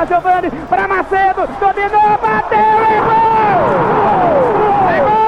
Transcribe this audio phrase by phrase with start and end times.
[0.00, 3.20] para Giovanni, para Macedo, dominou, bateu e gol!
[4.88, 5.20] É gol!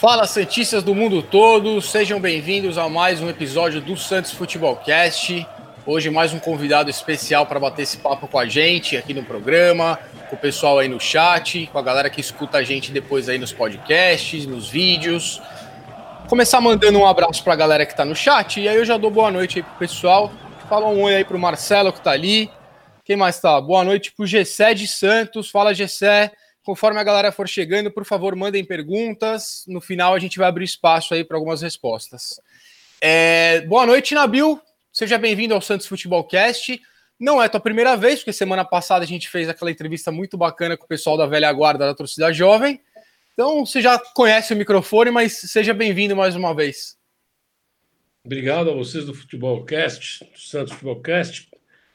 [0.00, 5.46] Fala Santistas do mundo todo, sejam bem-vindos a mais um episódio do Santos Futebol Cast.
[5.86, 9.98] Hoje mais um convidado especial para bater esse papo com a gente aqui no programa,
[10.30, 13.36] com o pessoal aí no chat, com a galera que escuta a gente depois aí
[13.36, 15.42] nos podcasts, nos vídeos.
[16.26, 18.96] Começar mandando um abraço para a galera que está no chat e aí eu já
[18.96, 20.32] dou boa noite aí pro pessoal.
[20.70, 22.50] Fala um oi aí pro Marcelo que está ali.
[23.04, 23.60] Quem mais tá?
[23.60, 25.50] Boa noite pro Gessé de Santos.
[25.50, 26.32] Fala Gessé.
[26.64, 29.64] Conforme a galera for chegando, por favor, mandem perguntas.
[29.68, 32.40] No final, a gente vai abrir espaço aí para algumas respostas.
[33.02, 34.58] É, boa noite, Nabil.
[34.94, 36.80] Seja bem-vindo ao Santos Futebol Cast.
[37.18, 40.76] Não é tua primeira vez, porque semana passada a gente fez aquela entrevista muito bacana
[40.76, 42.80] com o pessoal da velha guarda da torcida jovem.
[43.32, 46.96] Então, você já conhece o microfone, mas seja bem-vindo mais uma vez.
[48.24, 51.50] Obrigado a vocês do Futebol Cast, do Santos Futebol Cast.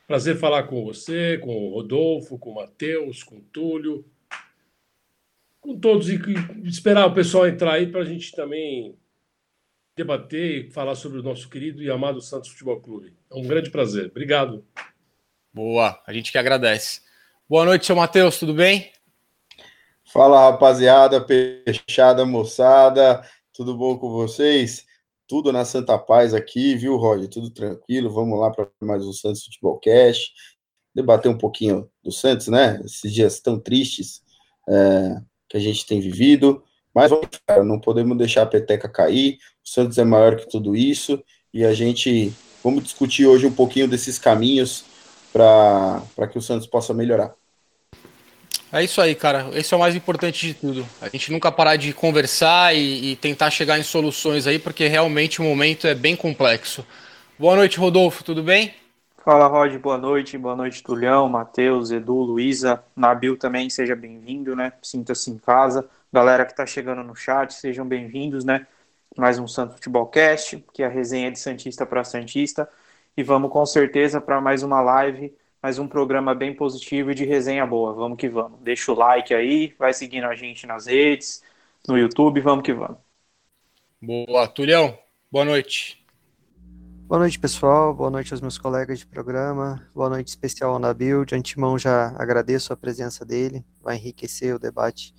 [0.06, 4.06] Prazer falar com você, com o Rodolfo, com o Matheus, com o Túlio,
[5.62, 6.20] com todos e
[6.66, 8.99] esperar o pessoal entrar aí para a gente também
[10.00, 13.14] debater e falar sobre o nosso querido e amado Santos Futebol Clube.
[13.30, 14.08] É um grande prazer.
[14.08, 14.66] Obrigado.
[15.54, 17.02] Boa, a gente que agradece.
[17.50, 18.94] Boa noite, seu Matheus, tudo bem?
[20.06, 21.26] Fala rapaziada,
[21.66, 23.22] fechada moçada,
[23.54, 24.86] tudo bom com vocês?
[25.28, 27.28] Tudo na Santa Paz aqui, viu, Roger?
[27.28, 28.10] Tudo tranquilo.
[28.10, 30.32] Vamos lá para mais um Santos Futebol Cast,
[30.96, 32.82] debater um pouquinho do Santos, né?
[32.86, 34.22] Esses dias tão tristes
[34.70, 36.64] é, que a gente tem vivido.
[37.00, 37.14] Mas
[37.48, 39.38] cara, não podemos deixar a peteca cair.
[39.66, 43.88] O Santos é maior que tudo isso e a gente vamos discutir hoje um pouquinho
[43.88, 44.84] desses caminhos
[45.32, 47.34] para que o Santos possa melhorar.
[48.70, 49.50] É isso aí, cara.
[49.54, 50.86] Esse é o mais importante de tudo.
[51.02, 55.40] A gente nunca parar de conversar e, e, tentar chegar em soluções aí, porque realmente
[55.40, 56.86] o momento é bem complexo.
[57.40, 58.74] Boa noite, Rodolfo, tudo bem?
[59.24, 60.38] Fala, Rod, boa noite.
[60.38, 64.74] Boa noite, Tulhão, Matheus, Edu, Luísa, Nabil também, seja bem-vindo, né?
[64.82, 65.88] Sinta-se em casa.
[66.12, 68.66] Galera que tá chegando no chat, sejam bem-vindos, né?
[69.18, 72.70] Mais um Santo Futebolcast, que é a resenha de Santista para Santista.
[73.16, 77.26] E vamos com certeza para mais uma live mais um programa bem positivo e de
[77.26, 77.94] resenha boa.
[77.94, 78.60] Vamos que vamos.
[78.62, 81.44] Deixa o like aí, vai seguindo a gente nas redes,
[81.88, 82.98] no YouTube, vamos que vamos.
[84.02, 84.98] Boa, Tulhão,
[85.30, 86.00] boa noite.
[87.08, 87.94] Boa noite, pessoal.
[87.94, 89.86] Boa noite aos meus colegas de programa.
[89.94, 91.26] Boa noite especial ao Nabil.
[91.26, 93.66] De antemão já agradeço a presença dele.
[93.82, 95.14] Vai enriquecer o debate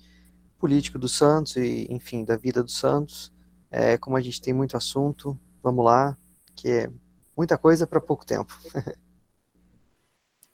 [0.61, 3.33] político do Santos e, enfim, da vida do Santos.
[3.71, 6.15] É, como a gente tem muito assunto, vamos lá,
[6.55, 6.89] que é
[7.35, 8.55] muita coisa para pouco tempo.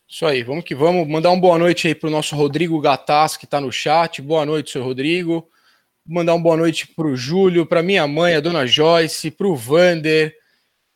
[0.08, 1.06] Isso aí, vamos que vamos.
[1.06, 4.22] Mandar uma boa noite aí para o nosso Rodrigo Gataz, que está no chat.
[4.22, 5.50] Boa noite, seu Rodrigo.
[6.06, 9.56] Mandar uma boa noite para o Júlio, para minha mãe, a dona Joyce, para o
[9.58, 10.34] Vander,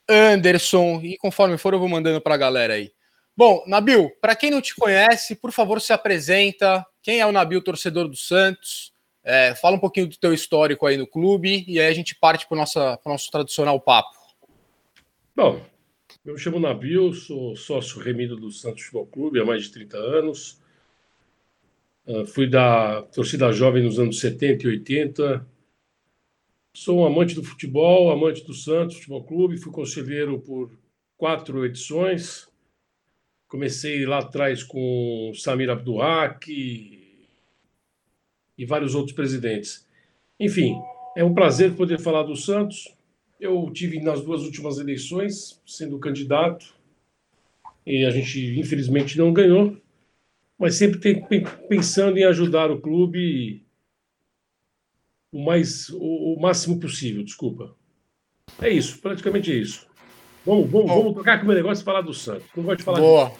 [0.07, 2.93] Anderson, e conforme for, eu vou mandando para a galera aí.
[3.35, 6.85] Bom, Nabil, para quem não te conhece, por favor, se apresenta.
[7.03, 8.93] Quem é o Nabil, torcedor do Santos?
[9.23, 12.47] É, fala um pouquinho do teu histórico aí no clube e aí a gente parte
[12.47, 14.17] para o nosso tradicional papo.
[15.35, 15.63] Bom,
[16.25, 19.97] eu me chamo Nabil, sou sócio remido do Santos Futebol Clube há mais de 30
[19.97, 20.59] anos.
[22.05, 25.47] Uh, fui da torcida jovem nos anos 70 e 80.
[26.73, 29.57] Sou um amante do futebol, amante do Santos Futebol Clube.
[29.57, 30.71] Fui conselheiro por
[31.15, 32.47] quatro edições.
[33.47, 37.00] Comecei lá atrás com Samir Abdurak
[38.61, 39.85] e, vários outros presidentes.
[40.39, 40.75] Enfim,
[41.15, 42.95] é um prazer poder falar do Santos
[43.41, 46.75] eu tive nas duas últimas eleições sendo candidato
[47.83, 49.75] e a gente infelizmente não ganhou,
[50.59, 51.25] mas sempre tem,
[51.67, 53.65] pensando em ajudar o clube
[55.31, 57.23] o mais o, o, máximo possível.
[57.23, 57.73] Desculpa.
[58.61, 59.87] É isso, praticamente é isso.
[60.45, 62.47] Vamos, vamos, vamos tocar com o meu negócio e falar do Santos.
[62.55, 62.99] Não gosto de falar.
[62.99, 63.29] Boa.
[63.29, 63.35] De...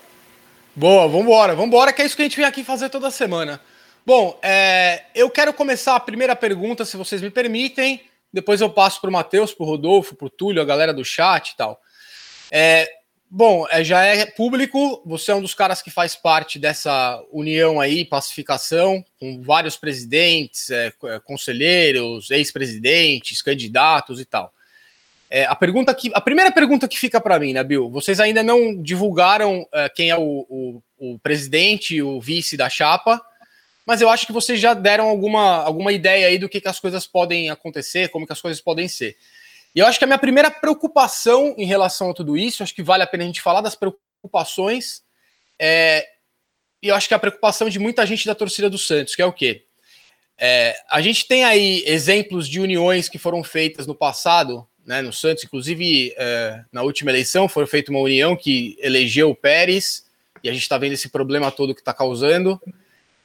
[0.73, 3.61] Boa, vamos embora, que é isso que a gente vem aqui fazer toda semana.
[4.03, 8.01] Bom, é, eu quero começar a primeira pergunta, se vocês me permitem.
[8.33, 11.05] Depois eu passo para o Matheus, para o Rodolfo, para o Túlio, a galera do
[11.05, 11.79] chat e tal.
[12.49, 12.89] É,
[13.29, 17.79] bom, é, já é público, você é um dos caras que faz parte dessa união
[17.79, 24.51] aí, pacificação, com vários presidentes, é, é conselheiros, ex-presidentes, candidatos e tal.
[25.29, 27.87] É, a pergunta que, a primeira pergunta que fica para mim, né, Bill?
[27.91, 29.65] Vocês ainda não divulgaram
[29.95, 33.21] quem é o, o, o presidente e o vice da chapa
[33.85, 36.79] mas eu acho que vocês já deram alguma, alguma ideia aí do que, que as
[36.79, 39.17] coisas podem acontecer, como que as coisas podem ser.
[39.73, 42.83] E eu acho que a minha primeira preocupação em relação a tudo isso, acho que
[42.83, 45.01] vale a pena a gente falar das preocupações,
[45.57, 46.07] é,
[46.81, 49.21] e eu acho que é a preocupação de muita gente da torcida do Santos, que
[49.21, 49.65] é o quê?
[50.37, 55.13] É, a gente tem aí exemplos de uniões que foram feitas no passado, né, no
[55.13, 60.05] Santos, inclusive é, na última eleição foi feita uma união que elegeu o Pérez,
[60.43, 62.59] e a gente está vendo esse problema todo que está causando.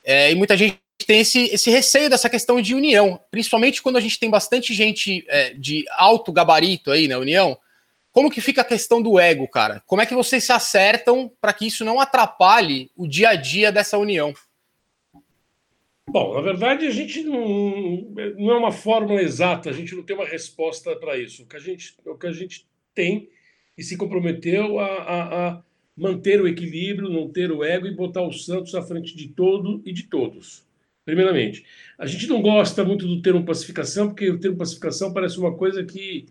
[0.08, 4.00] É, e muita gente tem esse, esse receio dessa questão de união, principalmente quando a
[4.00, 7.58] gente tem bastante gente é, de alto gabarito aí na união.
[8.12, 9.82] Como que fica a questão do ego, cara?
[9.84, 13.72] Como é que vocês se acertam para que isso não atrapalhe o dia a dia
[13.72, 14.32] dessa união?
[16.08, 18.08] Bom, na verdade, a gente não,
[18.38, 21.42] não é uma fórmula exata, a gente não tem uma resposta para isso.
[21.42, 22.64] O que, a gente, o que a gente
[22.94, 23.28] tem
[23.76, 25.62] e se comprometeu a, a, a
[25.96, 29.80] manter o equilíbrio, não ter o ego e botar o Santos à frente de todo
[29.84, 30.66] e de todos.
[31.04, 31.64] Primeiramente,
[31.96, 35.84] a gente não gosta muito do termo pacificação, porque o termo pacificação parece uma coisa
[35.84, 36.26] que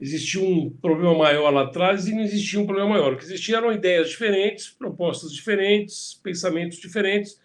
[0.00, 3.12] existia um problema maior lá atrás e não existia um problema maior.
[3.12, 7.38] O que existia eram ideias diferentes, propostas diferentes, pensamentos diferentes,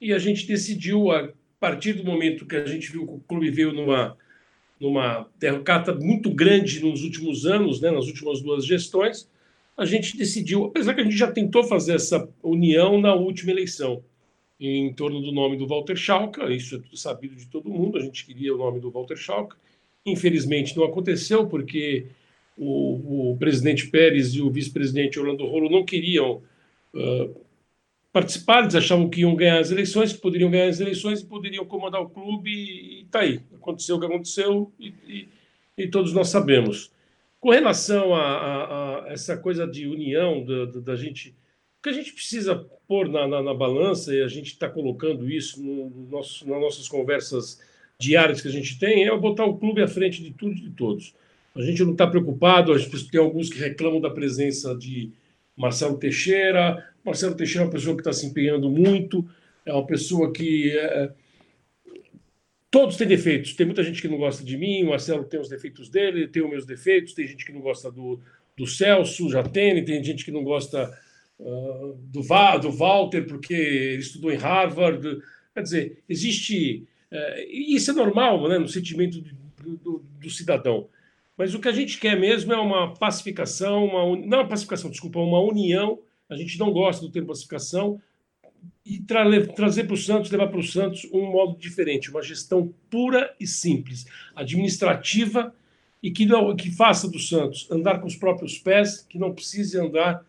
[0.00, 3.50] e a gente decidiu, a partir do momento que a gente viu que o clube
[3.50, 4.18] veio numa,
[4.78, 9.30] numa derrocata muito grande nos últimos anos, né, nas últimas duas gestões,
[9.76, 14.02] a gente decidiu, apesar que a gente já tentou fazer essa união na última eleição,
[14.58, 18.24] em torno do nome do Walter Schalke, isso é sabido de todo mundo, a gente
[18.24, 19.56] queria o nome do Walter Schalke,
[20.06, 22.06] infelizmente não aconteceu, porque
[22.56, 26.40] o, o presidente Pérez e o vice-presidente Orlando Rolo não queriam
[26.94, 27.34] uh,
[28.12, 31.64] participar, eles achavam que iam ganhar as eleições, que poderiam ganhar as eleições e poderiam
[31.64, 35.28] comandar o clube, e está aí, aconteceu o que aconteceu, e, e,
[35.76, 36.93] e todos nós sabemos.
[37.44, 41.28] Com relação a, a, a essa coisa de união da, da, gente,
[41.78, 42.56] o que a gente precisa
[42.88, 46.88] pôr na, na, na balança, e a gente está colocando isso no nosso, nas nossas
[46.88, 47.60] conversas
[48.00, 50.70] diárias que a gente tem, é botar o clube à frente de tudo e de
[50.70, 51.14] todos.
[51.54, 55.12] A gente não está preocupado, gente tem alguns que reclamam da presença de
[55.54, 56.82] Marcelo Teixeira.
[57.04, 59.22] Marcelo Teixeira é uma pessoa que está se empenhando muito,
[59.66, 61.12] é uma pessoa que é,
[62.74, 63.54] Todos têm defeitos.
[63.54, 66.42] Tem muita gente que não gosta de mim, o Marcelo tem os defeitos dele, tem
[66.42, 68.18] os meus defeitos, tem gente que não gosta do,
[68.56, 70.92] do Celso, já tem, tem gente que não gosta
[71.38, 75.22] uh, do, Va, do Walter, porque ele estudou em Harvard.
[75.54, 76.84] Quer dizer, existe.
[77.12, 80.88] Uh, isso é normal né, no sentimento do, do, do, cidadão.
[81.38, 85.20] Mas o que a gente quer mesmo é uma pacificação, uma, não uma pacificação, desculpa,
[85.20, 86.00] uma união.
[86.28, 88.02] A gente não gosta do termo pacificação,
[88.84, 89.24] e tra
[89.54, 93.46] trazer para o Santos, levar para o Santos um modo diferente, uma gestão pura e
[93.46, 94.04] simples,
[94.36, 95.54] administrativa
[96.02, 99.78] e que, não, que faça do Santos andar com os próprios pés, que não precise
[99.78, 100.24] andar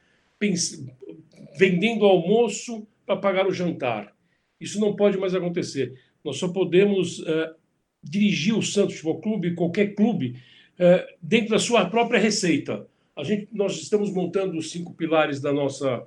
[1.57, 4.13] vendendo almoço para pagar o jantar.
[4.59, 5.99] Isso não pode mais acontecer.
[6.23, 7.55] Nós só podemos uh,
[8.01, 10.37] dirigir o Santos Futebol Clube, qualquer clube,
[10.79, 12.87] uh, dentro da sua própria receita.
[13.15, 16.05] A gente, nós estamos montando os cinco pilares da nossa,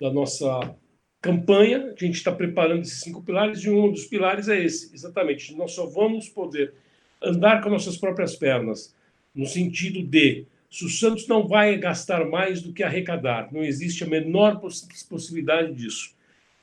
[0.00, 0.74] da nossa
[1.20, 5.54] campanha, a gente está preparando esses cinco pilares, e um dos pilares é esse, exatamente.
[5.54, 6.74] Nós só vamos poder
[7.22, 8.94] andar com nossas próprias pernas,
[9.34, 14.04] no sentido de se o Santos não vai gastar mais do que arrecadar, não existe
[14.04, 16.14] a menor poss possibilidade disso,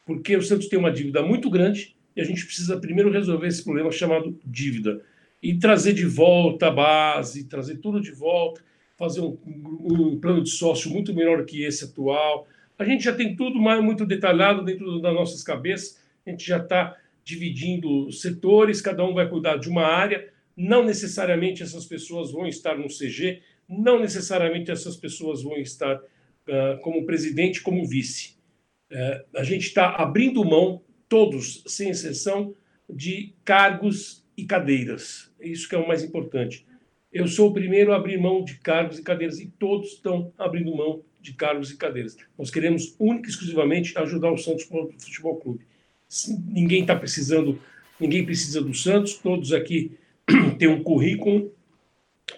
[0.06, 3.64] porque o Santos tem uma dívida muito grande e a gente precisa primeiro resolver esse
[3.64, 5.02] problema chamado dívida
[5.42, 8.62] e trazer de volta a base, trazer tudo de volta,
[8.96, 13.36] fazer um, um plano de sócio muito melhor que esse atual, a gente já tem
[13.36, 19.14] tudo muito detalhado dentro das nossas cabeças, a gente já está dividindo setores, cada um
[19.14, 24.72] vai cuidar de uma área, não necessariamente essas pessoas vão estar no CG, não necessariamente
[24.72, 28.36] essas pessoas vão estar uh, como presidente, como vice.
[28.92, 32.54] Uh, a gente está abrindo mão, todos, sem exceção,
[32.90, 35.32] de cargos e cadeiras.
[35.40, 36.66] Isso que é o mais importante.
[37.12, 40.76] Eu sou o primeiro a abrir mão de cargos e cadeiras, e todos estão abrindo
[40.76, 42.16] mão de cargos e cadeiras.
[42.38, 45.66] Nós queremos única e exclusivamente ajudar o Santos Futebol Clube.
[46.48, 47.60] Ninguém está precisando,
[48.00, 49.98] ninguém precisa do Santos, todos aqui
[50.60, 51.52] têm um currículo,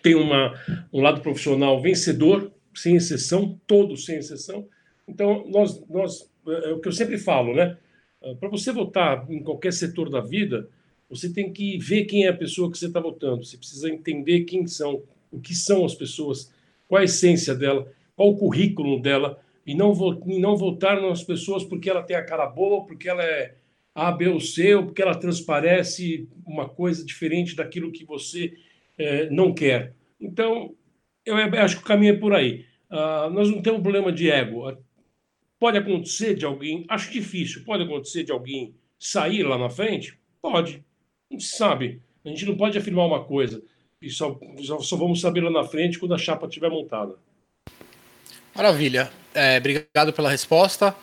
[0.01, 0.53] têm uma,
[0.91, 4.65] um lado profissional vencedor, sem exceção, todos sem exceção.
[5.05, 7.77] Então, nós, nós é, é o que eu sempre falo, né?
[8.23, 10.69] Ah, Para você votar em qualquer setor da vida,
[11.09, 13.43] você tem que ver quem é a pessoa que você está votando.
[13.43, 16.51] Você precisa entender quem são, o que são as pessoas,
[16.87, 19.93] qual a essência dela qual o currículo dela, e não,
[20.25, 23.55] e não votar nas pessoas porque ela tem a cara boa, porque ela é
[23.93, 28.57] A, B ou C, ou porque ela transparece uma coisa diferente daquilo que você
[28.97, 29.93] é, não quer.
[30.19, 30.73] Então,
[31.23, 32.65] eu acho que o caminho é por aí.
[32.89, 34.75] Uh, nós não temos problema de ego.
[35.59, 40.17] Pode acontecer de alguém, acho difícil, pode acontecer de alguém sair lá na frente?
[40.41, 40.83] Pode.
[41.29, 42.01] A gente sabe.
[42.25, 43.61] A gente não pode afirmar uma coisa
[44.01, 47.15] e só, só, só vamos saber lá na frente quando a chapa estiver montada.
[48.57, 49.11] Maravilha.
[49.35, 50.95] É, obrigado pela resposta.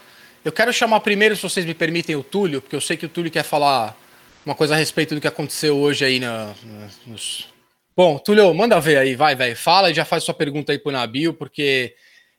[0.44, 3.08] Eu quero chamar primeiro, se vocês me permitem, o Túlio, porque eu sei que o
[3.08, 3.96] Túlio quer falar
[4.44, 7.48] uma coisa a respeito do que aconteceu hoje aí na, na, nos.
[7.96, 9.56] Bom, Túlio, manda ver aí, vai, velho.
[9.56, 11.94] Fala e já faz sua pergunta aí pro Nabil, porque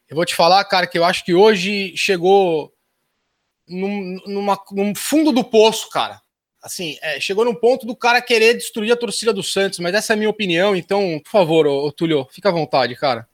[0.09, 2.73] eu vou te falar, cara, que eu acho que hoje chegou
[3.65, 6.19] num, numa, num fundo do poço, cara.
[6.61, 10.11] Assim, é, chegou num ponto do cara querer destruir a torcida do Santos, mas essa
[10.11, 13.25] é a minha opinião, então, por favor, ô, ô Túlio, fica à vontade, cara.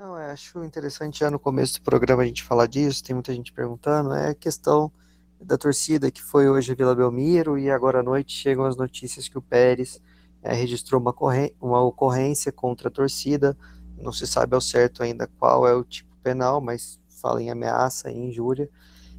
[0.00, 3.34] Não, eu acho interessante já no começo do programa a gente falar disso, tem muita
[3.34, 4.90] gente perguntando, é a questão
[5.38, 9.28] da torcida que foi hoje a Vila Belmiro e agora à noite chegam as notícias
[9.28, 10.00] que o Pérez
[10.42, 11.14] é, registrou uma,
[11.60, 13.54] uma ocorrência contra a torcida,
[13.98, 18.10] não se sabe ao certo ainda qual é o tipo penal, mas fala em ameaça,
[18.10, 18.70] em injúria.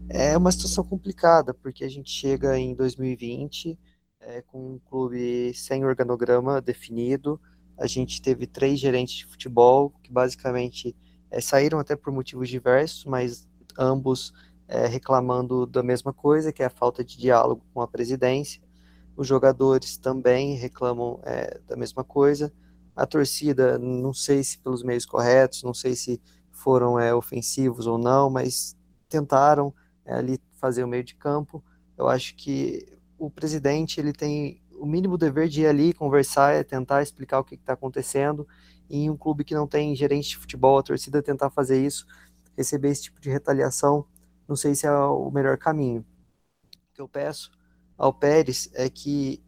[0.09, 3.77] É uma situação complicada, porque a gente chega em 2020
[4.19, 7.39] é, com um clube sem organograma definido,
[7.81, 10.95] a gente teve três gerentes de futebol que basicamente
[11.31, 14.31] é, saíram até por motivos diversos, mas ambos
[14.67, 18.61] é, reclamando da mesma coisa, que é a falta de diálogo com a presidência.
[19.17, 22.53] Os jogadores também reclamam é, da mesma coisa.
[22.95, 26.21] A torcida, não sei se pelos meios corretos, não sei se
[26.51, 28.77] foram ofensivos ou não, mas
[29.09, 29.73] tentaram
[30.05, 31.63] ali fazer o meio de campo.
[31.97, 32.85] Eu acho que
[33.17, 37.43] o presidente ele tem o mínimo dever de ir ali conversar, é tentar explicar o
[37.43, 38.47] que está acontecendo.
[38.89, 42.05] E em um clube que não tem gerente de futebol, a torcida tentar fazer isso,
[42.57, 44.05] receber esse tipo de retaliação,
[44.47, 46.03] não sei se é o melhor caminho.
[46.63, 47.51] O que eu peço
[47.95, 49.41] ao Pérez é que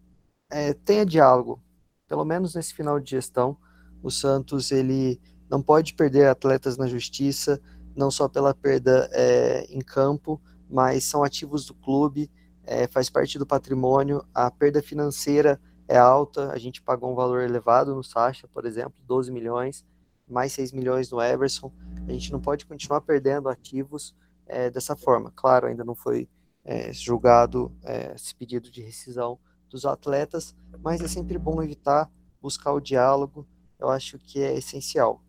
[0.51, 1.59] é, tenha diálogo,
[2.07, 3.57] pelo menos nesse final de gestão.
[4.03, 7.59] O Santos ele não pode perder atletas na justiça,
[7.95, 12.29] não só pela perda é, em campo, mas são ativos do clube,
[12.65, 14.23] é, faz parte do patrimônio.
[14.33, 18.93] A perda financeira é alta, a gente pagou um valor elevado no Sacha, por exemplo,
[19.05, 19.85] 12 milhões,
[20.27, 21.71] mais 6 milhões no Everson.
[22.07, 24.15] A gente não pode continuar perdendo ativos
[24.45, 25.31] é, dessa forma.
[25.35, 26.29] Claro, ainda não foi
[26.63, 29.37] é, julgado é, esse pedido de rescisão
[29.69, 32.09] dos atletas, mas é sempre bom evitar
[32.43, 33.47] buscar o diálogo,
[33.79, 35.23] eu acho que é essencial.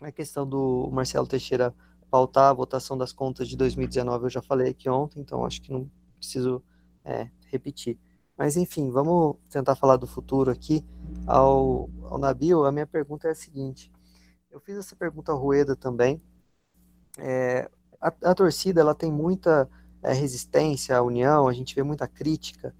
[0.00, 1.74] A questão do Marcelo Teixeira
[2.08, 5.72] pautar a votação das contas de 2019, eu já falei aqui ontem, então acho que
[5.72, 6.62] não preciso
[7.04, 7.98] é, repetir.
[8.36, 10.84] Mas enfim, vamos tentar falar do futuro aqui.
[11.26, 13.92] Ao, ao Nabil, a minha pergunta é a seguinte:
[14.50, 16.22] eu fiz essa pergunta ao Rueda também.
[17.18, 19.68] É, a, a, torcida ela tem muita
[20.02, 22.74] é, resistência à União, a gente vê muita crítica,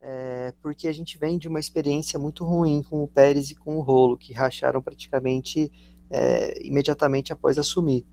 [0.00, 3.76] é, porque a gente vem de uma experiência muito ruim com o Pérez e com
[3.76, 5.70] o Rolo, que racharam praticamente
[6.08, 8.06] é, imediatamente após assumir.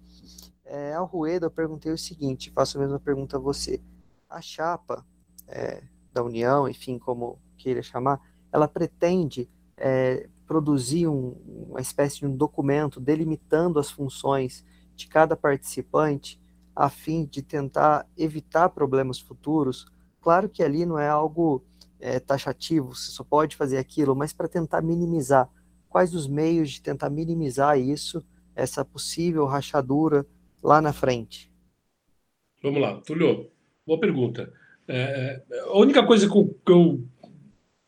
[0.65, 3.81] É, ao Rueda, eu perguntei o seguinte: faço a mesma pergunta a você.
[4.29, 5.05] A chapa
[5.47, 5.83] é,
[6.13, 8.21] da União, enfim, como queira chamar,
[8.51, 11.35] ela pretende é, produzir um,
[11.69, 16.39] uma espécie de um documento delimitando as funções de cada participante
[16.75, 19.85] a fim de tentar evitar problemas futuros.
[20.21, 21.63] Claro que ali não é algo
[21.99, 25.49] é, taxativo, você só pode fazer aquilo, mas para tentar minimizar.
[25.89, 28.23] Quais os meios de tentar minimizar isso,
[28.55, 30.25] essa possível rachadura
[30.63, 31.51] lá na frente?
[32.63, 33.49] Vamos lá, Tulio,
[33.89, 34.53] boa pergunta.
[34.87, 37.03] É, é a única coisa que eu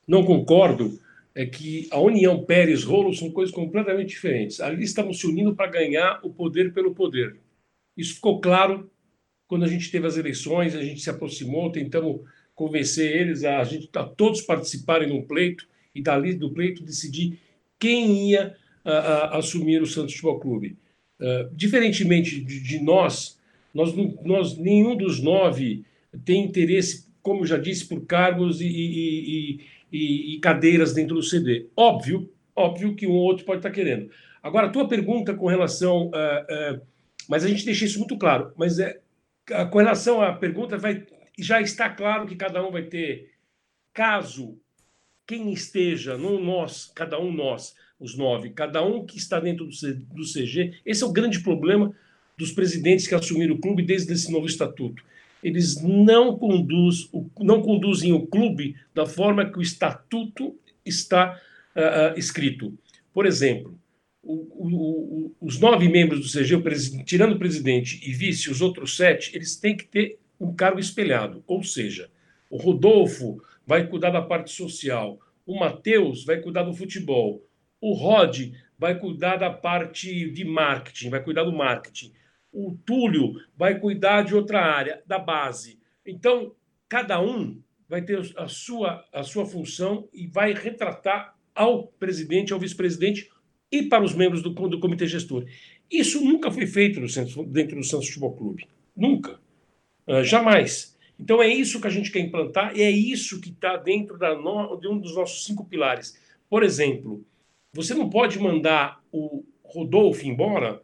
[0.08, 1.00] não concordo
[1.36, 4.60] é que a União Pérez-Rolo são coisas completamente diferentes.
[4.60, 7.38] Ali estamos se unindo para ganhar o poder pelo poder.
[7.96, 8.90] Isso ficou claro
[9.48, 12.22] quando a gente teve as eleições, a gente se aproximou, tentamos
[12.56, 17.38] convencer eles a, a gente a todos participarem no pleito e dali do pleito decidir
[17.78, 20.78] quem ia a, a, assumir o Santos Futebol Clube.
[21.20, 23.40] Uh, diferentemente de, de, nós,
[23.74, 23.94] nós,
[24.24, 25.86] nós, nenhum dos nove
[26.26, 29.60] tem interesse, como já disse, por cargos e, e,
[29.92, 31.68] e, e cadeiras dentro do CD.
[31.76, 34.10] Óbvio, óbvio que um ou outro pode estar querendo.
[34.44, 36.82] Agora, a tua pergunta com relação uh, uh,
[37.28, 38.52] mas a gente deixa isso muito claro.
[38.58, 39.00] Mas é,
[39.70, 41.06] com relação à pergunta, vai,
[41.40, 43.32] já está claro que cada um vai ter,
[43.94, 44.58] caso
[45.26, 49.96] quem esteja, não nós, cada um nós, os nove, cada um que está dentro do,
[50.14, 51.96] do CG, esse é o grande problema
[52.38, 55.04] dos presidentes que assumiram o clube desde esse novo estatuto.
[55.44, 60.56] Eles não, conduz, não conduzem o clube da forma que o estatuto
[60.86, 61.40] está
[61.76, 62.78] uh, escrito.
[63.14, 63.78] Por exemplo,
[64.24, 68.96] o, o, os nove membros do CG, o tirando o presidente e vice, os outros
[68.96, 71.44] sete, eles têm que ter um cargo espelhado.
[71.48, 72.10] Ou seja,
[72.50, 77.44] o Rodolfo vai cuidar da parte social, o Matheus vai cuidar do futebol,
[77.80, 82.12] o Rod vai cuidar da parte de marketing, vai cuidar do marketing,
[82.52, 85.80] o Túlio vai cuidar de outra área, da base.
[86.06, 86.54] Então,
[86.90, 92.60] cada um vai ter a sua, a sua função e vai retratar ao presidente, ao
[92.60, 93.30] vice-presidente,
[93.72, 95.46] e para os membros do, do comitê gestor.
[95.90, 98.68] Isso nunca foi feito centro, dentro do Santos Futebol Clube.
[98.96, 99.40] Nunca.
[100.08, 100.98] Uh, jamais.
[101.20, 104.76] Então é isso que a gente quer implantar e é isso que está dentro no...
[104.78, 106.20] de um dos nossos cinco pilares.
[106.50, 107.24] Por exemplo,
[107.74, 110.82] você não pode mandar o Rodolfo embora.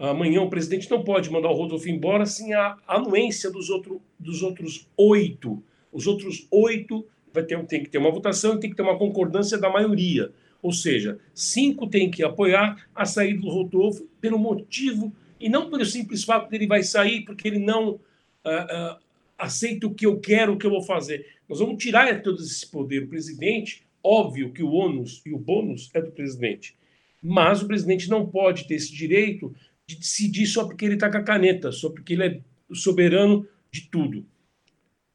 [0.00, 4.42] Amanhã o presidente não pode mandar o Rodolfo embora sem a anuência dos, outro, dos
[4.42, 5.62] outros oito.
[5.92, 8.96] Os outros oito vai ter, tem que ter uma votação e tem que ter uma
[8.96, 10.32] concordância da maioria.
[10.62, 15.84] Ou seja, cinco tem que apoiar a saída do Rodolfo pelo motivo, e não pelo
[15.84, 18.96] simples fato de ele vai sair porque ele não uh, uh,
[19.38, 21.26] aceita o que eu quero, o que eu vou fazer.
[21.46, 23.04] Nós vamos tirar todo esse poder.
[23.04, 26.74] O presidente, óbvio que o ônus e o bônus é do presidente,
[27.22, 29.54] mas o presidente não pode ter esse direito
[29.90, 32.40] de decidir só porque ele está com a caneta, só porque ele é
[32.72, 34.24] soberano de tudo.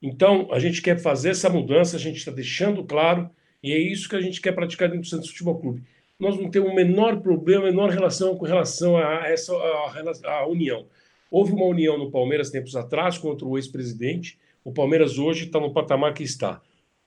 [0.02, 3.30] Então, a gente quer fazer essa mudança, a gente está deixando claro,
[3.64, 5.84] e é isso que a gente quer praticar dentro do Santos Futebol Clube.
[6.20, 10.48] Nós não temos o menor problema, a menor relação com relação a essa a, a
[10.48, 10.86] união.
[11.32, 14.38] Houve uma união no Palmeiras tempos atrás contra o ex-presidente.
[14.64, 16.62] O Palmeiras hoje está no patamar que está.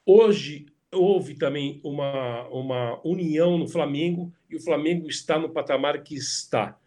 [0.05, 6.15] Hoje houve também uma, uma união no Flamengo e o Flamengo está no patamar que
[6.15, 6.79] está.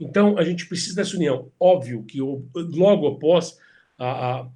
[0.00, 1.52] Então a gente precisa dessa união.
[1.60, 3.58] Óbvio que logo após
[3.98, 4.48] a, a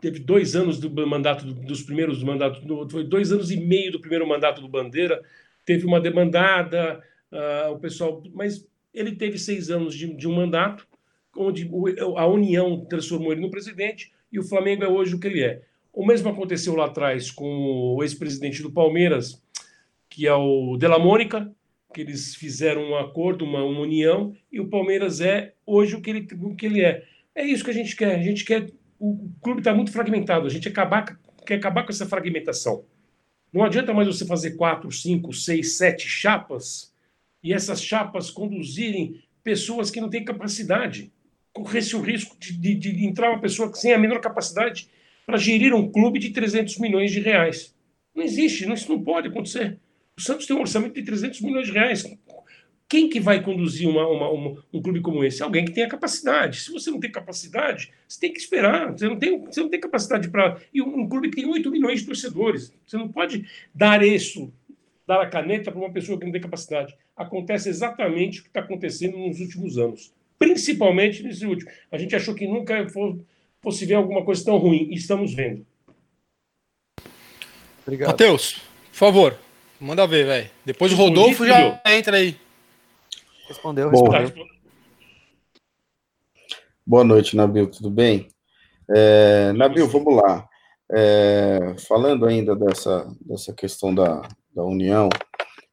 [0.00, 4.00] teve dois anos do mandato dos primeiros do mandato, foi dois anos e meio do
[4.00, 5.22] primeiro mandato do Bandeira,
[5.64, 10.88] teve uma demandada, uh, o pessoal, mas ele teve seis anos de, de um mandato,
[11.36, 11.70] onde
[12.16, 15.62] a União transformou ele no presidente e o Flamengo é hoje o que ele é.
[15.92, 19.42] O mesmo aconteceu lá atrás com o ex-presidente do Palmeiras,
[20.08, 21.52] que é o Della Mônica,
[21.92, 26.10] que eles fizeram um acordo, uma, uma união, e o Palmeiras é hoje o que,
[26.10, 27.04] ele, o que ele é.
[27.34, 28.16] É isso que a gente quer.
[28.16, 28.66] A gente quer
[29.00, 30.46] o clube está muito fragmentado.
[30.46, 32.84] A gente acabar, quer acabar com essa fragmentação.
[33.50, 36.92] Não adianta mais você fazer quatro, cinco, seis, sete chapas
[37.42, 41.10] e essas chapas conduzirem pessoas que não têm capacidade.
[41.52, 44.88] Correr-se o risco de, de, de, entrar uma pessoa sem a menor capacidade
[45.26, 47.74] para gerir um clube de 300 milhões de reais.
[48.14, 49.78] Não existe, isso não pode acontecer.
[50.20, 52.04] O Santos tem um orçamento de 300 milhões de reais.
[52.86, 55.42] Quem que vai conduzir uma, uma, uma, um clube como esse?
[55.42, 56.60] Alguém que tenha capacidade.
[56.60, 58.92] Se você não tem capacidade, você tem que esperar.
[58.92, 60.60] Você não tem, você não tem capacidade para.
[60.74, 62.70] E um, um, clube que tem 8 milhões de torcedores.
[62.84, 64.52] Você não pode dar isso,
[65.06, 66.94] dar a caneta para uma pessoa que não tem capacidade.
[67.16, 70.12] Acontece exatamente o que está acontecendo nos últimos anos.
[70.38, 71.70] Principalmente nesse último.
[71.90, 72.86] A gente achou que nunca
[73.62, 74.88] fosse ver alguma coisa tão ruim.
[74.90, 75.64] E estamos vendo.
[77.86, 78.08] Obrigado.
[78.08, 79.38] Matheus, por favor,
[79.80, 80.50] manda ver, velho.
[80.64, 82.36] Depois o Rodolfo já entra aí.
[83.48, 84.46] Respondeu, respondeu.
[86.86, 88.28] Boa noite, Nabil, tudo bem?
[88.90, 90.48] É, Nabil, vamos lá.
[90.92, 95.08] É, falando ainda dessa, dessa questão da, da união,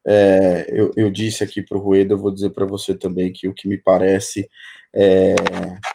[0.06, 3.48] é, eu, eu, disse aqui para o Rueda, eu vou dizer para você também que
[3.48, 4.48] o que me parece,
[4.94, 5.34] é,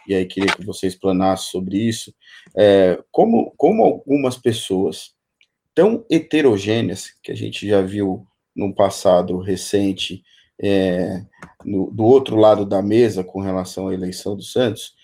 [0.06, 2.14] e aí queria que você explanasse sobre isso,
[2.56, 5.13] é, como, como algumas pessoas
[5.74, 10.22] tão heterogêneas, que a gente já viu no passado recente,
[10.60, 11.22] é,
[11.64, 14.94] no, do outro lado da mesa com relação à eleição do Santos,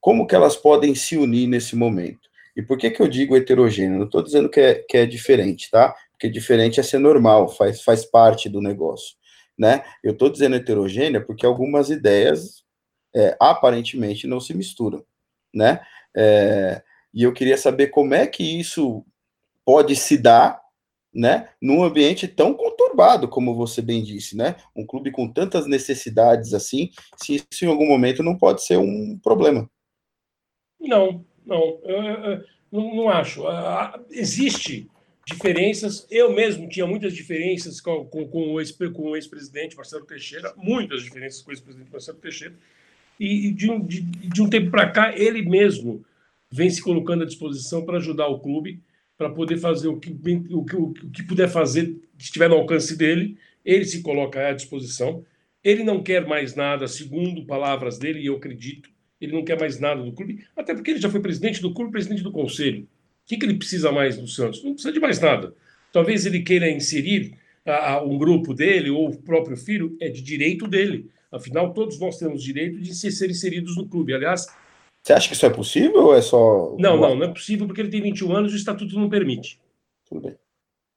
[0.00, 2.28] como que elas podem se unir nesse momento?
[2.56, 3.98] E por que que eu digo heterogêneo?
[3.98, 5.94] Não estou dizendo que é, que é diferente, tá?
[6.12, 9.14] Porque diferente é ser normal, faz, faz parte do negócio,
[9.58, 9.84] né?
[10.02, 12.64] Eu estou dizendo heterogênea porque algumas ideias
[13.14, 15.04] é, aparentemente não se misturam,
[15.54, 15.80] né?
[16.16, 19.04] É, e eu queria saber como é que isso
[19.66, 20.60] pode se dar
[21.12, 24.54] né, num ambiente tão conturbado, como você bem disse, né?
[24.76, 29.18] Um clube com tantas necessidades assim, se isso em algum momento não pode ser um
[29.18, 29.68] problema.
[30.78, 33.42] Não, não, eu, eu, não, não, acho.
[34.10, 34.88] Existe
[35.26, 36.06] diferenças.
[36.10, 41.50] Eu mesmo tinha muitas diferenças com, com, com o ex-presidente Marcelo Teixeira, muitas diferenças com
[41.50, 42.54] o ex-presidente Marcelo Teixeira.
[43.18, 46.04] E, de, um, de, de um tempo para cá, ele mesmo
[46.50, 48.80] vem se colocando à disposição para ajudar o clube
[49.16, 50.10] para poder fazer o que,
[50.50, 54.52] o, que, o que puder fazer, que estiver no alcance dele, ele se coloca à
[54.52, 55.24] disposição.
[55.64, 58.88] Ele não quer mais nada, segundo palavras dele, e eu acredito,
[59.20, 61.90] ele não quer mais nada do clube, até porque ele já foi presidente do clube,
[61.90, 62.82] presidente do conselho.
[62.82, 64.62] O que, que ele precisa mais do Santos?
[64.62, 65.52] Não precisa de mais nada.
[65.92, 70.22] Talvez ele queira inserir a, a, um grupo dele ou o próprio filho, é de
[70.22, 71.10] direito dele.
[71.32, 74.14] Afinal, todos nós temos direito de ser inseridos no clube.
[74.14, 74.46] Aliás,
[75.06, 76.74] você acha que isso é possível ou é só.
[76.80, 79.60] Não, não, não é possível porque ele tem 21 anos e o estatuto não permite.
[80.08, 80.34] Tudo bem.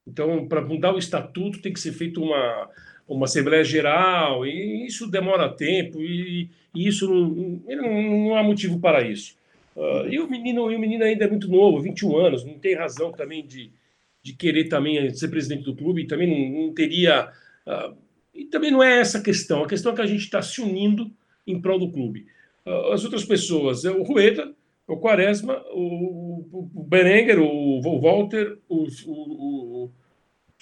[0.07, 2.69] Então, para mudar o estatuto, tem que ser feita uma,
[3.07, 8.79] uma Assembleia Geral, e isso demora tempo, e, e isso não, não, não, há motivo
[8.79, 9.35] para isso.
[9.75, 12.73] Uh, e, o menino, e o menino ainda é muito novo, 21 anos, não tem
[12.73, 13.71] razão também de,
[14.23, 17.29] de querer também ser presidente do clube, também não, não teria.
[17.67, 17.95] Uh,
[18.33, 20.61] e também não é essa a questão, a questão é que a gente está se
[20.61, 21.11] unindo
[21.45, 22.25] em prol do clube.
[22.93, 24.53] As outras pessoas, é o Rueda,
[24.87, 29.91] o Quaresma, o, o Berenguer, o, o Walter, o, o,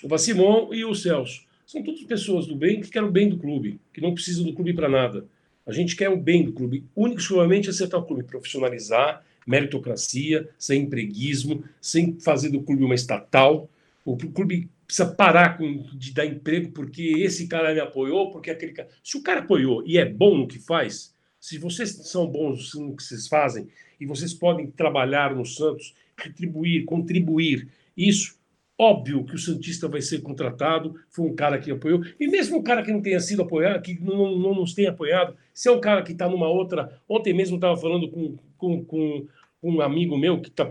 [0.03, 1.45] o Vassimon e o Celso.
[1.65, 4.53] São todas pessoas do bem que querem o bem do clube, que não precisam do
[4.53, 5.25] clube para nada.
[5.65, 10.83] A gente quer o bem do clube, único e acertar o clube, profissionalizar, meritocracia, sem
[10.83, 13.69] empreguismo, sem fazer do clube uma estatal.
[14.05, 18.71] O clube precisa parar com, de dar emprego porque esse cara me apoiou, porque aquele
[18.71, 18.87] cara.
[19.03, 21.13] Se o cara apoiou e é bom no que faz,
[21.47, 26.83] se vocês são bons no que vocês fazem e vocês podem trabalhar no Santos, retribuir,
[26.83, 28.37] contribuir, isso,
[28.77, 30.99] óbvio que o Santista vai ser contratado.
[31.09, 33.97] Foi um cara que apoiou, e mesmo um cara que não tenha sido apoiado, que
[33.97, 37.01] não, não nos tenha apoiado, se é um cara que está numa outra.
[37.07, 39.25] Ontem mesmo estava falando com, com, com
[39.63, 40.69] um amigo meu que, tá,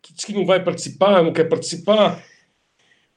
[0.00, 2.24] que diz que não vai participar, não quer participar.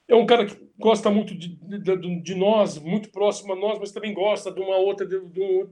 [0.08, 3.92] É um cara que gosta muito de, de, de nós, muito próximo a nós, mas
[3.92, 5.06] também gosta de uma outra.
[5.06, 5.68] De, de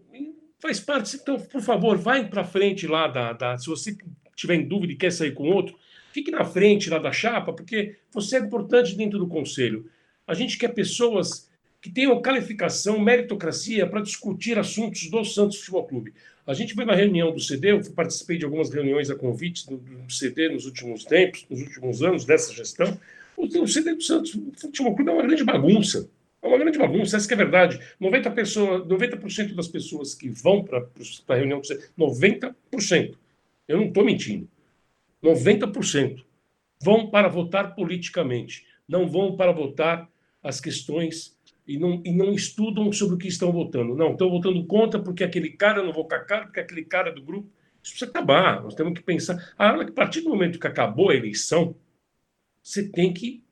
[0.59, 1.15] faz parte.
[1.15, 3.57] Então, por favor, vai para frente lá da, da.
[3.57, 3.95] Se você
[4.35, 5.77] tiver em dúvida e quer sair com outro,
[6.11, 9.89] fique na frente lá da chapa, porque você é importante dentro do conselho.
[10.25, 11.49] A gente quer pessoas
[11.81, 16.13] que tenham qualificação, meritocracia para discutir assuntos do Santos Futebol Clube.
[16.45, 19.77] A gente foi na reunião do CD, eu participei de algumas reuniões a convite do,
[19.77, 22.97] do CD nos últimos tempos, nos últimos anos dessa gestão.
[23.35, 26.09] O, o CD do Santos Futebol Clube é uma grande bagunça.
[26.41, 27.79] É uma grande bagunça, essa é verdade.
[28.01, 30.87] 90%, pessoa, 90 das pessoas que vão para
[31.27, 33.15] a reunião do CD, 90%,
[33.67, 34.47] eu não estou mentindo,
[35.23, 36.23] 90%
[36.81, 40.09] vão para votar politicamente, não vão para votar
[40.43, 41.35] as questões
[41.67, 43.95] e não, e não estudam sobre o que estão votando.
[43.95, 47.49] Não, estão votando contra porque aquele cara não votar cara, porque aquele cara do grupo.
[47.83, 48.63] Isso precisa acabar.
[48.63, 49.53] Nós temos que pensar.
[49.57, 51.75] A partir do momento que acabou a eleição,
[52.63, 53.43] você tem que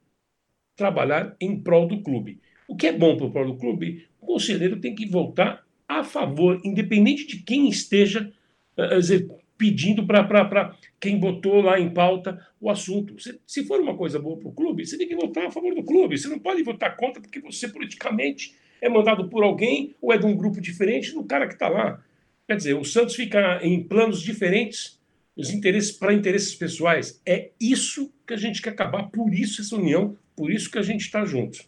[0.76, 2.40] trabalhar em prol do clube.
[2.76, 6.60] O que é bom para o do clube, o conselheiro tem que votar a favor,
[6.62, 8.30] independente de quem esteja
[8.78, 13.18] uh, dizer, pedindo para quem botou lá em pauta o assunto.
[13.18, 15.74] Se, se for uma coisa boa para o clube, você tem que votar a favor
[15.74, 16.18] do clube.
[16.18, 20.26] Você não pode votar contra porque você politicamente é mandado por alguém ou é de
[20.26, 22.04] um grupo diferente do cara que está lá.
[22.46, 25.00] Quer dizer, o Santos fica em planos diferentes
[25.34, 27.22] os interesses para interesses pessoais.
[27.26, 30.84] É isso que a gente quer acabar, por isso essa união, por isso que a
[30.84, 31.60] gente está junto.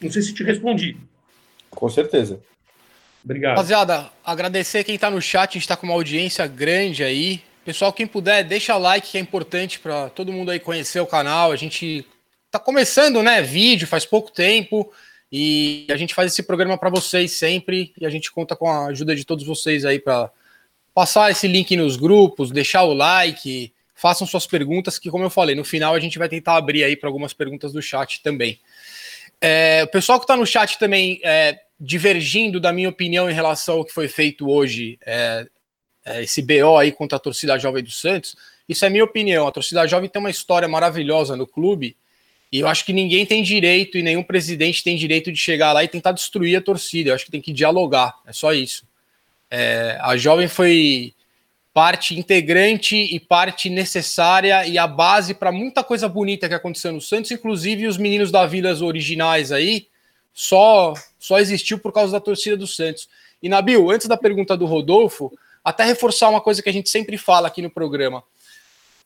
[0.00, 0.96] Não sei se te respondi.
[1.70, 2.40] Com certeza.
[3.24, 3.56] Obrigado.
[3.56, 7.42] Rapaziada, agradecer quem está no chat, a gente está com uma audiência grande aí.
[7.64, 11.50] Pessoal, quem puder, deixa like, que é importante para todo mundo aí conhecer o canal.
[11.50, 12.06] A gente
[12.50, 13.42] tá começando, né?
[13.42, 14.92] Vídeo, faz pouco tempo.
[15.32, 17.92] E a gente faz esse programa para vocês sempre.
[18.00, 20.30] E a gente conta com a ajuda de todos vocês aí para
[20.94, 25.54] passar esse link nos grupos, deixar o like, façam suas perguntas, que, como eu falei,
[25.54, 28.58] no final a gente vai tentar abrir aí para algumas perguntas do chat também.
[29.40, 33.78] É, o pessoal que está no chat também, é, divergindo da minha opinião em relação
[33.78, 35.46] ao que foi feito hoje, é,
[36.04, 38.36] é, esse BO aí contra a torcida jovem do Santos,
[38.68, 39.46] isso é minha opinião.
[39.46, 41.96] A torcida jovem tem uma história maravilhosa no clube
[42.50, 45.82] e eu acho que ninguém tem direito e nenhum presidente tem direito de chegar lá
[45.84, 47.10] e tentar destruir a torcida.
[47.10, 48.86] Eu acho que tem que dialogar, é só isso.
[49.50, 51.12] É, a jovem foi
[51.76, 57.02] parte integrante e parte necessária e a base para muita coisa bonita que aconteceu no
[57.02, 59.86] Santos, inclusive os meninos da Vilas originais aí,
[60.32, 63.10] só só existiu por causa da torcida do Santos.
[63.42, 65.30] E Nabil, antes da pergunta do Rodolfo,
[65.62, 68.24] até reforçar uma coisa que a gente sempre fala aqui no programa.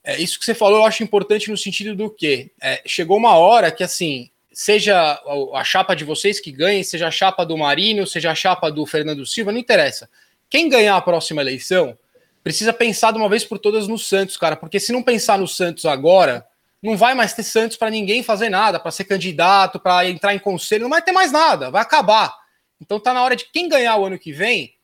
[0.05, 3.37] É, isso que você falou eu acho importante no sentido do que é, chegou uma
[3.37, 5.21] hora que assim seja
[5.55, 8.87] a chapa de vocês que ganhe, seja a chapa do Marinho, seja a chapa do
[8.87, 10.09] Fernando Silva, não interessa.
[10.49, 11.99] Quem ganhar a próxima eleição
[12.42, 15.46] precisa pensar de uma vez por todas no Santos, cara, porque se não pensar no
[15.46, 16.46] Santos agora,
[16.83, 20.38] não vai mais ter Santos para ninguém fazer nada, para ser candidato, para entrar em
[20.38, 22.35] conselho, não vai ter mais nada, vai acabar.
[22.81, 24.74] Então tá na hora de quem ganhar o ano que vem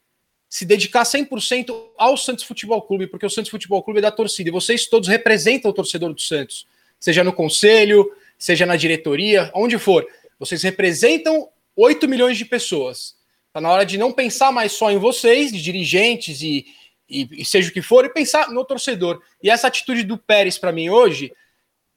[0.48, 4.48] se dedicar 100% ao Santos Futebol Clube, porque o Santos Futebol Clube é da torcida
[4.48, 6.66] e vocês todos representam o torcedor do Santos,
[7.00, 10.06] seja no conselho, seja na diretoria, onde for.
[10.38, 13.16] Vocês representam 8 milhões de pessoas.
[13.52, 16.66] Tá na hora de não pensar mais só em vocês, de dirigentes e,
[17.08, 19.22] e, e seja o que for, e pensar no torcedor.
[19.42, 21.32] E essa atitude do Pérez para mim hoje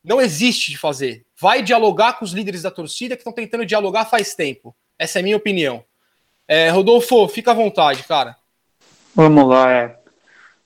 [0.04, 1.26] não existe de fazer.
[1.40, 4.76] Vai dialogar com os líderes da torcida que estão tentando dialogar faz tempo.
[4.98, 5.84] Essa é a minha opinião.
[6.48, 8.36] É, Rodolfo, fica à vontade, cara.
[9.16, 10.00] Vamos lá, é.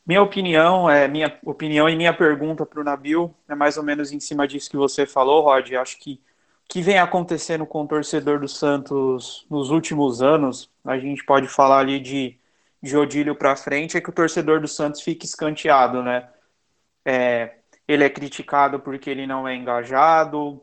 [0.06, 4.12] Minha opinião, é minha opinião e minha pergunta para o Nabil é mais ou menos
[4.12, 5.72] em cima disso que você falou, Rod.
[5.74, 6.20] Acho que o
[6.68, 11.80] que vem acontecendo com o torcedor do Santos nos últimos anos, a gente pode falar
[11.80, 12.38] ali de,
[12.84, 16.30] de Odílio para frente, é que o torcedor do Santos fica escanteado, né?
[17.06, 20.62] É, ele é criticado porque ele não é engajado,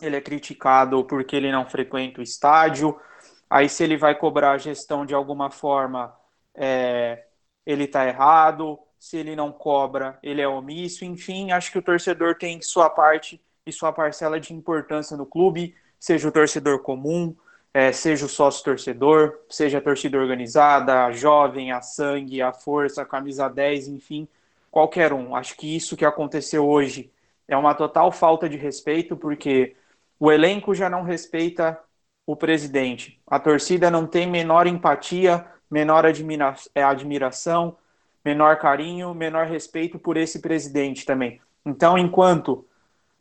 [0.00, 3.00] ele é criticado porque ele não frequenta o estádio.
[3.48, 6.12] Aí, se ele vai cobrar a gestão de alguma forma,
[6.54, 7.24] é,
[7.64, 8.78] ele está errado.
[8.98, 11.04] se ele não cobra, ele é omisso.
[11.04, 15.74] Enfim, acho que o torcedor tem sua parte e sua parcela de importância no clube,
[15.98, 17.36] seja o torcedor comum,
[17.74, 23.02] é, seja o sócio torcedor, seja a torcida organizada, a jovem, a sangue, a força,
[23.02, 24.28] a camisa 10, enfim,
[24.70, 25.34] qualquer um.
[25.34, 27.10] Acho que isso que aconteceu hoje
[27.48, 29.74] é uma total falta de respeito, porque
[30.18, 31.78] o elenco já não respeita
[32.26, 37.76] o presidente, a torcida não tem menor empatia, menor admira é, admiração,
[38.24, 41.40] menor carinho, menor respeito por esse presidente também.
[41.64, 42.64] Então, enquanto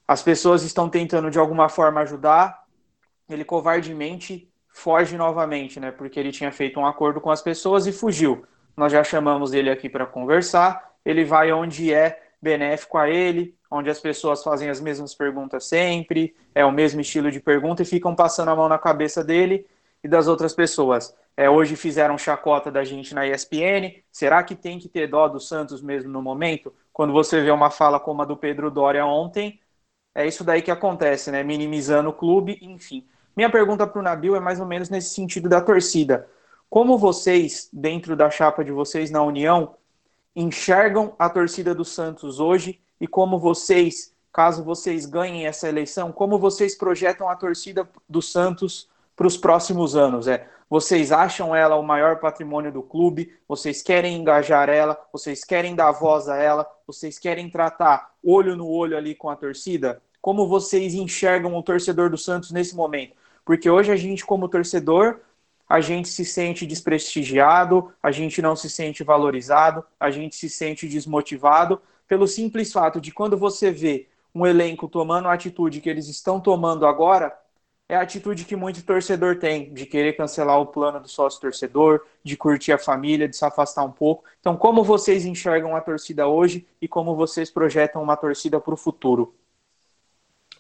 [0.08, 2.61] as pessoas estão tentando de alguma forma ajudar,
[3.34, 5.92] ele covardemente foge novamente, né?
[5.92, 8.46] Porque ele tinha feito um acordo com as pessoas e fugiu.
[8.76, 10.94] Nós já chamamos ele aqui para conversar.
[11.06, 16.36] Ele vai onde é benéfico a ele, onde as pessoas fazem as mesmas perguntas sempre,
[16.56, 19.66] é o mesmo estilo de pergunta e ficam passando a mão na cabeça dele
[20.04, 21.16] e das outras pessoas.
[21.38, 24.02] É, hoje fizeram chacota da gente na ESPN.
[24.12, 26.74] Será que tem que ter dó do Santos mesmo no momento?
[26.92, 29.60] Quando você vê uma fala como a do Pedro Doria ontem,
[30.14, 31.44] é isso daí que acontece, né?
[31.44, 33.08] Minimizando o clube, enfim.
[33.36, 36.28] Minha pergunta para o Nabil é mais ou menos nesse sentido da torcida.
[36.70, 39.76] Como vocês, dentro da chapa de vocês na União,
[40.36, 46.40] enxergam a torcida do Santos hoje e como vocês, caso vocês ganhem essa eleição, como
[46.40, 50.28] vocês projetam a torcida do Santos para os próximos anos?
[50.28, 53.34] É, vocês acham ela o maior patrimônio do clube?
[53.48, 54.98] Vocês querem engajar ela?
[55.12, 56.66] Vocês querem dar voz a ela?
[56.88, 60.02] Vocês querem tratar olho no olho ali com a torcida?
[60.22, 63.21] Como vocês enxergam o torcedor do Santos nesse momento?
[63.46, 65.20] Porque hoje a gente, como torcedor,
[65.68, 70.88] a gente se sente desprestigiado, a gente não se sente valorizado, a gente se sente
[70.88, 76.08] desmotivado, pelo simples fato de quando você vê um elenco tomando a atitude que eles
[76.08, 77.34] estão tomando agora,
[77.88, 82.02] é a atitude que muito torcedor tem, de querer cancelar o plano do sócio torcedor,
[82.24, 84.24] de curtir a família, de se afastar um pouco.
[84.40, 88.78] Então, como vocês enxergam a torcida hoje e como vocês projetam uma torcida para o
[88.78, 89.36] futuro?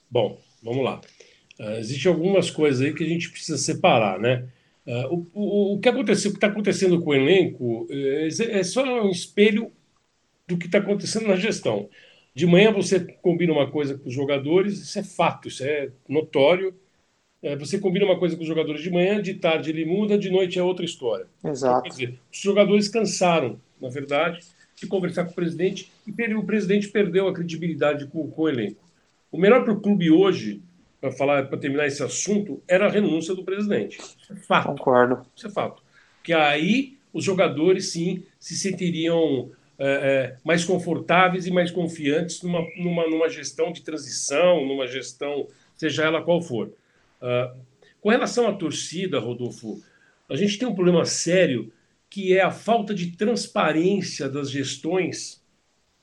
[0.10, 1.00] Bom, vamos lá.
[1.60, 4.48] Uh, Existem algumas coisas aí que a gente precisa separar, né?
[4.86, 8.64] Uh, o, o, o, que aconteceu, o que está acontecendo com o elenco é, é
[8.64, 9.72] só um espelho
[10.48, 11.90] do que está acontecendo na gestão.
[12.34, 16.74] De manhã você combina uma coisa com os jogadores, isso é fato, isso é notório.
[17.44, 20.30] É, você combina uma coisa com os jogadores de manhã, de tarde ele muda, de
[20.30, 21.26] noite é outra história.
[21.44, 21.80] Exato.
[21.80, 24.42] Então, quer dizer, os jogadores cansaram, na verdade,
[24.76, 28.82] de conversar com o presidente e o presidente perdeu a credibilidade com, com o elenco.
[29.32, 30.62] O melhor para o clube hoje
[31.02, 33.98] para falar, para terminar esse assunto, era a renúncia do presidente.
[33.98, 34.68] Isso é fato.
[34.68, 35.26] Concordo.
[35.36, 35.82] Isso é fato.
[36.24, 42.62] Que aí os jogadores sim se sentiriam é, é, mais confortáveis e mais confiantes numa,
[42.78, 46.72] numa, numa gestão de transição, numa gestão, seja ela qual for.
[47.20, 47.60] Uh,
[48.00, 49.82] com relação à torcida, Rodolfo,
[50.30, 51.74] a gente tem um problema sério
[52.10, 55.42] que é a falta de transparência das gestões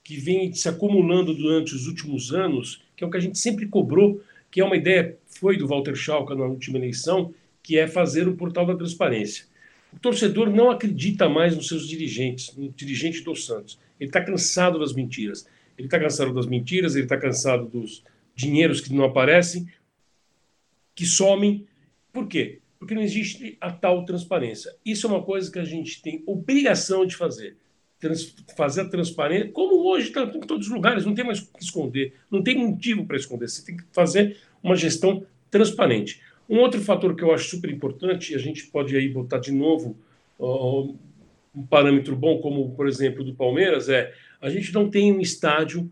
[0.02, 3.66] que vem se acumulando durante os últimos anos, que é o que a gente sempre
[3.66, 4.20] cobrou
[4.58, 8.34] que é uma ideia, foi do Walter Schalke na última eleição, que é fazer o
[8.34, 9.46] portal da transparência.
[9.92, 13.78] O torcedor não acredita mais nos seus dirigentes, no dirigente do Santos.
[14.00, 15.46] Ele está cansado das mentiras.
[15.78, 18.02] Ele está cansado das mentiras, ele está cansado dos
[18.34, 19.68] dinheiros que não aparecem,
[20.92, 21.64] que somem.
[22.12, 22.58] Por quê?
[22.80, 24.74] Porque não existe a tal transparência.
[24.84, 27.56] Isso é uma coisa que a gente tem obrigação de fazer
[27.98, 31.52] trans, fazer a transparência, como hoje está em todos os lugares, não tem mais o
[31.52, 36.20] que esconder, não tem motivo para esconder, você tem que fazer uma gestão transparente.
[36.48, 39.52] Um outro fator que eu acho super importante, e a gente pode aí botar de
[39.52, 39.96] novo
[40.38, 40.94] uh,
[41.54, 45.90] um parâmetro bom, como por exemplo do Palmeiras, é a gente não tem um estádio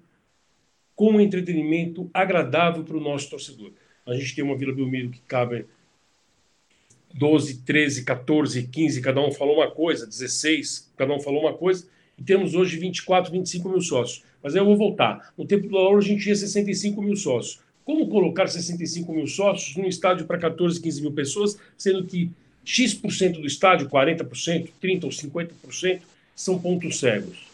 [0.95, 3.73] com entretenimento agradável para o nosso torcedor.
[4.07, 5.67] A gente tem uma Vila Belmiro que cabe
[7.13, 11.87] 12, 13, 14, 15, cada um falou uma coisa, 16, cada um falou uma coisa,
[12.19, 14.25] e temos hoje 24, 25 mil sócios.
[14.43, 15.33] Mas aí eu vou voltar.
[15.37, 17.61] No tempo do Lauro a gente tinha 65 mil sócios.
[17.87, 22.33] Como colocar 65 mil sócios num estádio para 14, 15 mil pessoas, sendo que
[22.65, 26.01] X% do estádio, 40%, 30% ou 50%,
[26.35, 27.47] são pontos cegos?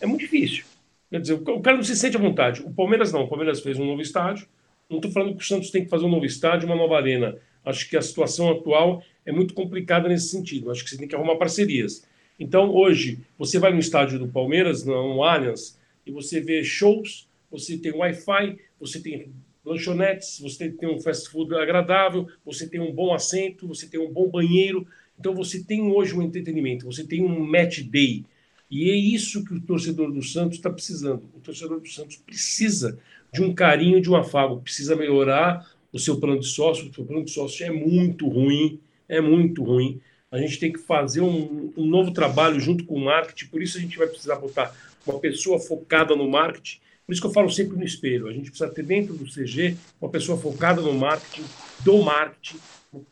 [0.00, 0.64] É muito difícil.
[1.10, 2.62] Quer dizer, o cara não se sente à vontade.
[2.62, 3.24] O Palmeiras não.
[3.24, 4.46] O Palmeiras fez um novo estádio.
[4.88, 7.36] Não estou falando que o Santos tem que fazer um novo estádio, uma nova arena.
[7.64, 10.70] Acho que a situação atual é muito complicada nesse sentido.
[10.70, 12.06] Acho que você tem que arrumar parcerias.
[12.38, 17.76] Então, hoje, você vai no estádio do Palmeiras, no Allianz, e você vê shows, você
[17.76, 19.32] tem Wi-Fi, você tem
[19.64, 24.12] lanchonetes, você tem um fast food agradável, você tem um bom assento, você tem um
[24.12, 24.86] bom banheiro.
[25.18, 28.24] Então, você tem hoje um entretenimento, você tem um match day.
[28.70, 31.22] E é isso que o torcedor do Santos está precisando.
[31.34, 32.98] O torcedor do Santos precisa
[33.32, 36.90] de um carinho, de um afago, precisa melhorar o seu plano de sócio.
[36.90, 40.00] O seu plano de sócio é muito ruim, é muito ruim.
[40.30, 43.78] A gente tem que fazer um, um novo trabalho junto com o marketing, por isso
[43.78, 44.74] a gente vai precisar botar
[45.06, 46.80] uma pessoa focada no marketing.
[47.06, 48.28] Por isso que eu falo sempre no espelho.
[48.28, 51.44] A gente precisa ter dentro do CG uma pessoa focada no marketing,
[51.84, 52.58] do marketing,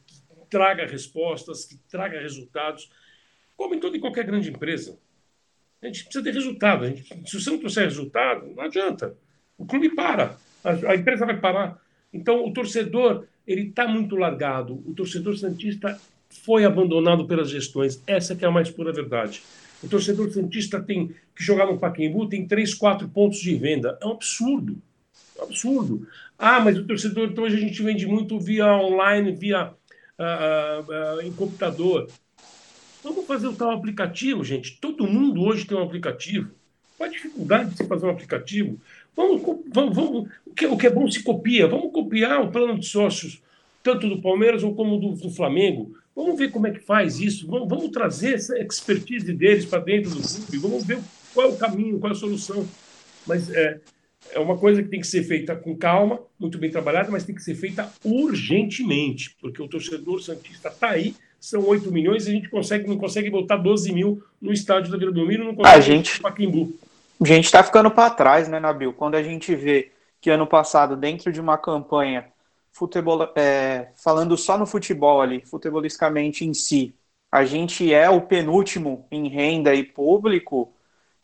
[0.06, 0.16] que
[0.48, 2.90] traga respostas, que traga resultados,
[3.56, 4.98] como em toda e qualquer grande empresa.
[5.82, 6.86] A gente precisa ter resultado.
[6.86, 9.16] Gente, se você não trouxer resultado, não adianta.
[9.58, 11.80] O clube para, a, a empresa vai parar.
[12.12, 14.74] Então, o torcedor ele está muito largado.
[14.86, 16.00] O torcedor santista
[16.30, 18.02] foi abandonado pelas gestões.
[18.06, 19.42] Essa que é a mais pura verdade.
[19.82, 23.98] O torcedor santista tem que jogar no Pacaembu, tem três, quatro pontos de venda.
[24.00, 24.80] É um absurdo.
[25.36, 26.06] É um absurdo.
[26.38, 31.18] Ah, mas o torcedor, então hoje a gente vende muito via online, via uh, uh,
[31.18, 32.08] uh, em computador.
[33.02, 34.78] Vamos fazer o tal aplicativo, gente.
[34.80, 36.50] Todo mundo hoje tem um aplicativo.
[36.96, 38.80] Qual a dificuldade de se fazer um aplicativo?
[39.16, 39.42] Vamos,
[39.72, 41.66] vamos, vamos o, que, o que é bom se copia.
[41.66, 43.42] Vamos copiar o plano de sócios,
[43.82, 45.96] tanto do Palmeiras ou como do, do Flamengo.
[46.14, 47.46] Vamos ver como é que faz isso.
[47.46, 50.58] Vamos, vamos trazer essa expertise deles para dentro do clube.
[50.58, 50.98] Vamos ver
[51.32, 52.66] qual é o caminho, qual é a solução.
[53.26, 53.80] Mas é,
[54.32, 57.34] é uma coisa que tem que ser feita com calma, muito bem trabalhada, mas tem
[57.34, 62.32] que ser feita urgentemente, porque o torcedor santista está aí são 8 milhões e a
[62.34, 65.80] gente consegue, não consegue botar 12 mil no estádio da Vila Belmiro, não consegue a
[65.80, 66.72] gente, Paquimbu.
[67.20, 68.92] A gente está ficando para trás, né, Nabil?
[68.92, 72.26] Quando a gente vê que ano passado, dentro de uma campanha,
[72.72, 76.94] futebol, é, falando só no futebol ali, futebolisticamente em si,
[77.30, 80.74] a gente é o penúltimo em renda e público,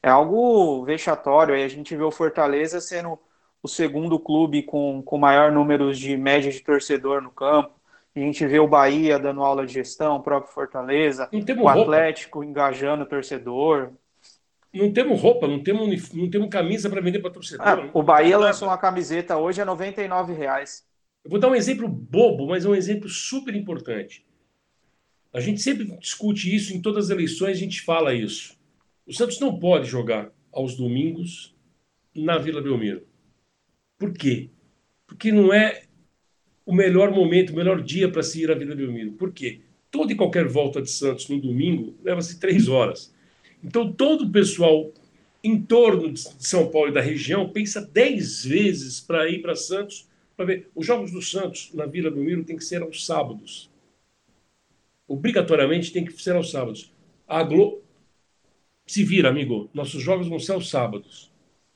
[0.02, 1.54] é algo vexatório.
[1.54, 3.18] Aí a gente vê o Fortaleza sendo
[3.62, 7.78] o segundo clube com, com maior número de média de torcedor no campo.
[8.16, 11.28] A gente vê o Bahia dando aula de gestão, o próprio Fortaleza,
[11.61, 12.50] o Atlético roupa.
[12.50, 13.90] engajando o torcedor.
[14.72, 17.66] Não temos roupa, não temos, não temos camisa para vender para torcedor.
[17.66, 20.88] Ah, o Bahia lançou uma camiseta hoje a 99 reais.
[21.28, 24.24] Eu vou dar um exemplo bobo, mas é um exemplo super importante.
[25.30, 28.56] A gente sempre discute isso em todas as eleições, a gente fala isso.
[29.06, 31.54] O Santos não pode jogar aos domingos
[32.16, 33.06] na Vila Belmiro.
[33.98, 34.48] Por quê?
[35.06, 35.82] Porque não é
[36.64, 39.12] o melhor momento, o melhor dia para se ir à Vila Belmiro.
[39.12, 39.60] Por quê?
[39.90, 43.14] Toda e qualquer volta de Santos no domingo leva-se três horas.
[43.62, 44.90] Então, todo o pessoal
[45.44, 50.07] em torno de São Paulo e da região pensa dez vezes para ir para Santos
[50.38, 50.70] para ver.
[50.72, 53.68] Os Jogos do Santos na Vila Belmiro tem que ser aos sábados.
[55.09, 56.92] Obrigatoriamente tem que ser aos sábados.
[57.27, 57.83] A Globo.
[58.87, 59.68] Se vira, amigo.
[59.74, 61.33] Nossos jogos vão ser aos sábados.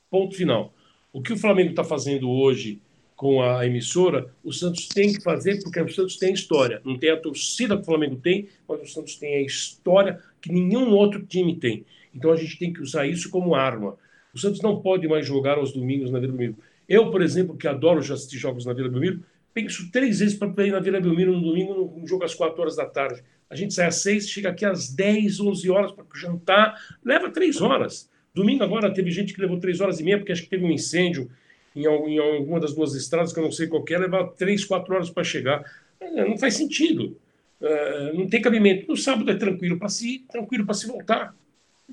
[0.09, 0.73] Ponto final.
[1.13, 2.81] O que o Flamengo está fazendo hoje
[3.17, 6.81] com a emissora, o Santos tem que fazer, porque o Santos tem história.
[6.85, 10.53] Não tem a torcida que o Flamengo tem, mas o Santos tem a história que
[10.53, 11.85] nenhum outro time tem.
[12.15, 13.99] Então a gente tem que usar isso como arma.
[14.33, 16.57] O Santos não pode mais jogar aos domingos na Vila Belmiro.
[16.93, 19.25] Eu, por exemplo, que adoro já assistir jogos na Vila Belmiro,
[19.55, 22.77] penso três vezes para ir na Vila Belmiro no domingo, num jogo às quatro horas
[22.77, 23.25] da tarde.
[23.49, 27.63] A gente sai às seis, chega aqui às dez, onze horas para jantar, leva três
[27.63, 28.11] horas.
[28.35, 30.71] Domingo agora teve gente que levou três horas e meia, porque acho que teve um
[30.71, 31.31] incêndio
[31.75, 34.95] em, em alguma das duas estradas, que eu não sei qual é, levar três, quatro
[34.95, 35.65] horas para chegar.
[35.99, 37.19] É, não faz sentido.
[37.59, 38.87] É, não tem cabimento.
[38.87, 41.35] No sábado é tranquilo para se ir, tranquilo para se voltar.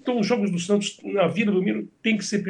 [0.01, 2.43] Então, os jogos do Santos na vida do Miro tem que ser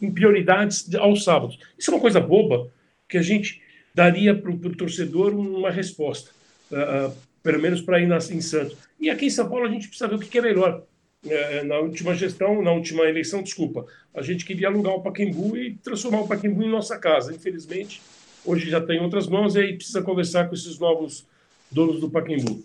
[0.00, 1.58] em prioridades aos sábados.
[1.78, 2.70] Isso é uma coisa boba
[3.08, 3.62] que a gente
[3.94, 6.30] daria para o torcedor uma resposta,
[6.70, 8.76] uh, uh, pelo menos para ir na, em Santos.
[9.00, 10.84] E aqui em São Paulo a gente precisa ver o que, que é melhor.
[11.26, 15.74] É, na última gestão, na última eleição, desculpa, a gente queria alugar o Paquembu e
[15.74, 17.34] transformar o Paquembu em nossa casa.
[17.34, 18.00] Infelizmente,
[18.44, 21.26] hoje já está em outras mãos e aí precisa conversar com esses novos
[21.72, 22.62] donos do Paquembu.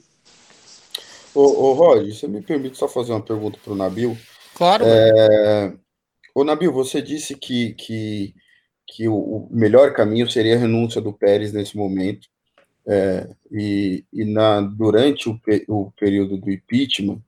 [1.35, 4.17] Ô, ô Roger, você me permite só fazer uma pergunta para o Nabil?
[4.53, 4.83] Claro.
[4.85, 5.73] É...
[6.35, 8.33] Ô, Nabil, você disse que, que,
[8.87, 12.27] que o, o, melhor caminho seria a renúncia do Pérez nesse momento.
[12.85, 17.21] É, e e na, durante o, o período do impeachment,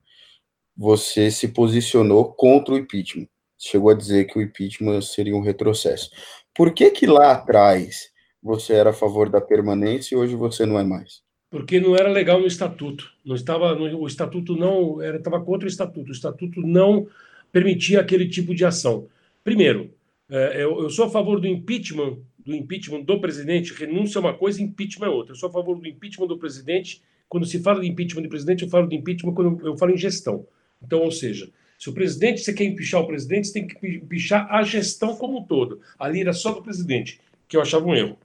[0.76, 3.28] você se posicionou contra o impeachment.
[3.58, 6.12] Chegou a dizer que o impeachment seria um retrocesso.
[6.54, 8.10] Por que que lá atrás
[8.44, 11.25] você era a favor da permanência e hoje você não é mais?
[11.56, 13.14] Porque não era legal no estatuto.
[13.24, 16.10] Não estava, no, o estatuto não era estava contra o estatuto.
[16.10, 17.08] O estatuto não
[17.50, 19.08] permitia aquele tipo de ação.
[19.42, 19.90] Primeiro,
[20.30, 23.74] é, eu, eu sou a favor do impeachment do impeachment do presidente.
[23.74, 25.32] Renúncia é uma coisa, impeachment é outra.
[25.32, 27.02] Eu sou a favor do impeachment do presidente.
[27.30, 29.98] Quando se fala de impeachment do presidente, eu falo de impeachment quando eu falo em
[29.98, 30.46] gestão.
[30.84, 31.50] Então, ou seja,
[31.80, 35.40] se o presidente, você quer empichar o presidente, você tem que empichar a gestão como
[35.40, 35.80] um todo.
[35.98, 38.18] Ali era só do presidente, que eu achava um erro.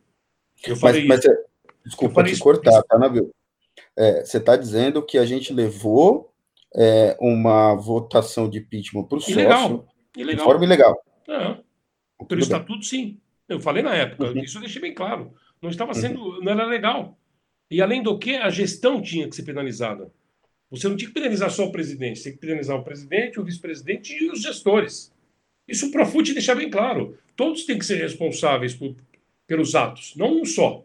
[0.66, 1.49] Eu falei mas, mas, isso.
[1.90, 3.34] Desculpa te cortar, tá, Nabil?
[3.96, 6.32] É, você está dizendo que a gente levou
[6.74, 9.88] é, uma votação de impeachment para o sócio ilegal.
[10.14, 10.96] de forma ilegal.
[11.28, 11.56] É.
[12.26, 13.18] Pelo estatuto, sim.
[13.48, 14.38] Eu falei na época, uhum.
[14.38, 15.34] isso eu deixei bem claro.
[15.60, 16.44] Não estava sendo, uhum.
[16.44, 17.18] não era legal.
[17.68, 20.12] E além do que, a gestão tinha que ser penalizada.
[20.70, 23.44] Você não tinha que penalizar só o presidente, você tem que penalizar o presidente, o
[23.44, 25.12] vice-presidente e os gestores.
[25.66, 27.18] Isso o Profut deixa bem claro.
[27.34, 28.94] Todos têm que ser responsáveis por,
[29.48, 30.84] pelos atos, não um só.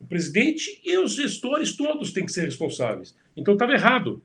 [0.00, 3.16] O presidente e os gestores todos têm que ser responsáveis.
[3.36, 4.22] Então estava errado.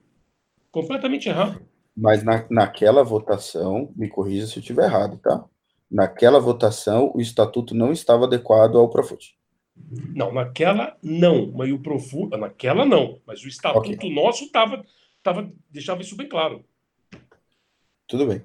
[0.71, 1.61] Completamente errado.
[1.95, 5.45] Mas na, naquela votação, me corrija se eu estiver errado, tá?
[5.89, 9.35] Naquela votação, o estatuto não estava adequado ao Profut.
[10.15, 14.13] Não, naquela não, mas o Profut, naquela não, mas o estatuto okay.
[14.13, 14.83] nosso tava,
[15.21, 16.63] tava, deixava isso bem claro.
[18.07, 18.43] Tudo bem.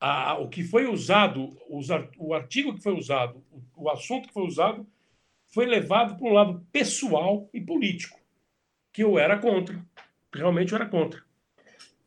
[0.00, 1.88] A, o que foi usado, os,
[2.18, 4.86] o artigo que foi usado, o, o assunto que foi usado,
[5.48, 8.18] foi levado para um lado pessoal e político,
[8.92, 9.84] que eu era contra.
[10.34, 11.22] Realmente eu era contra.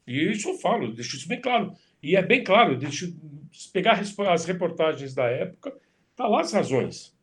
[0.08, 1.74] E isso eu falo, deixo isso bem claro.
[2.02, 3.16] E é bem claro, deixo
[3.72, 5.76] pegar as reportagens da época,
[6.16, 7.16] tá lá as razões.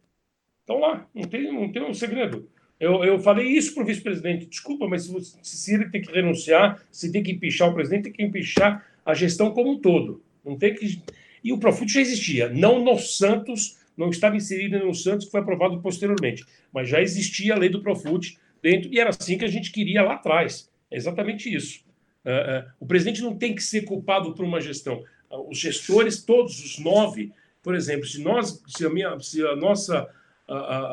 [0.61, 2.49] Estão lá, não tem, não tem um segredo.
[2.79, 6.13] Eu, eu falei isso para o vice-presidente, desculpa, mas se, você, se ele tem que
[6.13, 10.23] renunciar, se tem que empichar o presidente, tem que empichar a gestão como um todo.
[10.45, 11.03] Não tem que.
[11.43, 15.41] E o Profut já existia, não no Santos, não estava inserido no Santos, que foi
[15.41, 19.49] aprovado posteriormente, mas já existia a lei do Profut dentro, e era assim que a
[19.49, 20.71] gente queria lá atrás.
[20.91, 21.81] É exatamente isso.
[22.25, 25.03] Uh, uh, o presidente não tem que ser culpado por uma gestão.
[25.31, 27.33] Uh, os gestores, todos os nove,
[27.63, 30.09] por exemplo, se, nós, se, a, minha, se a nossa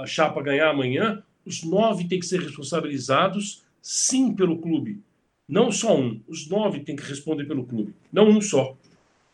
[0.05, 4.99] chapa ganhar amanhã, os nove têm que ser responsabilizados, sim, pelo clube.
[5.47, 6.19] Não só um.
[6.27, 8.75] Os nove têm que responder pelo clube, não um só.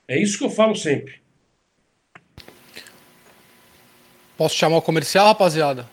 [0.07, 1.21] É isso que eu falo sempre.
[4.41, 5.87] Posso chamar o comercial, rapaziada?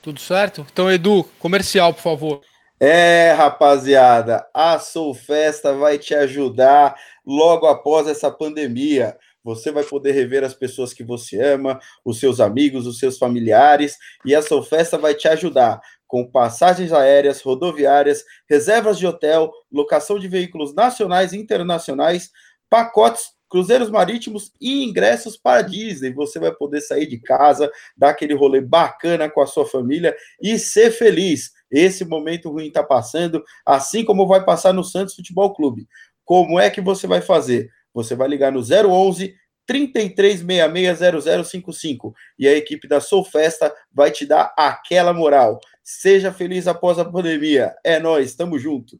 [0.00, 0.66] Tudo certo?
[0.72, 2.40] Então, Edu, comercial, por favor.
[2.80, 6.96] É, rapaziada, a Soul Festa vai te ajudar
[7.26, 9.18] logo após essa pandemia.
[9.44, 13.98] Você vai poder rever as pessoas que você ama, os seus amigos, os seus familiares,
[14.24, 20.18] e a Soul Festa vai te ajudar com passagens aéreas, rodoviárias, reservas de hotel, locação
[20.18, 22.30] de veículos nacionais e internacionais,
[22.70, 26.12] pacotes cruzeiros marítimos e ingressos para Disney.
[26.12, 30.58] Você vai poder sair de casa, dar aquele rolê bacana com a sua família e
[30.58, 31.52] ser feliz.
[31.70, 35.86] Esse momento ruim está passando, assim como vai passar no Santos Futebol Clube.
[36.24, 37.70] Como é que você vai fazer?
[37.94, 39.36] Você vai ligar no 011
[39.70, 45.60] 33660055 e a equipe da Sou Festa vai te dar aquela moral.
[45.80, 47.72] Seja feliz após a pandemia.
[47.84, 48.98] É nós, tamo junto.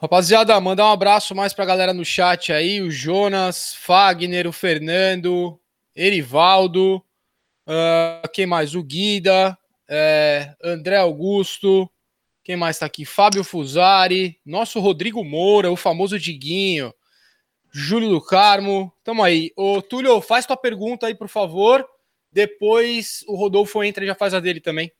[0.00, 5.60] Rapaziada, mandar um abraço mais pra galera no chat aí, o Jonas, Fagner, o Fernando,
[5.92, 7.04] Erivaldo,
[7.66, 8.76] uh, quem mais?
[8.76, 11.90] O Guida, é, André Augusto,
[12.44, 13.04] quem mais tá aqui?
[13.04, 16.94] Fábio Fusari, nosso Rodrigo Moura, o famoso Diguinho,
[17.72, 19.50] Júlio do Carmo, tamo aí.
[19.56, 21.84] Ô, Túlio, faz tua pergunta aí, por favor.
[22.30, 24.92] Depois o Rodolfo entra e já faz a dele também.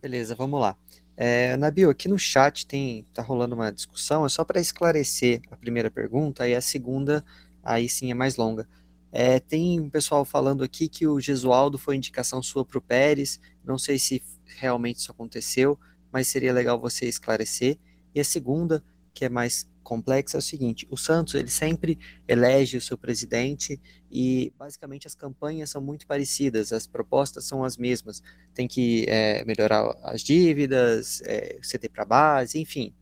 [0.00, 0.78] Beleza, vamos lá.
[1.16, 5.56] É, Nabil, aqui no chat tem tá rolando uma discussão, é só para esclarecer a
[5.56, 7.24] primeira pergunta e a segunda,
[7.62, 8.68] aí sim é mais longa.
[9.10, 13.40] É, tem um pessoal falando aqui que o Gesualdo foi indicação sua para o Pérez,
[13.64, 15.78] não sei se realmente isso aconteceu,
[16.12, 17.78] mas seria legal você esclarecer.
[18.14, 22.76] E a segunda, que é mais complexa é o seguinte: o Santos ele sempre elege
[22.76, 23.80] o seu presidente
[24.10, 28.20] e basicamente as campanhas são muito parecidas, as propostas são as mesmas.
[28.52, 32.92] Tem que é, melhorar as dívidas, é, CT para base, enfim.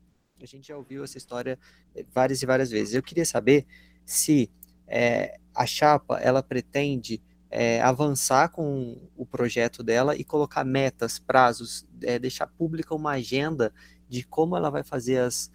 [0.40, 1.58] A gente já ouviu essa história
[1.94, 2.94] é, várias e várias vezes.
[2.94, 3.64] Eu queria saber
[4.04, 4.50] se
[4.86, 11.86] é, a chapa ela pretende é, avançar com o projeto dela e colocar metas, prazos,
[12.02, 13.72] é, deixar pública uma agenda
[14.06, 15.50] de como ela vai fazer as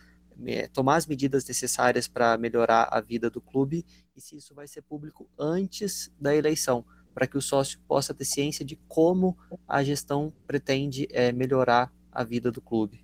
[0.74, 3.86] tomar as medidas necessárias para melhorar a vida do clube
[4.16, 8.26] e se isso vai ser público antes da eleição, para que o sócio possa ter
[8.26, 9.38] ciência de como
[9.68, 13.04] a gestão pretende é, melhorar a vida do clube.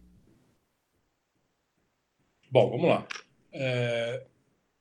[2.49, 3.07] Bom, vamos lá.
[3.51, 4.25] É,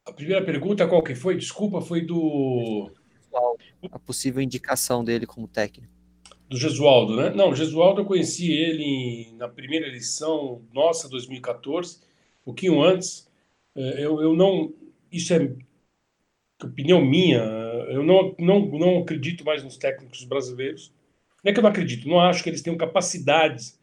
[0.05, 1.37] a primeira pergunta, qual que foi?
[1.37, 2.91] Desculpa, foi do.
[3.91, 5.93] A possível indicação dele como técnico.
[6.49, 7.31] Do Gesualdo, né?
[7.31, 12.14] Não, o Gesualdo eu conheci ele na primeira eleição nossa, 2014 um
[12.45, 13.29] pouquinho antes.
[13.75, 14.73] É, eu, eu não.
[15.11, 15.55] Isso é
[16.63, 17.39] opinião minha.
[17.89, 20.93] Eu não, não, não acredito mais nos técnicos brasileiros.
[21.45, 23.79] Não é que eu não acredito, não acho que eles tenham capacidades,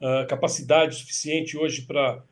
[0.00, 2.24] uh, capacidade suficiente hoje para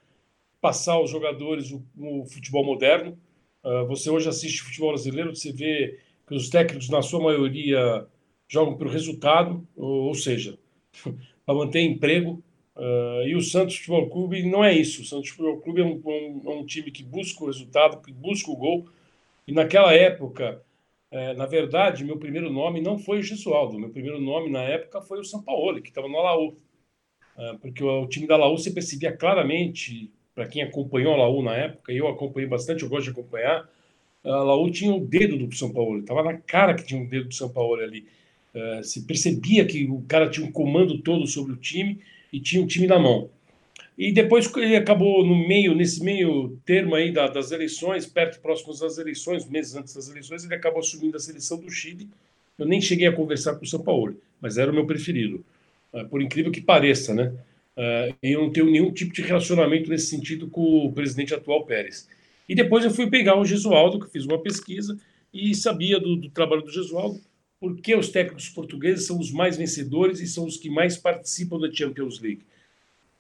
[0.58, 3.18] passar aos jogadores o, o futebol moderno.
[3.62, 8.06] Uh, você hoje assiste futebol brasileiro, você vê que os técnicos, na sua maioria,
[8.48, 10.58] jogam pelo resultado, ou, ou seja,
[11.44, 12.42] para manter emprego,
[12.76, 15.02] Uh, e o Santos Futebol Clube não é isso.
[15.02, 18.12] O Santos Futebol Clube é um, um, é um, time que busca o resultado, que
[18.12, 18.88] busca o gol.
[19.46, 20.62] E naquela época,
[21.10, 23.78] é, na verdade, meu primeiro nome não foi o Gesualdo.
[23.78, 26.56] Meu primeiro nome na época foi o São Paulo, que estava no Alaú.
[27.36, 31.42] uh, porque o, o, time da Laú você percebia claramente, para quem acompanhou a Laú
[31.42, 33.68] na época, eu acompanhei bastante, eu gosto de acompanhar,
[34.24, 37.28] a Laú tinha o dedo do São Paulo, estava na cara que tinha o dedo
[37.28, 38.06] do São Paulo ali.
[38.54, 42.00] Uh, se percebia que o cara tinha um comando todo sobre o time
[42.32, 43.30] e tinha o time na mão.
[43.96, 48.80] E depois ele acabou no meio, nesse meio termo aí da, das eleições, perto próximos
[48.80, 52.08] das eleições, meses antes das eleições, ele acabou assumindo a seleção do Chile.
[52.58, 55.44] Eu nem cheguei a conversar com o São Paulo, mas era o meu preferido.
[55.92, 57.32] Uh, por incrível que pareça, né?
[57.76, 62.08] Uh, eu não tenho nenhum tipo de relacionamento nesse sentido com o presidente atual Pérez.
[62.48, 64.98] E depois eu fui pegar o Gesualdo, que fiz uma pesquisa
[65.32, 67.20] e sabia do, do trabalho do Gesualdo,
[67.60, 71.70] porque os técnicos portugueses são os mais vencedores e são os que mais participam da
[71.70, 72.42] Champions League.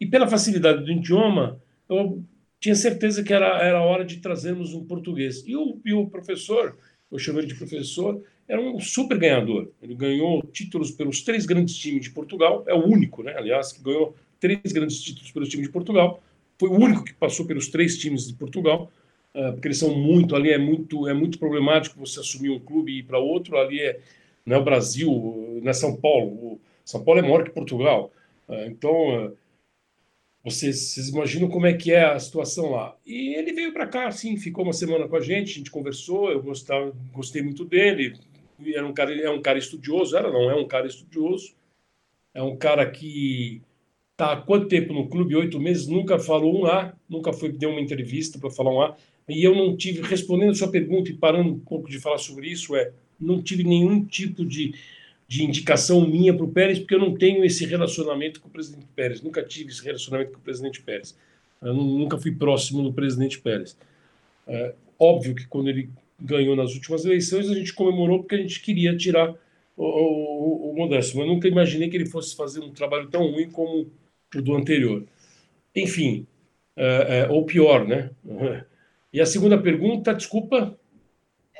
[0.00, 2.24] E pela facilidade do idioma, eu
[2.58, 5.44] tinha certeza que era, era hora de trazermos um português.
[5.46, 6.76] E o, e o professor,
[7.12, 9.70] eu chamo ele de professor, era um super ganhador.
[9.82, 13.34] Ele ganhou títulos pelos três grandes times de Portugal, é o único, né?
[13.36, 16.22] Aliás, que ganhou três grandes títulos pelos times de Portugal.
[16.58, 18.90] Foi o único que passou pelos três times de Portugal,
[19.34, 22.90] uh, porque eles são muito, ali é muito, é muito problemático você assumir um clube
[22.90, 23.56] e ir para outro.
[23.56, 24.00] Ali é,
[24.44, 26.60] não é o Brasil, não é São Paulo.
[26.84, 28.10] São Paulo é maior que Portugal.
[28.48, 29.36] Uh, então, uh,
[30.44, 32.96] vocês, vocês, imaginam como é que é a situação lá.
[33.06, 36.30] E ele veio para cá, assim, ficou uma semana com a gente, a gente conversou,
[36.30, 38.14] eu gostava, gostei muito dele.
[38.74, 41.54] Era um cara, é um cara estudioso, era não, é um cara estudioso.
[42.32, 43.60] É um cara que
[44.12, 45.36] está há quanto tempo no clube?
[45.36, 48.96] Oito meses, nunca falou um A, nunca foi deu uma entrevista para falar um A.
[49.28, 52.48] E eu não tive, respondendo a sua pergunta e parando um pouco de falar sobre
[52.48, 54.74] isso, é não tive nenhum tipo de
[55.30, 58.84] de indicação minha para o Pérez, porque eu não tenho esse relacionamento com o presidente
[58.96, 61.16] Pérez, nunca tive esse relacionamento com o presidente Pérez.
[61.62, 63.78] Eu nunca fui próximo do presidente Pérez.
[64.44, 68.60] É, óbvio que quando ele ganhou nas últimas eleições, a gente comemorou porque a gente
[68.60, 69.32] queria tirar
[69.76, 73.48] o, o, o Modesto, mas nunca imaginei que ele fosse fazer um trabalho tão ruim
[73.48, 73.86] como
[74.34, 75.04] o do anterior.
[75.76, 76.26] Enfim,
[76.74, 78.10] é, é, ou pior, né?
[79.12, 80.78] E a segunda pergunta, desculpa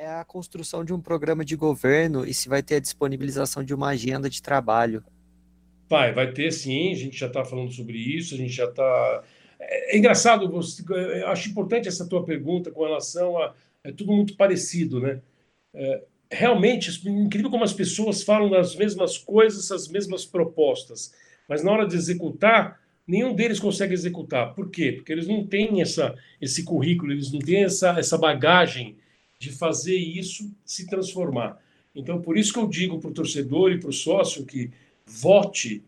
[0.01, 3.75] é a construção de um programa de governo e se vai ter a disponibilização de
[3.75, 5.05] uma agenda de trabalho.
[5.91, 9.23] Vai, vai ter sim, a gente já está falando sobre isso, a gente já está.
[9.61, 10.83] É, é, engraçado, você,
[11.27, 13.55] acho importante essa tua pergunta com relação a.
[13.85, 15.21] É tudo muito parecido, né?
[15.75, 21.13] É, realmente, incrível como as pessoas falam das mesmas coisas, as mesmas propostas,
[21.47, 24.55] mas na hora de executar, nenhum deles consegue executar.
[24.55, 24.93] Por quê?
[24.93, 28.97] Porque eles não têm essa, esse currículo, eles não têm essa, essa bagagem
[29.41, 31.59] de fazer isso se transformar.
[31.95, 34.71] Então, por isso que eu digo para o torcedor e para o sócio que
[35.07, 35.83] vote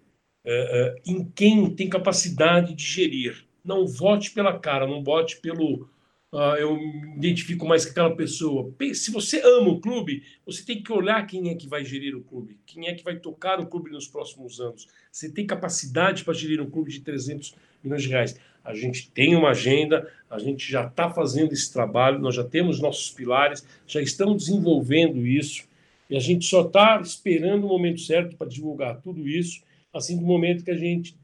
[0.45, 3.45] é, é, em quem tem capacidade de gerir.
[3.63, 5.89] Não vote pela cara, não vote pelo.
[6.33, 8.75] Uh, eu me identifico mais com aquela pessoa.
[8.95, 12.23] Se você ama o clube, você tem que olhar quem é que vai gerir o
[12.23, 14.89] clube, quem é que vai tocar o clube nos próximos anos.
[15.13, 18.41] Você tem capacidade para gerir um clube de 300 milhões de reais.
[18.65, 22.81] A gente tem uma agenda, a gente já está fazendo esse trabalho, nós já temos
[22.81, 25.65] nossos pilares, já estamos desenvolvendo isso,
[26.09, 30.25] e a gente só está esperando o momento certo para divulgar tudo isso, assim do
[30.25, 31.17] momento que a gente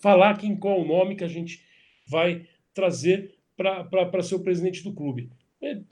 [0.00, 1.60] falar quem qual o nome que a gente
[2.06, 5.30] vai trazer para ser o presidente do clube.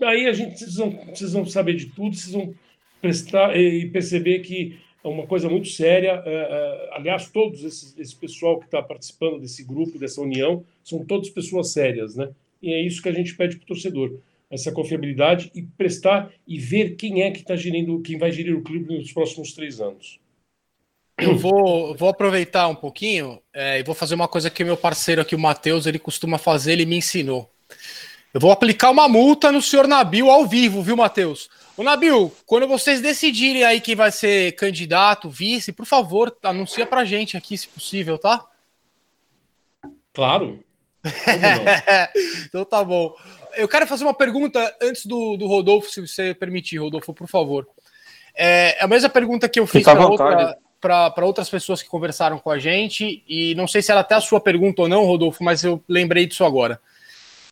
[0.03, 2.55] Aí a gente vocês vão, vocês vão saber de tudo, vocês vão
[3.01, 6.23] prestar e perceber que é uma coisa muito séria.
[6.25, 11.05] É, é, aliás, todos esses, esse pessoal que está participando desse grupo, dessa união, são
[11.05, 12.31] todas pessoas sérias, né?
[12.63, 14.19] E é isso que a gente pede para o torcedor:
[14.51, 18.63] essa confiabilidade e prestar e ver quem é que está gerindo, quem vai gerir o
[18.63, 20.21] clube nos próximos três anos.
[21.19, 25.21] Eu vou, vou aproveitar um pouquinho é, e vou fazer uma coisa que meu parceiro
[25.21, 27.52] aqui, o Matheus, ele costuma fazer, ele me ensinou.
[28.33, 31.51] Eu vou aplicar uma multa no senhor Nabil ao vivo, viu, Matheus?
[31.77, 37.05] Ô, Nabil, quando vocês decidirem aí quem vai ser candidato, vice, por favor, anuncia pra
[37.05, 38.43] gente aqui, se possível, tá?
[40.15, 40.65] Claro.
[42.47, 43.15] então tá bom.
[43.55, 47.69] Eu quero fazer uma pergunta antes do, do Rodolfo, se você permitir, Rodolfo, por favor.
[48.35, 50.57] É, é a mesma pergunta que eu fiz para outra,
[51.19, 54.41] outras pessoas que conversaram com a gente, e não sei se era até a sua
[54.41, 56.81] pergunta ou não, Rodolfo, mas eu lembrei disso agora.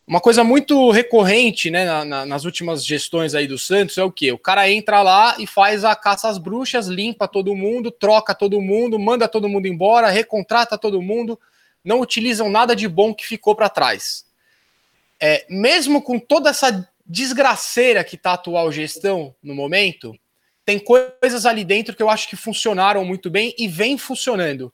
[0.05, 4.11] Uma coisa muito recorrente né, na, na, nas últimas gestões aí do Santos é o
[4.11, 4.31] que?
[4.31, 8.59] O cara entra lá e faz a caça às bruxas, limpa todo mundo, troca todo
[8.59, 11.39] mundo, manda todo mundo embora, recontrata todo mundo,
[11.83, 14.25] não utilizam nada de bom que ficou para trás.
[15.19, 20.17] É, mesmo com toda essa desgraceira que está a atual gestão no momento,
[20.65, 24.73] tem coisas ali dentro que eu acho que funcionaram muito bem e vem funcionando.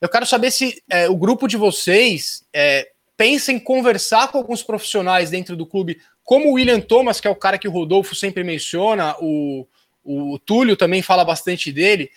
[0.00, 4.62] Eu quero saber se é, o grupo de vocês é, pensa em conversar com alguns
[4.62, 8.14] profissionais dentro do clube, como o William Thomas, que é o cara que o Rodolfo
[8.14, 9.66] sempre menciona, o,
[10.04, 12.10] o Túlio também fala bastante dele,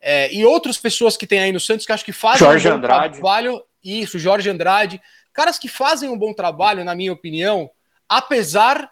[0.00, 2.80] é, e outras pessoas que tem aí no Santos que acho que fazem Jorge um
[2.80, 3.62] trabalho.
[3.82, 5.00] Isso, Jorge Andrade.
[5.32, 7.70] Caras que fazem um bom trabalho, na minha opinião,
[8.08, 8.90] apesar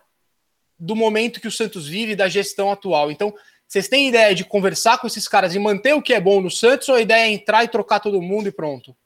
[0.78, 3.10] do momento que o Santos vive da gestão atual.
[3.10, 3.32] Então,
[3.68, 6.50] vocês têm ideia de conversar com esses caras e manter o que é bom no
[6.50, 8.96] Santos ou a ideia é entrar e trocar todo mundo e pronto?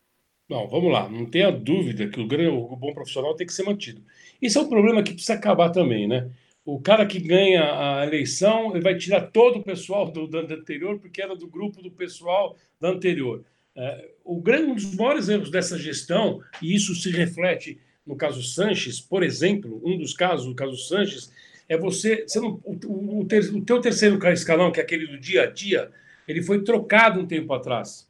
[0.48, 1.08] Não, vamos lá.
[1.08, 4.02] Não tenha dúvida que o, grande, o bom profissional tem que ser mantido.
[4.40, 6.30] Isso é um problema que precisa acabar também, né?
[6.64, 10.98] O cara que ganha a eleição ele vai tirar todo o pessoal do, do anterior,
[10.98, 13.44] porque era do grupo do pessoal da anterior.
[13.74, 18.42] É, o grande, um dos maiores erros dessa gestão, e isso se reflete no caso
[18.42, 21.32] Sanches, por exemplo, um dos casos, o caso Sanches,
[21.68, 22.24] é você.
[22.26, 25.46] você não, o, o, ter, o teu terceiro escalão, que é aquele do dia a
[25.46, 25.90] dia,
[26.26, 28.05] ele foi trocado um tempo atrás.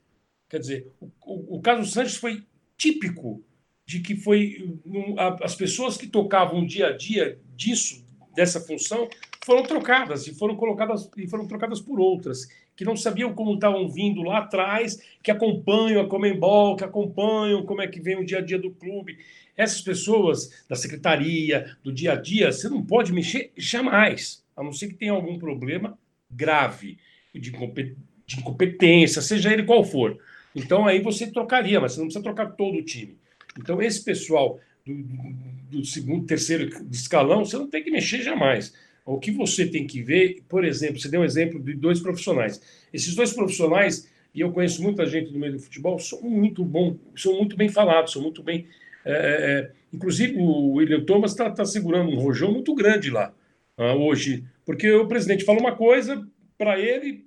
[0.49, 2.45] Quer dizer, o, o, o caso Sanches foi
[2.77, 3.43] típico
[3.85, 4.79] de que foi
[5.41, 9.09] as pessoas que tocavam dia a dia disso, dessa função,
[9.45, 13.89] foram trocadas e foram colocadas e foram trocadas por outras que não sabiam como estavam
[13.89, 18.39] vindo lá atrás, que acompanham a Comembol, que acompanham como é que vem o dia
[18.39, 19.19] a dia do clube.
[19.57, 24.73] Essas pessoas da secretaria, do dia a dia, você não pode mexer jamais, a não
[24.73, 25.99] ser que tenha algum problema
[26.31, 26.99] grave
[27.35, 27.51] de
[28.39, 30.19] incompetência, seja ele qual for.
[30.57, 33.19] Então aí você trocaria, mas você não precisa trocar todo o time.
[33.59, 34.95] Então esse pessoal do,
[35.71, 38.73] do segundo, terceiro escalão, você não tem que mexer jamais.
[39.05, 42.61] O que você tem que ver, por exemplo, você deu um exemplo de dois profissionais.
[42.93, 46.97] Esses dois profissionais, e eu conheço muita gente do meio do futebol, são muito bom,
[47.15, 48.67] são muito bem falados, são muito bem.
[49.05, 53.33] É, é, inclusive o William Thomas está tá segurando um rojão muito grande lá
[53.79, 56.27] uh, hoje, porque o presidente fala uma coisa
[56.59, 57.26] para ele,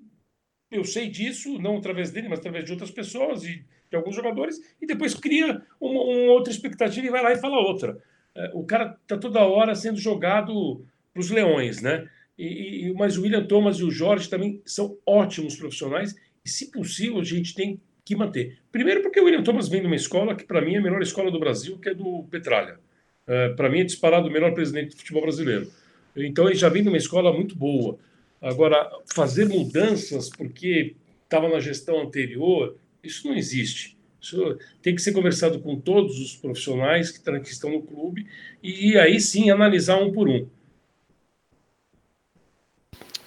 [0.72, 4.60] eu sei disso, não através dele, mas através de outras pessoas e de alguns jogadores,
[4.82, 7.98] e depois cria uma, uma outra expectativa e vai lá e fala outra.
[8.36, 12.08] É, o cara está toda hora sendo jogado para os leões, né?
[12.38, 16.16] E, e, mas o William Thomas e o Jorge também são ótimos profissionais
[16.46, 18.60] e, se possível, a gente tem que manter.
[18.72, 21.02] Primeiro, porque o William Thomas vem de uma escola que, para mim, é a melhor
[21.02, 22.80] escola do Brasil, que é do Petralha.
[23.28, 25.70] É, para mim, é disparado o melhor presidente do futebol brasileiro.
[26.16, 28.00] Então, ele já vem de uma escola muito boa.
[28.42, 33.98] Agora, fazer mudanças porque estava na gestão anterior, isso não existe.
[34.22, 38.28] Isso tem que ser conversado com todos os profissionais que, estão no clube
[38.62, 40.48] e aí sim analisar um por um.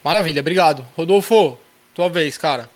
[0.04, 0.86] Maravilha, obrigado.
[0.96, 1.58] Rodolfo,
[1.94, 2.68] tua vez, cara.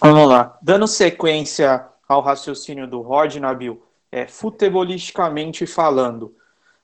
[0.00, 0.58] Vamos lá.
[0.62, 3.82] Dando sequência ao raciocínio do Rod Nabil,
[4.12, 6.36] é, futebolisticamente falando,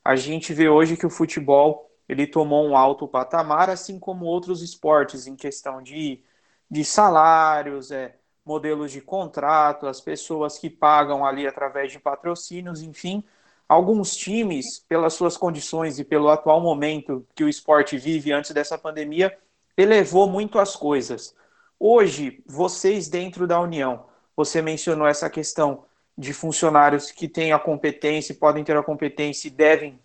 [0.04, 4.62] a gente vê hoje que o futebol ele tomou um alto patamar, assim como outros
[4.62, 6.20] esportes, em questão de,
[6.68, 13.22] de salários, é, modelos de contrato, as pessoas que pagam ali através de patrocínios, enfim.
[13.68, 18.76] Alguns times, pelas suas condições e pelo atual momento que o esporte vive antes dessa
[18.76, 19.38] pandemia,
[19.76, 21.32] elevou muito as coisas.
[21.78, 25.84] Hoje, vocês dentro da União, você mencionou essa questão
[26.18, 30.00] de funcionários que têm a competência, podem ter a competência e devem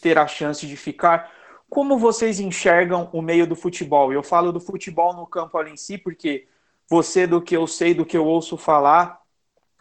[0.00, 1.36] ter a chance de ficar.
[1.68, 4.12] Como vocês enxergam o meio do futebol?
[4.12, 6.46] Eu falo do futebol no campo ali em si, porque
[6.88, 9.20] você, do que eu sei, do que eu ouço falar,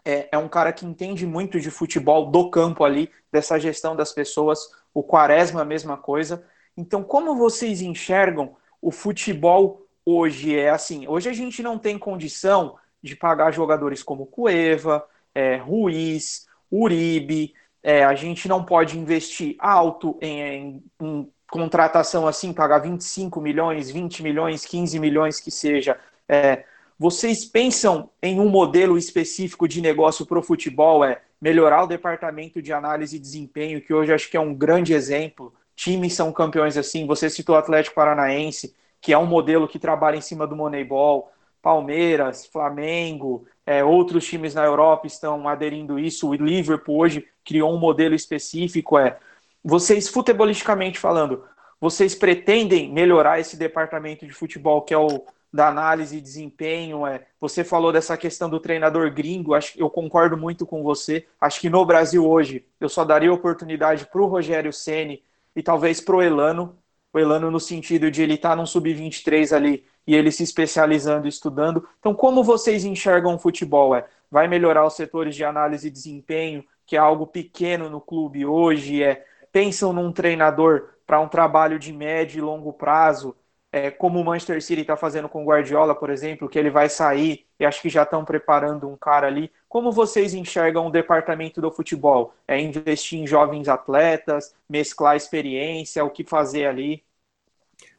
[0.04, 4.12] é, é um cara que entende muito de futebol do campo ali, dessa gestão das
[4.12, 4.60] pessoas.
[4.94, 6.46] O Quaresma, a mesma coisa.
[6.76, 11.06] Então, como vocês enxergam o futebol hoje é assim.
[11.06, 17.54] Hoje a gente não tem condição de pagar jogadores como Cueva, é, Ruiz, Uribe.
[17.84, 23.89] É, a gente não pode investir alto em, em, em, contratação assim, pagar 25 milhões,
[23.89, 25.98] 20 milhões, 15 milhões que seja.
[26.28, 26.66] É,
[27.00, 31.04] vocês pensam em um modelo específico de negócio para o futebol?
[31.04, 34.93] É melhorar o departamento de análise e desempenho, que hoje acho que é um grande
[34.93, 37.06] exemplo times são campeões assim.
[37.06, 41.32] Você citou o Atlético Paranaense, que é um modelo que trabalha em cima do Moneyball.
[41.62, 46.30] Palmeiras, Flamengo, é, outros times na Europa estão aderindo isso.
[46.30, 48.98] O Liverpool hoje criou um modelo específico.
[48.98, 49.18] É,
[49.64, 51.43] vocês, futebolisticamente falando,
[51.80, 57.05] vocês pretendem melhorar esse departamento de futebol que é o da análise e desempenho?
[57.05, 61.26] É, você falou dessa questão do treinador gringo, acho, eu concordo muito com você.
[61.39, 65.24] Acho que no Brasil hoje eu só daria oportunidade para o Rogério Ceni
[65.55, 66.76] e talvez pro Elano,
[67.14, 71.28] o Elano no sentido de ele estar tá num sub-23 ali e ele se especializando
[71.28, 71.88] estudando.
[71.99, 73.95] Então, como vocês enxergam o futebol?
[73.95, 78.45] É, vai melhorar os setores de análise e desempenho, que é algo pequeno no clube
[78.45, 79.03] hoje?
[79.03, 79.26] É,
[79.58, 83.36] pensam num treinador para um trabalho de médio e longo prazo?
[83.72, 86.89] é, como o Manchester City está fazendo com o Guardiola, por exemplo, que ele vai
[86.89, 89.51] sair e acho que já estão preparando um cara ali.
[89.68, 92.34] Como vocês enxergam o departamento do futebol?
[92.47, 97.03] É investir em jovens atletas, mesclar experiência, o que fazer ali?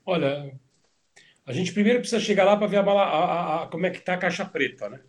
[0.06, 0.52] Olha,
[1.46, 4.14] A gente primeiro precisa chegar lá para ver a, a, a, como é que está
[4.14, 5.00] a caixa preta, né?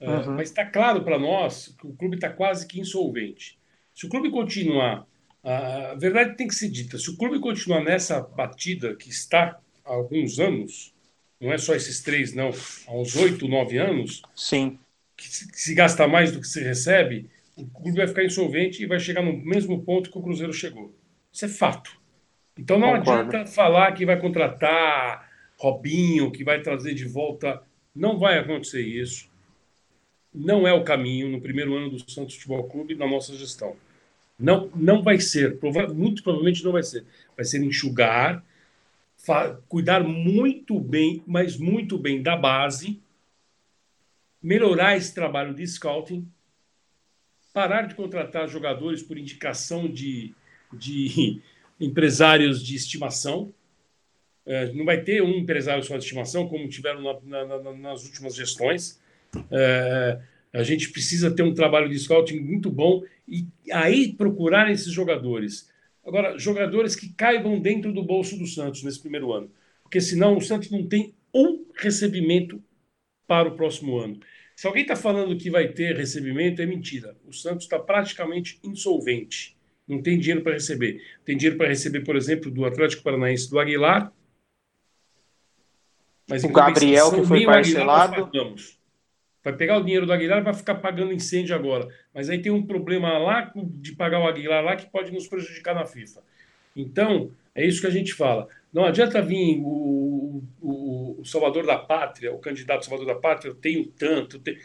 [0.00, 0.36] Uhum.
[0.36, 3.60] mas está claro para nós que o clube está quase que insolvente.
[3.94, 5.06] Se o clube continuar,
[5.42, 9.92] a verdade tem que ser dita, se o clube continuar nessa batida que está há
[9.92, 10.94] alguns anos,
[11.40, 12.50] não é só esses três, não,
[12.86, 14.78] há uns oito, nove anos, Sim.
[15.16, 18.82] Que se, que se gasta mais do que se recebe, o clube vai ficar insolvente
[18.82, 20.94] e vai chegar no mesmo ponto que o Cruzeiro chegou.
[21.30, 22.00] Isso é fato.
[22.58, 23.28] Então não Concordo.
[23.28, 25.28] adianta falar que vai contratar
[25.58, 27.62] Robinho, que vai trazer de volta.
[27.94, 29.30] Não vai acontecer isso.
[30.32, 33.76] Não é o caminho no primeiro ano do Santos Futebol Clube na nossa gestão.
[34.40, 35.58] Não, não vai ser.
[35.94, 37.04] Muito provavelmente não vai ser.
[37.36, 38.44] Vai ser enxugar,
[39.68, 43.00] cuidar muito bem, mas muito bem da base,
[44.42, 46.26] melhorar esse trabalho de scouting,
[47.52, 50.34] parar de contratar jogadores por indicação de,
[50.72, 51.40] de
[51.78, 53.52] empresários de estimação
[54.46, 58.34] é, não vai ter um empresário só de estimação, como tiveram na, na, nas últimas
[58.34, 59.00] gestões.
[59.50, 60.20] É,
[60.52, 65.70] a gente precisa ter um trabalho de scouting muito bom e aí procurar esses jogadores.
[66.04, 69.50] Agora, jogadores que caibam dentro do bolso do Santos nesse primeiro ano,
[69.82, 72.62] porque senão o Santos não tem um recebimento
[73.26, 74.18] para o próximo ano.
[74.56, 77.16] Se alguém está falando que vai ter recebimento, é mentira.
[77.24, 79.56] O Santos está praticamente insolvente.
[79.86, 81.00] Não tem dinheiro para receber.
[81.24, 84.12] Tem dinheiro para receber, por exemplo, do Atlético Paranaense do Aguilar,
[86.30, 88.30] mas o Gabriel, que foi parcelado.
[89.42, 91.88] Vai pegar o dinheiro do Aguilar e vai ficar pagando incêndio agora.
[92.12, 95.74] Mas aí tem um problema lá de pagar o Aguilar lá que pode nos prejudicar
[95.74, 96.22] na FIFA.
[96.76, 98.48] Então, é isso que a gente fala.
[98.72, 103.54] Não adianta vir o, o, o Salvador da Pátria, o candidato Salvador da Pátria, eu
[103.54, 104.38] tenho tanto.
[104.38, 104.58] Tem,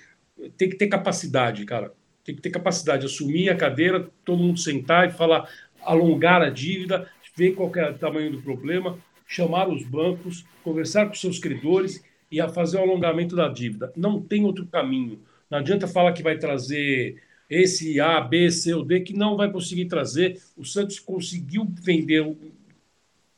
[0.58, 1.94] tem que ter capacidade, cara.
[2.24, 3.06] Tem que ter capacidade.
[3.06, 5.50] Assumir a cadeira, todo mundo sentar e falar,
[5.82, 11.14] alongar a dívida, ver qual é o tamanho do problema, chamar os bancos, conversar com
[11.14, 13.92] seus credores e a fazer o alongamento da dívida.
[13.96, 15.20] Não tem outro caminho.
[15.50, 19.52] Não adianta falar que vai trazer esse A, B, C ou D, que não vai
[19.52, 20.42] conseguir trazer.
[20.58, 22.36] O Santos conseguiu vender,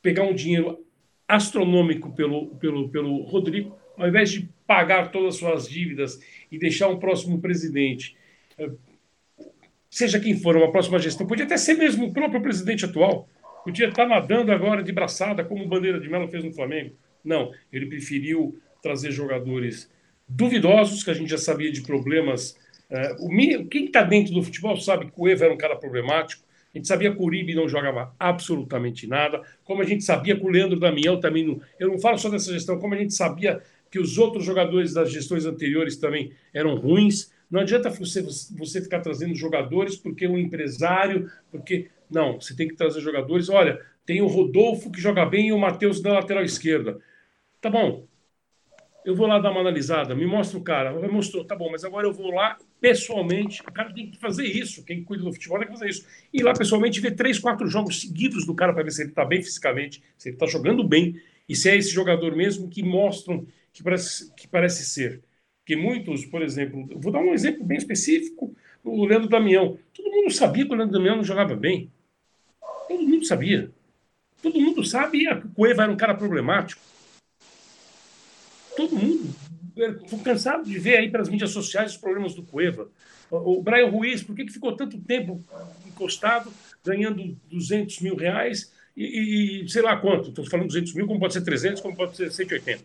[0.00, 0.84] pegar um dinheiro
[1.26, 6.20] astronômico pelo, pelo, pelo Rodrigo, ao invés de pagar todas as suas dívidas
[6.50, 8.16] e deixar um próximo presidente,
[8.58, 8.70] eh,
[9.90, 13.28] seja quem for, uma próxima gestão, podia até ser mesmo o próprio presidente atual,
[13.68, 16.94] Podia estar nadando agora de braçada, como o Bandeira de Melo fez no Flamengo.
[17.22, 19.90] Não, ele preferiu trazer jogadores
[20.28, 22.56] duvidosos, que a gente já sabia de problemas.
[22.90, 23.28] É, o
[23.68, 26.42] quem está dentro do futebol sabe que o Evo era um cara problemático.
[26.74, 29.42] A gente sabia que o Uribe não jogava absolutamente nada.
[29.64, 31.60] Como a gente sabia que o Leandro Damião também não.
[31.78, 35.10] Eu não falo só dessa gestão, como a gente sabia que os outros jogadores das
[35.10, 37.32] gestões anteriores também eram ruins.
[37.50, 42.76] Não adianta você, você ficar trazendo jogadores porque um empresário, porque não, você tem que
[42.76, 43.48] trazer jogadores.
[43.48, 46.98] Olha, tem o Rodolfo que joga bem e o Matheus na lateral esquerda.
[47.60, 48.07] Tá bom.
[49.04, 50.92] Eu vou lá dar uma analisada, me mostra o cara.
[50.92, 53.62] Me mostrou, tá bom, mas agora eu vou lá pessoalmente.
[53.62, 54.84] O cara tem que fazer isso.
[54.84, 56.06] Quem cuida do futebol tem que fazer isso.
[56.32, 59.24] Ir lá pessoalmente ver três, quatro jogos seguidos do cara para ver se ele está
[59.24, 63.46] bem fisicamente, se ele está jogando bem e se é esse jogador mesmo que mostram
[63.72, 65.22] que parece, que parece ser.
[65.60, 69.78] Porque muitos, por exemplo, vou dar um exemplo bem específico: o Leandro Damião.
[69.94, 71.90] Todo mundo sabia que o Leandro Damião não jogava bem.
[72.88, 73.70] Todo mundo sabia.
[74.42, 76.80] Todo mundo sabia que o Cueva era um cara problemático.
[78.78, 79.34] Todo mundo.
[79.76, 82.88] Estou cansado de ver aí pelas mídias sociais os problemas do Cueva.
[83.28, 85.44] O Brian Ruiz, por que, que ficou tanto tempo
[85.84, 86.52] encostado,
[86.84, 90.28] ganhando 200 mil reais e, e sei lá quanto?
[90.28, 92.84] Estou falando 200 mil, como pode ser 300, como pode ser 180.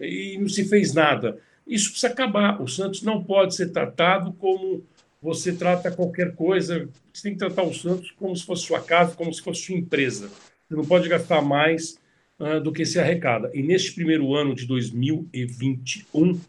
[0.00, 1.38] E não se fez nada.
[1.64, 2.60] Isso precisa acabar.
[2.60, 4.84] O Santos não pode ser tratado como
[5.22, 9.14] você trata qualquer coisa, você tem que tratar o Santos como se fosse sua casa,
[9.14, 10.28] como se fosse sua empresa.
[10.68, 11.96] Você não pode gastar mais
[12.38, 13.50] uh, do que se arrecada.
[13.54, 16.40] E neste primeiro ano de 2021,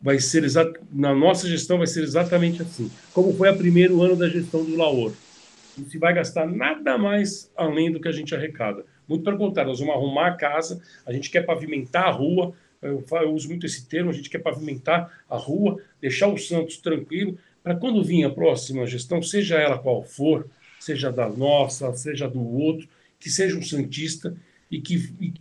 [0.00, 0.44] vai ser
[0.92, 4.76] na nossa gestão vai ser exatamente assim, como foi o primeiro ano da gestão do
[4.76, 5.12] Laor.
[5.76, 8.84] Não se vai gastar nada mais além do que a gente arrecada.
[9.08, 13.04] Muito pelo contrário, nós vamos arrumar a casa, a gente quer pavimentar a rua, eu,
[13.10, 17.38] eu uso muito esse termo, a gente quer pavimentar a rua, deixar o Santos tranquilo,
[17.62, 22.40] para quando vir a próxima gestão, seja ela qual for, seja da nossa, seja do
[22.40, 24.36] outro, que seja um Santista
[24.70, 25.32] e que e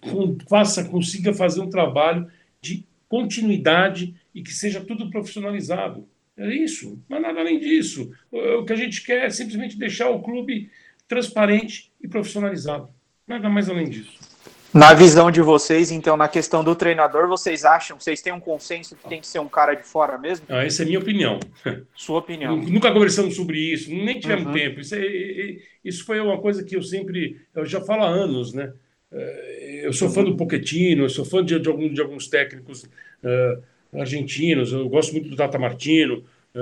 [0.48, 2.28] faça, consiga fazer um trabalho
[2.62, 6.08] de continuidade e que seja tudo profissionalizado.
[6.38, 8.12] É isso, mas nada além disso.
[8.32, 10.70] O que a gente quer é simplesmente deixar o clube
[11.08, 12.90] transparente e profissionalizado.
[13.28, 14.38] Nada mais além disso.
[14.74, 18.96] Na visão de vocês, então, na questão do treinador, vocês acham, vocês têm um consenso
[18.96, 20.46] que tem que ser um cara de fora mesmo?
[20.50, 21.40] Ah, essa é a minha opinião.
[21.96, 22.56] Sua opinião.
[22.58, 24.54] Nunca conversamos sobre isso, nem tivemos uhum.
[24.54, 24.82] tempo.
[24.82, 28.54] Isso, é, é, isso foi uma coisa que eu sempre, eu já falo há anos,
[28.54, 28.72] né?
[29.12, 32.84] É, eu sou fã do Pochettino, eu sou fã de, de, alguns, de alguns técnicos
[32.84, 33.64] uh,
[34.00, 36.24] argentinos, eu gosto muito do Tata Martino.
[36.54, 36.60] Uh,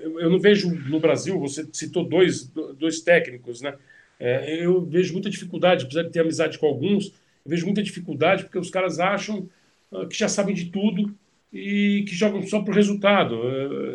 [0.00, 2.46] eu, eu, não vejo no Brasil, você citou dois,
[2.78, 3.74] dois técnicos, né?
[4.20, 7.08] Uh, eu vejo muita dificuldade, apesar de ter amizade com alguns,
[7.44, 9.48] eu vejo muita dificuldade porque os caras acham
[10.08, 11.14] que já sabem de tudo
[11.52, 13.34] e que jogam só por resultado.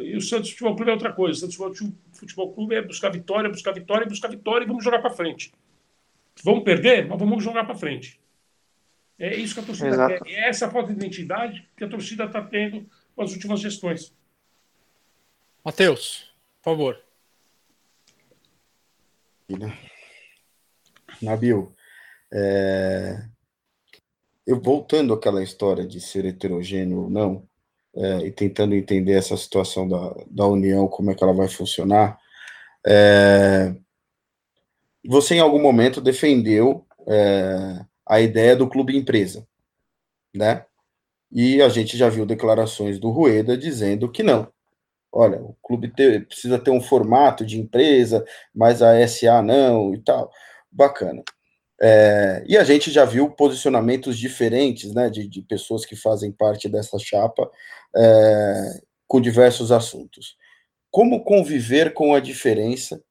[0.04, 1.48] E o Santos Futebol Clube é outra coisa.
[1.48, 5.10] O Santos Futebol Clube é buscar vitória, buscar vitória, buscar vitória e vamos jogar para
[5.10, 5.52] frente.
[6.44, 8.20] Vamos perder, mas vamos jogar para frente.
[9.20, 10.24] É isso que a torcida Exato.
[10.24, 10.32] quer.
[10.32, 14.14] É essa falta de identidade que a torcida está tendo com as últimas gestões.
[15.64, 16.32] Matheus,
[16.62, 17.04] por favor.
[21.22, 21.74] Nabil,
[22.32, 23.26] é...
[24.46, 27.48] eu voltando àquela história de ser heterogêneo ou não,
[27.96, 32.20] é, e tentando entender essa situação da, da união, como é que ela vai funcionar,
[32.86, 33.76] é...
[35.08, 39.48] você em algum momento defendeu é, a ideia do clube empresa,
[40.36, 40.66] né?
[41.32, 44.48] E a gente já viu declarações do Rueda dizendo que não.
[45.12, 50.00] Olha, o clube ter, precisa ter um formato de empresa, mas a SA não e
[50.00, 50.32] tal.
[50.72, 51.24] Bacana.
[51.82, 56.68] É, e a gente já viu posicionamentos diferentes, né, de, de pessoas que fazem parte
[56.68, 57.50] dessa chapa
[57.96, 60.36] é, com diversos assuntos.
[60.92, 63.02] Como conviver com a diferença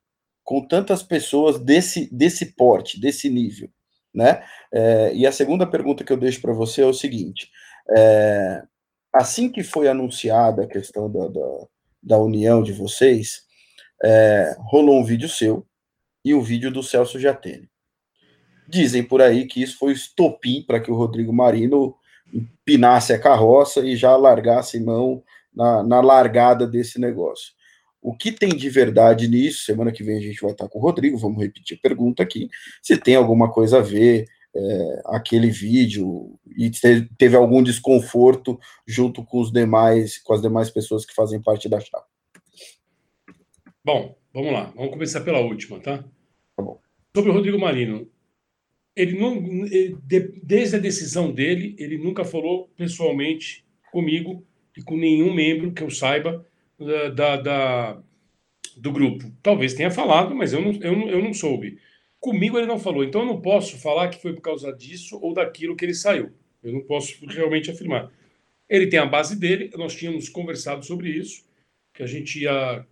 [0.46, 3.68] com tantas pessoas desse, desse porte, desse nível?
[4.16, 4.42] né?
[4.72, 7.50] É, e a segunda pergunta que eu deixo para você é o seguinte:
[7.94, 8.62] é,
[9.12, 11.66] assim que foi anunciada a questão da, da,
[12.02, 13.42] da união de vocês,
[14.02, 15.66] é, rolou um vídeo seu
[16.24, 17.68] e um vídeo do Celso Jatene.
[18.66, 21.94] Dizem por aí que isso foi estopim para que o Rodrigo Marino
[22.32, 25.22] empinasse a carroça e já largasse mão
[25.54, 27.52] na, na largada desse negócio.
[28.06, 29.64] O que tem de verdade nisso?
[29.64, 32.48] Semana que vem a gente vai estar com o Rodrigo, vamos repetir a pergunta aqui.
[32.80, 36.70] Se tem alguma coisa a ver é, aquele vídeo e
[37.18, 41.80] teve algum desconforto junto com os demais, com as demais pessoas que fazem parte da
[41.80, 42.06] chapa.
[43.84, 44.72] Bom, vamos lá.
[44.76, 46.04] Vamos começar pela última, tá?
[46.56, 46.80] Tá bom.
[47.12, 48.08] Sobre o Rodrigo Marino,
[48.94, 49.34] ele não,
[49.66, 49.98] ele,
[50.44, 54.46] desde a decisão dele, ele nunca falou pessoalmente comigo
[54.76, 56.46] e com nenhum membro que eu saiba
[56.78, 58.02] da, da,
[58.76, 59.32] do grupo.
[59.42, 61.78] Talvez tenha falado, mas eu não, eu, eu não soube.
[62.20, 65.32] Comigo ele não falou, então eu não posso falar que foi por causa disso ou
[65.32, 66.32] daquilo que ele saiu.
[66.62, 68.10] Eu não posso realmente afirmar.
[68.68, 71.44] Ele tem a base dele, nós tínhamos conversado sobre isso,
[71.94, 72.84] que a gente ia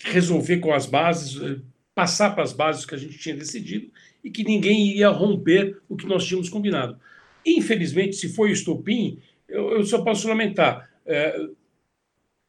[0.00, 1.60] resolver com as bases, eh,
[1.94, 3.90] passar para as bases que a gente tinha decidido
[4.22, 6.98] e que ninguém iria romper o que nós tínhamos combinado.
[7.44, 10.90] Infelizmente, se foi o estopim, eu, eu só posso lamentar.
[11.06, 11.48] É,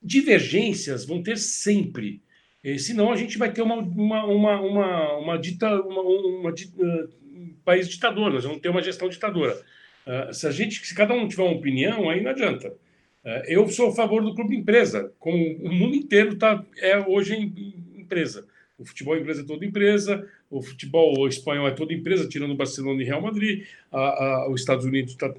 [0.02, 2.22] divergências vão ter sempre.
[2.64, 7.10] E, senão a gente vai ter uma, uma, uma, uma, uma dita, uma, uma, uh,
[7.24, 9.60] um país ditador, nós vamos ter uma gestão ditadora.
[10.06, 12.70] Uh, se a gente, se cada um tiver uma opinião, aí não adianta.
[13.24, 17.36] Uh, eu sou a favor do clube empresa, como o mundo inteiro tá, é hoje
[17.36, 17.54] em,
[17.96, 18.48] em empresa.
[18.78, 22.56] O futebol é empresa é toda empresa, o futebol espanhol é toda empresa, tirando o
[22.56, 25.34] Barcelona e Real Madrid, a, a, os Estados Unidos está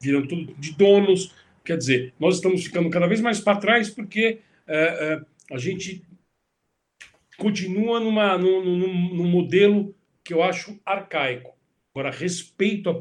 [0.00, 1.32] virando tudo de donos,
[1.64, 5.20] Quer dizer, nós estamos ficando cada vez mais para trás porque é, é,
[5.52, 6.02] a gente
[7.36, 9.94] continua numa, num, num, num, modelo
[10.24, 11.56] que eu acho arcaico.
[11.94, 12.92] Agora, respeito a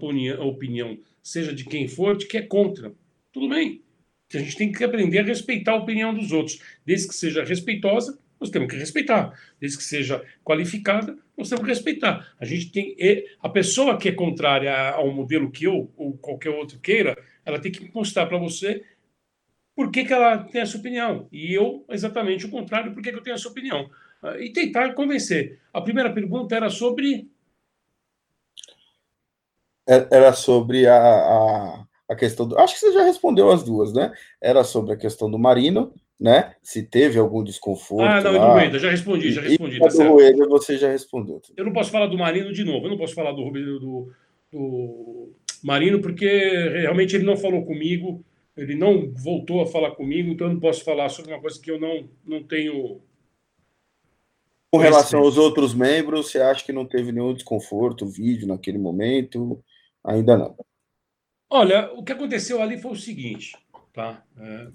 [0.43, 2.93] opinião, seja de quem for, de que é contra.
[3.31, 3.81] Tudo bem.
[4.33, 6.59] A gente tem que aprender a respeitar a opinião dos outros.
[6.85, 9.37] Desde que seja respeitosa, nós temos que respeitar.
[9.59, 12.33] Desde que seja qualificada, nós temos que respeitar.
[12.39, 12.95] A gente tem.
[13.41, 17.71] A pessoa que é contrária ao modelo que eu ou qualquer outro queira, ela tem
[17.71, 18.83] que mostrar para você
[19.75, 21.27] por que, que ela tem essa opinião.
[21.31, 23.89] E eu, exatamente o contrário, por que, que eu tenho essa opinião.
[24.21, 25.59] Ah, e tentar convencer.
[25.73, 27.27] A primeira pergunta era sobre.
[29.87, 32.57] É, era sobre a, a, a questão do.
[32.59, 34.13] Acho que você já respondeu as duas, né?
[34.39, 36.55] Era sobre a questão do Marino, né?
[36.61, 38.07] Se teve algum desconforto.
[38.07, 38.47] Ah, não, lá.
[38.47, 39.77] do Rueda, já respondi, já respondi.
[39.77, 41.41] E tá do Rueda você já respondeu.
[41.57, 44.13] Eu não posso falar do Marino de novo, eu não posso falar do, do,
[44.51, 45.33] do
[45.63, 48.23] Marino, porque realmente ele não falou comigo,
[48.55, 51.71] ele não voltou a falar comigo, então eu não posso falar sobre uma coisa que
[51.71, 53.01] eu não, não tenho.
[54.71, 59.61] Com relação aos outros membros, você acha que não teve nenhum desconforto, vídeo naquele momento?
[60.03, 60.55] Ainda não.
[61.49, 63.57] Olha, o que aconteceu ali foi o seguinte,
[63.93, 64.23] tá?
[64.39, 64.67] É,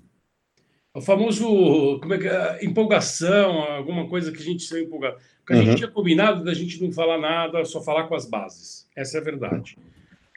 [0.96, 5.18] o famoso como é que, é, empolgação, alguma coisa que a gente se empolgado.
[5.38, 5.64] Porque a uhum.
[5.64, 8.88] gente tinha combinado da gente não falar nada, só falar com as bases.
[8.96, 9.76] Essa é a verdade.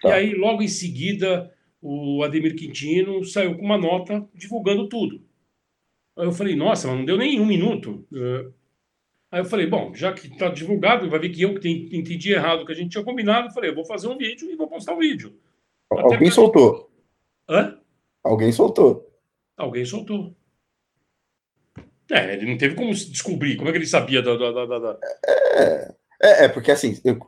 [0.01, 0.09] Tá.
[0.09, 5.21] E aí, logo em seguida, o Ademir Quintino saiu com uma nota divulgando tudo.
[6.17, 8.05] Aí eu falei, nossa, mas não deu nem um minuto.
[8.11, 8.53] Uh,
[9.31, 12.61] Aí eu falei, bom, já que está divulgado, vai ver que eu que entendi errado
[12.61, 13.47] o que a gente tinha combinado.
[13.47, 15.37] Eu falei, eu vou fazer um vídeo e vou postar o um vídeo.
[15.91, 16.91] Alguém soltou.
[17.47, 17.79] Hã?
[18.23, 19.07] Alguém soltou.
[19.55, 20.35] Alguém soltou.
[22.11, 23.55] É, ele não teve como descobrir.
[23.55, 24.35] Como é que ele sabia da.
[24.35, 24.99] da, da, da...
[25.23, 27.19] É, é, é, porque assim, eu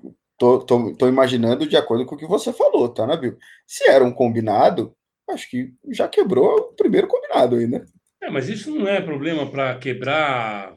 [0.42, 3.38] tô, tô, tô, imaginando de acordo com o que você falou, tá, Nabil?
[3.68, 4.92] Se era um combinado,
[5.30, 7.86] acho que já quebrou o primeiro combinado aí, né?
[8.20, 10.76] É, mas isso não é problema para quebrar.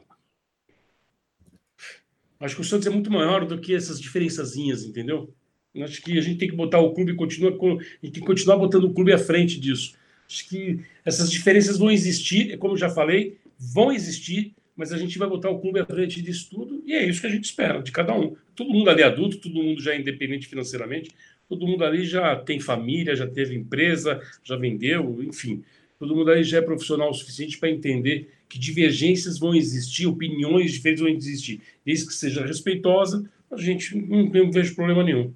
[2.39, 5.33] Acho que o Santos é muito maior do que essas diferençazinhas, entendeu?
[5.81, 7.57] Acho que a gente tem que botar o clube continua
[8.03, 9.95] e que continuar botando o clube à frente disso.
[10.29, 15.29] Acho que essas diferenças vão existir, como já falei, vão existir, mas a gente vai
[15.29, 17.91] botar o clube à frente disso tudo, e é isso que a gente espera de
[17.91, 18.35] cada um.
[18.55, 21.11] Todo mundo ali é adulto, todo mundo já é independente financeiramente,
[21.47, 25.63] todo mundo ali já tem família, já teve empresa, já vendeu, enfim.
[25.97, 30.73] Todo mundo ali já é profissional o suficiente para entender que divergências vão existir, opiniões
[30.73, 31.61] diferentes vão existir.
[31.85, 35.33] Desde que seja respeitosa, a gente não, não vejo problema nenhum.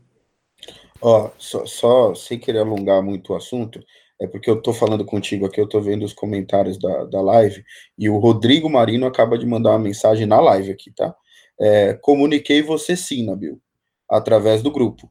[1.01, 3.79] Ó, só, só sem querer alongar muito o assunto,
[4.21, 7.63] é porque eu estou falando contigo aqui, eu estou vendo os comentários da, da live,
[7.97, 11.15] e o Rodrigo Marino acaba de mandar uma mensagem na live aqui, tá?
[11.59, 13.61] É, comuniquei você sim, Nabil,
[14.09, 15.09] através do grupo,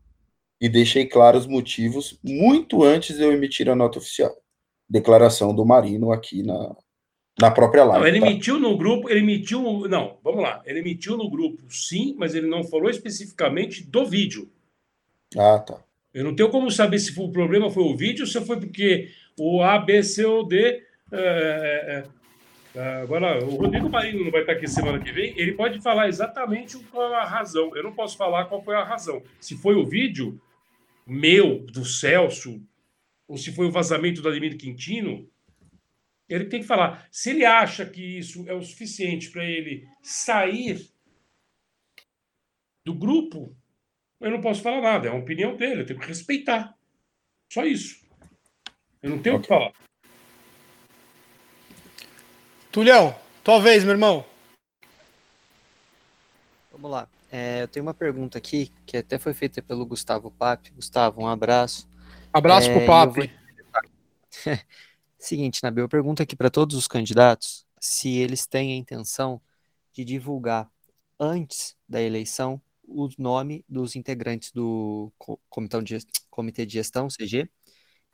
[0.61, 4.35] e deixei claros os motivos muito antes de eu emitir a nota oficial.
[4.89, 6.75] Declaração do Marino aqui na,
[7.39, 8.01] na própria live.
[8.01, 8.27] Não, ele tá?
[8.27, 9.87] emitiu no grupo, ele emitiu.
[9.89, 10.63] Não, vamos lá.
[10.65, 14.51] Ele emitiu no grupo, sim, mas ele não falou especificamente do vídeo.
[15.37, 15.85] Ah, tá.
[16.13, 19.11] Eu não tenho como saber se o problema foi o vídeo ou se foi porque
[19.39, 20.83] o A, B, C ou D.
[21.13, 22.05] É, é,
[22.75, 25.39] é, agora, o Rodrigo Marinho não vai estar aqui semana que vem.
[25.39, 27.75] Ele pode falar exatamente qual é a razão.
[27.77, 29.23] Eu não posso falar qual foi a razão.
[29.41, 30.41] Se foi o vídeo
[31.07, 32.61] meu, do Celso,
[33.27, 35.29] ou se foi o vazamento do Ademir Quintino,
[36.29, 37.09] ele tem que falar.
[37.11, 40.87] Se ele acha que isso é o suficiente para ele sair
[42.85, 43.57] do grupo,
[44.21, 46.75] eu não posso falar nada, é uma opinião dele, eu tenho que respeitar.
[47.53, 48.05] Só isso.
[49.03, 49.49] Eu não tenho o okay.
[49.49, 49.73] que falar.
[52.71, 54.25] Tulhão, tua vez, meu irmão.
[56.73, 57.09] Vamos lá.
[57.31, 60.71] É, eu tenho uma pergunta aqui que até foi feita pelo Gustavo Pape.
[60.71, 61.89] Gustavo, um abraço.
[62.33, 63.33] Abraço é, pro Pape.
[64.45, 64.55] Vou...
[65.19, 69.41] Seguinte, Nabil, eu pergunto aqui para todos os candidatos se eles têm a intenção
[69.93, 70.71] de divulgar
[71.19, 75.12] antes da eleição o nome dos integrantes do
[76.30, 77.49] Comitê de Gestão, CG,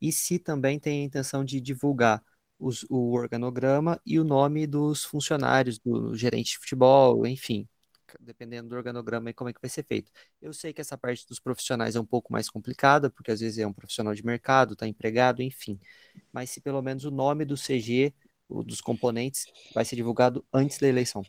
[0.01, 2.22] e se também tem a intenção de divulgar
[2.59, 7.68] os, o organograma e o nome dos funcionários, do gerente de futebol, enfim,
[8.20, 10.11] dependendo do organograma e como é que vai ser feito.
[10.41, 13.59] Eu sei que essa parte dos profissionais é um pouco mais complicada, porque às vezes
[13.59, 15.79] é um profissional de mercado, está empregado, enfim.
[16.33, 18.14] Mas se pelo menos o nome do CG,
[18.49, 21.22] dos componentes, vai ser divulgado antes da eleição.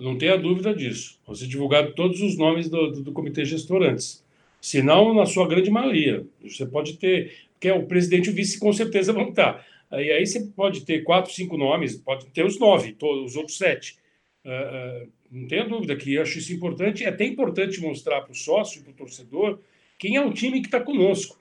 [0.00, 1.18] Não tenha dúvida disso.
[1.26, 4.24] Você divulgar todos os nomes do, do, do comitê gestor antes.
[4.60, 6.24] Se não, na sua grande maioria.
[6.42, 9.64] Você pode ter, porque o presidente e o vice com certeza vão estar.
[9.90, 13.56] Aí, aí você pode ter quatro, cinco nomes, pode ter os nove, todos, os outros
[13.56, 13.96] sete.
[14.44, 17.04] Uh, não tenha dúvida que acho isso importante.
[17.04, 19.58] É até importante mostrar para o sócio, para o torcedor,
[19.98, 21.38] quem é o time que está conosco.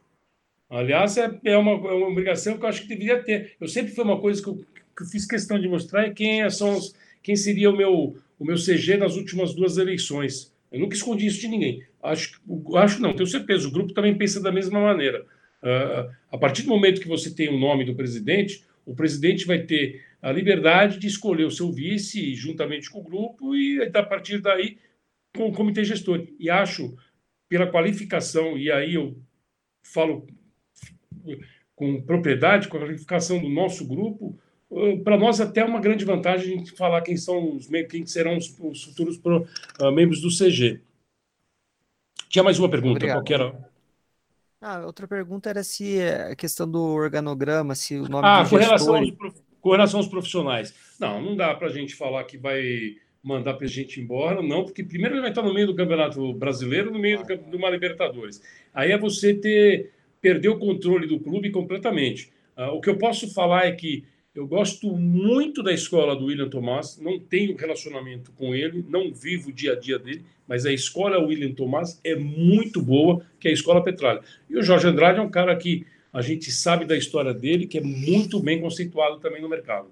[0.70, 3.56] Aliás, é, é, uma, é uma obrigação que eu acho que deveria ter.
[3.60, 6.50] Eu sempre foi uma coisa que eu, que eu fiz questão de mostrar é quem
[6.50, 6.94] são os,
[7.24, 10.54] quem seria o meu o meu CG nas últimas duas eleições.
[10.72, 11.84] Eu nunca escondi isso de ninguém.
[12.02, 12.42] Acho,
[12.76, 13.68] acho não, tenho certeza.
[13.68, 15.26] O grupo também pensa da mesma maneira.
[15.62, 19.60] Uh, a partir do momento que você tem o nome do presidente, o presidente vai
[19.60, 24.40] ter a liberdade de escolher o seu vice juntamente com o grupo e a partir
[24.40, 24.78] daí
[25.36, 26.26] com o comitê gestor.
[26.40, 26.98] E acho,
[27.50, 29.18] pela qualificação, e aí eu
[29.84, 30.28] falo
[31.76, 34.38] com propriedade, com a qualificação do nosso grupo,
[35.04, 38.38] para nós até é uma grande vantagem a gente falar quem são os quem serão
[38.38, 39.48] os, os futuros pro,
[39.80, 40.82] uh, membros do CG.
[42.30, 43.26] Tinha mais uma pergunta, Obrigado.
[43.26, 43.70] qual era?
[44.60, 48.96] Ah, outra pergunta era se a questão do organograma, se o nome ah, com relação,
[48.96, 49.12] aos,
[49.62, 50.74] com relação aos profissionais.
[51.00, 54.64] Não, não dá para a gente falar que vai mandar para a gente embora, não,
[54.64, 57.70] porque primeiro ele vai estar no meio do Campeonato Brasileiro, no meio do, de uma
[57.70, 58.42] Libertadores.
[58.74, 59.92] Aí é você ter
[60.22, 62.32] perder o controle do clube completamente.
[62.58, 64.04] Uh, o que eu posso falar é que
[64.38, 69.50] eu gosto muito da escola do William Tomás, não tenho relacionamento com ele, não vivo
[69.50, 73.52] o dia a dia dele, mas a escola William Tomás é muito boa, que é
[73.52, 74.22] a escola Petralha.
[74.48, 77.80] E o Jorge Andrade é um cara que a gente sabe da história dele, que
[77.80, 79.92] é muito bem conceituado também no mercado.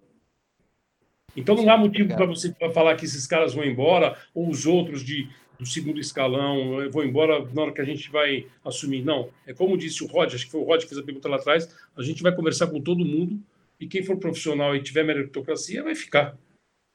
[1.36, 5.04] Então não há motivo para você falar que esses caras vão embora, ou os outros
[5.04, 5.28] de,
[5.60, 9.04] do segundo escalão vão embora na hora que a gente vai assumir.
[9.04, 11.28] Não, é como disse o Rod, acho que foi o Rod que fez a pergunta
[11.28, 13.41] lá atrás, a gente vai conversar com todo mundo,
[13.80, 16.38] e quem for profissional e tiver meritocracia vai ficar,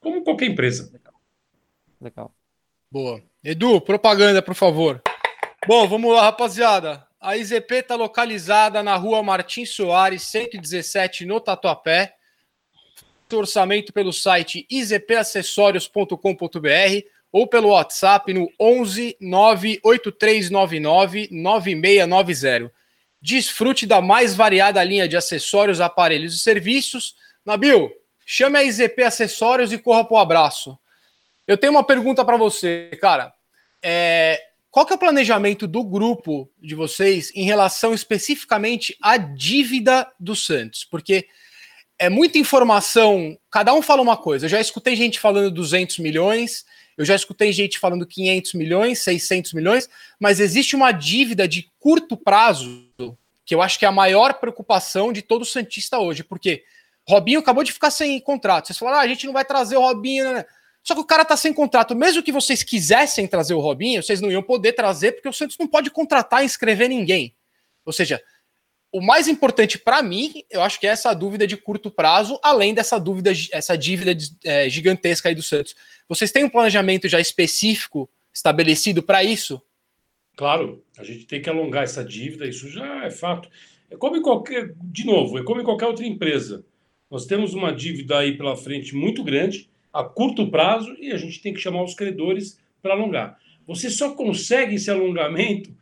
[0.01, 0.93] como qualquer empresa.
[2.01, 2.35] Legal.
[2.91, 3.23] Boa.
[3.45, 5.03] Edu, propaganda, por favor.
[5.67, 7.07] Bom, vamos lá, rapaziada.
[7.21, 12.15] A IZP está localizada na rua Martins Soares, 117, no Tatuapé.
[13.33, 22.80] Orçamento pelo site izpacessórios.com.br ou pelo WhatsApp no 11 98399 9690.
[23.21, 27.15] Desfrute da mais variada linha de acessórios, aparelhos e serviços.
[27.45, 27.91] Nabil,
[28.25, 30.79] chame a IZP Acessórios e corra para o abraço.
[31.47, 33.33] Eu tenho uma pergunta para você, cara.
[33.83, 34.41] É,
[34.71, 40.37] qual que é o planejamento do grupo de vocês em relação especificamente à dívida do
[40.37, 40.85] Santos?
[40.85, 41.27] Porque
[41.99, 44.47] é muita informação, cada um fala uma coisa.
[44.47, 46.65] Eu já escutei gente falando 200 milhões,
[46.97, 49.89] eu já escutei gente falando 500 milhões, 600 milhões,
[50.21, 52.90] mas existe uma dívida de curto prazo
[53.51, 56.63] que eu acho que é a maior preocupação de todo Santista hoje, porque
[57.05, 58.67] Robinho acabou de ficar sem contrato.
[58.69, 60.45] Vocês falaram, ah, a gente não vai trazer o Robinho, né?
[60.85, 61.97] Só que o cara tá sem contrato.
[61.97, 65.57] Mesmo que vocês quisessem trazer o Robinho, vocês não iam poder trazer, porque o Santos
[65.59, 67.35] não pode contratar e inscrever ninguém.
[67.85, 68.23] Ou seja,
[68.93, 72.73] o mais importante para mim, eu acho que é essa dúvida de curto prazo, além
[72.73, 75.75] dessa dúvida, essa dívida é, gigantesca aí do Santos.
[76.09, 79.61] Vocês têm um planejamento já específico estabelecido para isso?
[80.37, 83.49] Claro, a gente tem que alongar essa dívida, isso já é fato.
[83.91, 86.65] É como em qualquer, de novo, é como em qualquer outra empresa.
[87.11, 91.43] Nós temos uma dívida aí pela frente muito grande, a curto prazo e a gente
[91.43, 93.39] tem que chamar os credores para alongar.
[93.67, 95.75] Você só consegue esse alongamento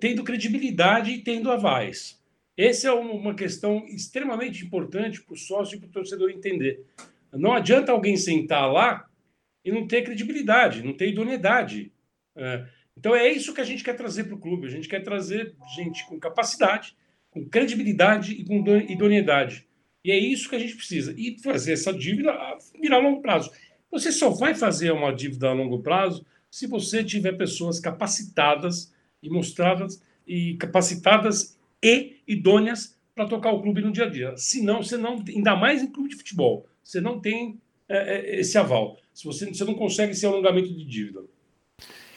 [0.00, 2.20] tendo credibilidade e tendo avais.
[2.56, 6.84] Essa é uma questão extremamente importante para o sócio e para o torcedor entender.
[7.32, 9.08] Não adianta alguém sentar lá
[9.64, 11.92] e não ter credibilidade, não ter idoneidade.
[12.36, 12.66] É,
[12.96, 14.66] então é isso que a gente quer trazer para o clube.
[14.66, 16.96] A gente quer trazer gente com capacidade,
[17.30, 19.66] com credibilidade e com idoneidade.
[20.04, 21.14] E é isso que a gente precisa.
[21.16, 22.32] E fazer essa dívida
[22.80, 23.50] virar a longo prazo.
[23.90, 28.92] Você só vai fazer uma dívida a longo prazo se você tiver pessoas capacitadas
[29.22, 34.36] e mostradas e capacitadas e idôneas para tocar o clube no dia a dia.
[34.36, 38.40] Se não, você não, ainda mais em clube de futebol, você não tem é, é
[38.40, 38.98] esse aval.
[39.12, 41.22] Se você, você não consegue esse alongamento de dívida.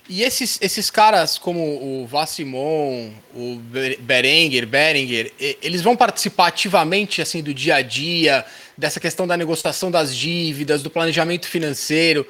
[0.10, 3.58] E esses, esses caras como o Vassimon, o
[4.00, 8.46] Berenguer, Berenguer, eles vão participar ativamente assim do dia a dia,
[8.78, 12.26] dessa questão da negociação das dívidas, do planejamento financeiro.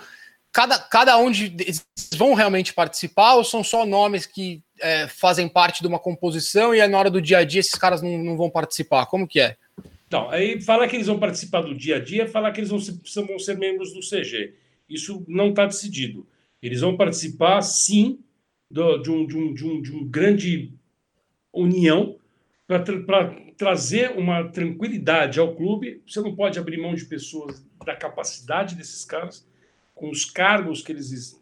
[0.51, 5.47] Cada, cada um de, eles vão realmente participar ou são só nomes que é, fazem
[5.47, 8.17] parte de uma composição e aí na hora do dia a dia esses caras não,
[8.17, 9.05] não vão participar?
[9.05, 9.55] Como que é?
[10.07, 12.79] Então, aí falar que eles vão participar do dia a dia, falar que eles vão
[12.79, 12.97] ser,
[13.27, 14.55] vão ser membros do CG.
[14.89, 16.25] Isso não está decidido.
[16.61, 18.19] Eles vão participar, sim,
[18.69, 20.73] do, de, um, de, um, de, um, de um grande
[21.53, 22.17] união
[22.65, 26.01] para tra trazer uma tranquilidade ao clube.
[26.07, 29.47] Você não pode abrir mão de pessoas, da capacidade desses caras,
[29.95, 31.41] com os cargos que eles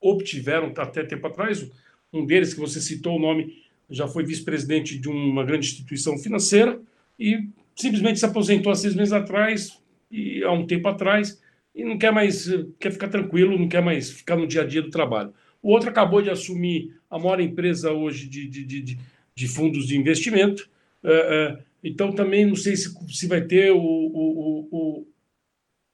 [0.00, 1.70] obtiveram até tempo atrás.
[2.12, 6.80] Um deles, que você citou o nome, já foi vice-presidente de uma grande instituição financeira
[7.18, 9.78] e simplesmente se aposentou há seis meses atrás
[10.10, 11.39] e há um tempo atrás
[11.74, 12.48] e não quer mais,
[12.78, 15.32] quer ficar tranquilo, não quer mais ficar no dia a dia do trabalho.
[15.62, 18.98] O outro acabou de assumir a maior empresa hoje de, de, de,
[19.34, 20.68] de fundos de investimento.
[21.02, 25.06] É, é, então, também não sei se, se vai ter o, o, o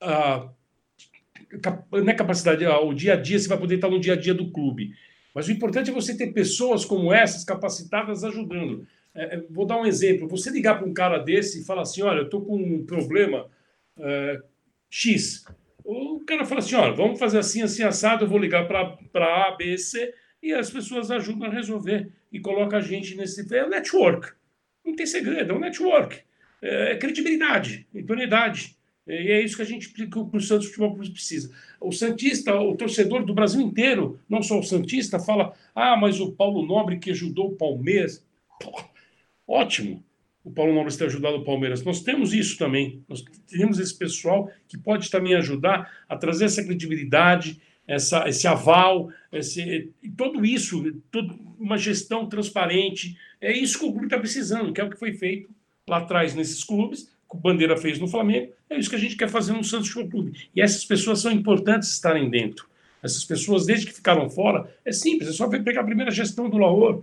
[0.01, 0.49] a,
[2.07, 4.51] é capacidade, o dia a dia, se vai poder estar no dia a dia do
[4.51, 4.93] clube.
[5.35, 8.87] Mas o importante é você ter pessoas como essas capacitadas ajudando.
[9.15, 10.29] É, vou dar um exemplo.
[10.29, 13.47] Você ligar para um cara desse e falar assim: olha, eu estou com um problema
[13.99, 14.41] é,
[14.91, 15.45] X.
[15.87, 19.57] O cara fala assim: olha, vamos fazer assim, assim, assado, eu vou ligar para A,
[19.57, 23.55] B, C, e as pessoas ajudam a resolver e coloca a gente nesse.
[23.55, 24.33] É network.
[24.85, 26.21] Não tem segredo, é um network.
[26.61, 28.77] É, é credibilidade, idoneidade.
[29.07, 31.55] E é isso que a gente que o Santos Futebol Clube precisa.
[31.81, 36.33] O Santista, o torcedor do Brasil inteiro, não só o Santista, fala: ah, mas o
[36.33, 38.27] Paulo Nobre que ajudou o Palmeiras.
[38.61, 38.83] Pô,
[39.47, 40.05] ótimo
[40.47, 41.83] o Paulo Nobre ter ajudado o Palmeiras.
[41.83, 43.03] Nós temos isso também.
[43.09, 49.11] Nós temos esse pessoal que pode também ajudar a trazer essa credibilidade, essa, esse aval,
[49.33, 53.19] esse, tudo isso, tudo, uma gestão transparente.
[53.41, 55.51] É isso que o clube está precisando, que é o que foi feito
[55.89, 58.53] lá atrás nesses clubes, que o Bandeira fez no Flamengo.
[58.71, 60.49] É isso que a gente quer fazer no Santos Futebol Clube.
[60.55, 62.69] E essas pessoas são importantes estarem dentro.
[63.03, 66.57] Essas pessoas, desde que ficaram fora, é simples, é só pegar a primeira gestão do
[66.57, 67.03] Laor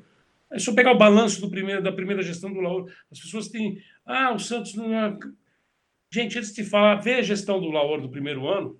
[0.53, 2.85] é só pegar o balanço do primeiro, da primeira gestão do Lauro.
[3.11, 3.81] As pessoas têm.
[4.05, 4.93] Ah, o Santos não.
[4.93, 5.17] É...
[6.11, 8.77] Gente, antes de falar, vê a gestão do Lauro do primeiro ano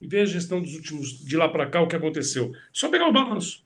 [0.00, 2.50] e vê a gestão dos últimos, de lá para cá, o que aconteceu.
[2.72, 3.62] Só pegar o balanço.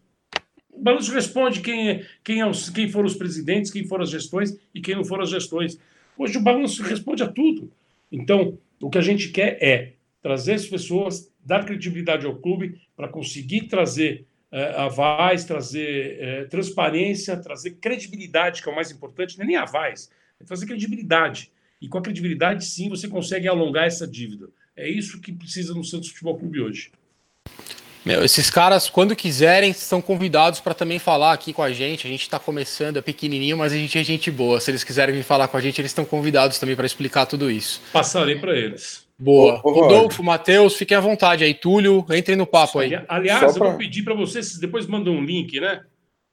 [0.70, 4.10] O balanço responde quem, é, quem, é os, quem foram os presidentes, quem foram as
[4.10, 5.78] gestões e quem não foram as gestões.
[6.18, 7.73] Hoje o balanço responde a tudo.
[8.10, 13.09] Então, o que a gente quer é trazer as pessoas, dar credibilidade ao clube para
[13.09, 19.44] conseguir trazer é, avais, trazer é, transparência, trazer credibilidade, que é o mais importante, não
[19.44, 20.10] é nem avais,
[20.40, 21.51] é trazer credibilidade.
[21.81, 24.48] E com a credibilidade, sim, você consegue alongar essa dívida.
[24.77, 26.90] É isso que precisa no Santos Futebol Clube hoje.
[28.05, 32.06] Meu, esses caras, quando quiserem, são convidados para também falar aqui com a gente.
[32.06, 34.60] A gente está começando, é pequenininho, mas a gente é gente boa.
[34.60, 37.51] Se eles quiserem vir falar com a gente, eles estão convidados também para explicar tudo
[37.51, 37.81] isso.
[37.93, 39.06] Passarei para eles.
[39.18, 39.60] Boa.
[39.64, 41.55] Ô, Rodolfo, Matheus, fiquem à vontade aí.
[41.55, 42.93] Túlio, entrem no papo aí.
[43.09, 43.66] Aliás, pra...
[43.66, 45.82] eu vou pedir para vocês, depois mandam um link, né?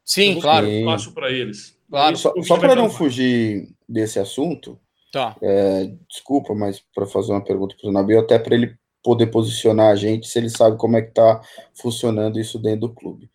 [0.03, 0.67] Sim, claro.
[0.67, 1.77] Eu passo para eles.
[1.89, 2.17] Claro.
[2.17, 4.79] Só, só para não fugir desse assunto,
[5.11, 5.35] tá.
[5.41, 9.91] É, desculpa, mas para fazer uma pergunta para o Nabil, até para ele poder posicionar
[9.91, 11.41] a gente, se ele sabe como é que está
[11.73, 13.29] funcionando isso dentro do clube.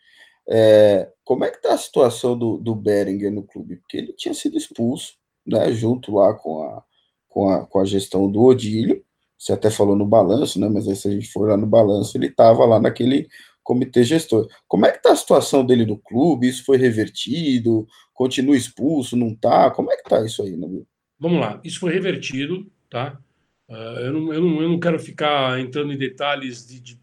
[0.51, 3.77] É, como é que está a situação do, do Beringer no clube?
[3.77, 5.15] Porque ele tinha sido expulso,
[5.47, 6.83] né, junto lá com a,
[7.29, 9.05] com a, com a gestão do Odílio,
[9.39, 12.17] você até falou no balanço, né, mas aí se a gente for lá no balanço,
[12.17, 13.29] ele estava lá naquele
[13.63, 14.49] comitê gestor.
[14.67, 16.49] Como é que está a situação dele no clube?
[16.49, 17.87] Isso foi revertido?
[18.13, 19.17] Continua expulso?
[19.17, 19.71] Não está?
[19.71, 20.87] Como é que está isso aí, Nabil?
[21.21, 23.19] Vamos lá, isso foi revertido, tá?
[23.69, 26.99] Uh, eu, não, eu, não, eu não quero ficar entrando em detalhes de, de,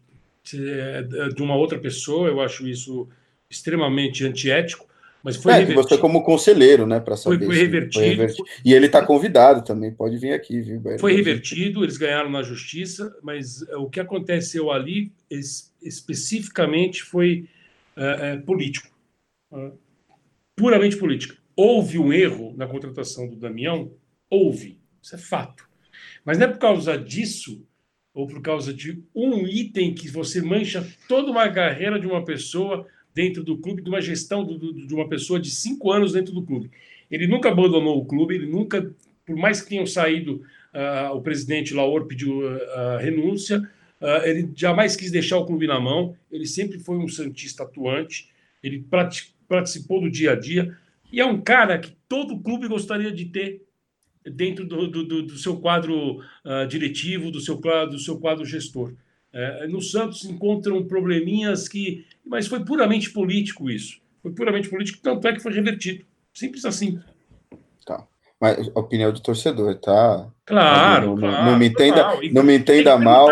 [1.34, 3.08] de uma outra pessoa, eu acho isso
[3.48, 4.86] extremamente antiético,
[5.26, 5.88] mas foi é, revertido.
[5.88, 7.38] Você como conselheiro, né, para saber.
[7.38, 7.94] Foi, foi, revertido.
[7.94, 8.48] foi, revertido.
[8.64, 10.80] E ele está convidado também, pode vir aqui, viu?
[11.00, 17.48] Foi revertido, eles ganharam na justiça, mas eh, o que aconteceu ali es, especificamente foi
[17.96, 18.88] uh, uh, político,
[20.54, 21.34] puramente político.
[21.56, 23.90] Houve um erro na contratação do Damião?
[24.30, 25.68] Houve, isso é fato.
[26.24, 27.66] Mas não é por causa disso,
[28.14, 32.86] ou por causa de um item que você mancha toda uma carreira de uma pessoa
[33.16, 36.34] dentro do clube, de uma gestão do, do, de uma pessoa de cinco anos dentro
[36.34, 36.70] do clube.
[37.10, 38.94] Ele nunca abandonou o clube, ele nunca,
[39.24, 40.42] por mais que tenham saído,
[40.74, 43.58] uh, o presidente Laor pediu uh, renúncia,
[44.02, 48.28] uh, ele jamais quis deixar o clube na mão, ele sempre foi um santista atuante,
[48.62, 48.84] ele
[49.48, 50.76] participou do dia a dia,
[51.10, 53.62] e é um cara que todo clube gostaria de ter
[54.30, 56.20] dentro do, do, do seu quadro
[56.68, 57.56] diretivo, do seu,
[57.88, 58.92] do seu quadro gestor.
[59.36, 62.06] É, no Santos encontram probleminhas que.
[62.24, 64.00] Mas foi puramente político isso.
[64.22, 66.06] Foi puramente político, tanto é que foi revertido.
[66.32, 66.98] Simples assim.
[67.84, 68.06] Tá.
[68.40, 70.26] Mas opinião de torcedor, tá?
[70.46, 71.50] Claro, não, claro.
[71.50, 73.28] Não me entenda, não me entenda mal.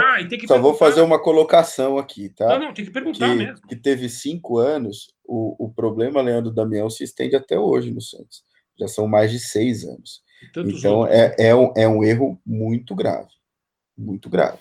[0.47, 2.49] Só vou fazer uma colocação aqui, tá?
[2.49, 3.67] Não, não, tem que perguntar que, mesmo.
[3.67, 8.45] Que teve cinco anos, o, o problema, Leandro Damião, se estende até hoje no Santos.
[8.79, 10.23] Já são mais de seis anos.
[10.53, 13.31] Tantos então é, é, um, é um erro muito grave,
[13.97, 14.59] muito grave.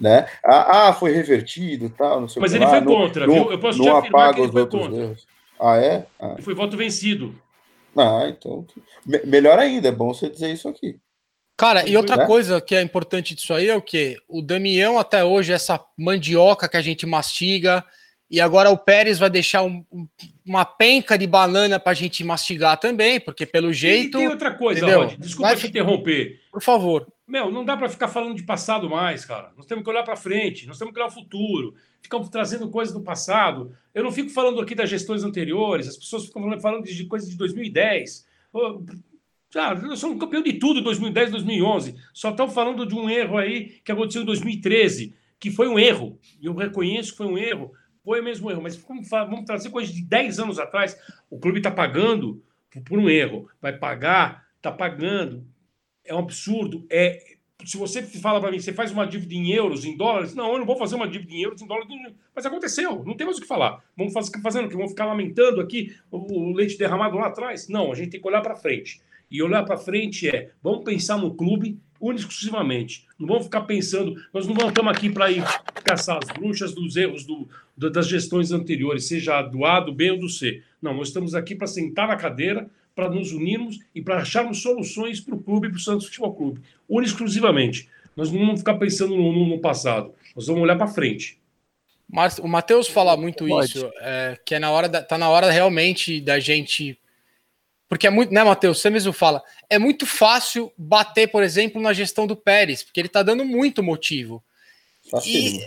[0.00, 0.26] Né?
[0.44, 3.52] Ah, ah foi revertido tal, não sei Mas ele lá, foi contra, não, viu?
[3.52, 5.02] Eu posso te afirmar que ele foi contra.
[5.02, 5.26] Erros.
[5.60, 6.06] Ah, é?
[6.18, 6.36] Ah.
[6.40, 7.34] Foi voto vencido.
[7.96, 8.66] Ah, então.
[9.06, 10.98] Me melhor ainda, é bom você dizer isso aqui.
[11.56, 12.26] Cara, e outra né?
[12.26, 14.16] coisa que é importante disso aí é o que?
[14.28, 17.84] O Damião, até hoje, essa mandioca que a gente mastiga,
[18.32, 19.84] e agora o Pérez vai deixar um,
[20.42, 24.16] uma penca de banana para a gente mastigar também, porque pelo jeito.
[24.16, 26.40] E tem outra coisa, Rod, desculpa Mas, te interromper.
[26.50, 27.06] Por favor.
[27.28, 29.52] Meu, não dá para ficar falando de passado mais, cara.
[29.54, 31.74] Nós temos que olhar para frente, nós temos que olhar o futuro.
[32.00, 33.76] Ficamos trazendo coisas do passado.
[33.94, 37.36] Eu não fico falando aqui das gestões anteriores, as pessoas ficam falando de coisas de
[37.36, 38.26] 2010.
[39.54, 41.96] Ah, nós somos campeão de tudo em 2010, 2011.
[42.14, 46.18] Só estão falando de um erro aí que aconteceu em 2013, que foi um erro.
[46.40, 47.72] E eu reconheço que foi um erro
[48.04, 50.98] foi o mesmo erro, mas vamos trazer coisas de 10 anos atrás.
[51.30, 52.42] O clube está pagando
[52.84, 55.46] por um erro, vai pagar, está pagando.
[56.04, 56.84] É um absurdo.
[56.90, 60.52] É, se você fala para mim, você faz uma dívida em euros, em dólares, não,
[60.52, 61.88] eu não vou fazer uma dívida em euros, em dólares,
[62.34, 63.84] mas aconteceu, não tem mais o que falar.
[63.96, 64.76] Vamos fazer fazendo o que?
[64.76, 67.68] Vamos ficar lamentando aqui o, o leite derramado lá atrás?
[67.68, 69.00] Não, a gente tem que olhar para frente.
[69.30, 73.06] E olhar para frente é, vamos pensar no clube único exclusivamente.
[73.18, 75.44] Não vamos ficar pensando, nós não estamos aqui para ir
[75.84, 80.18] caçar as bruxas dos erros do, das gestões anteriores, seja do A, do B ou
[80.18, 80.62] do C.
[80.82, 85.20] Não, nós estamos aqui para sentar na cadeira, para nos unirmos e para acharmos soluções
[85.20, 86.60] para o clube, para o Santos Futebol Clube.
[86.88, 87.88] Único exclusivamente.
[88.16, 91.38] Nós não vamos ficar pensando no, no, no passado, nós vamos olhar para frente.
[92.12, 93.70] Mas o Matheus fala muito Pode.
[93.70, 96.98] isso, é, que é na hora da, tá na hora realmente da gente
[97.92, 98.80] porque é muito, né, Matheus?
[98.80, 99.42] Você mesmo fala.
[99.68, 103.82] É muito fácil bater, por exemplo, na gestão do Pérez, porque ele tá dando muito
[103.82, 104.42] motivo.
[105.26, 105.60] E,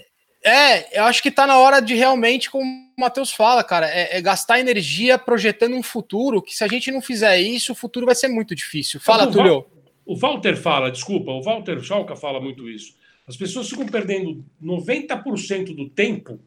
[0.44, 4.18] é, eu acho que tá na hora de realmente, como o Matheus fala, cara, é,
[4.18, 8.08] é, gastar energia projetando um futuro que se a gente não fizer isso, o futuro
[8.08, 9.00] vai ser muito difícil.
[9.00, 9.64] Fala, Túlio.
[10.04, 12.96] O Walter fala, desculpa, o Walter Schalka fala muito isso.
[13.28, 16.40] As pessoas ficam perdendo 90% do tempo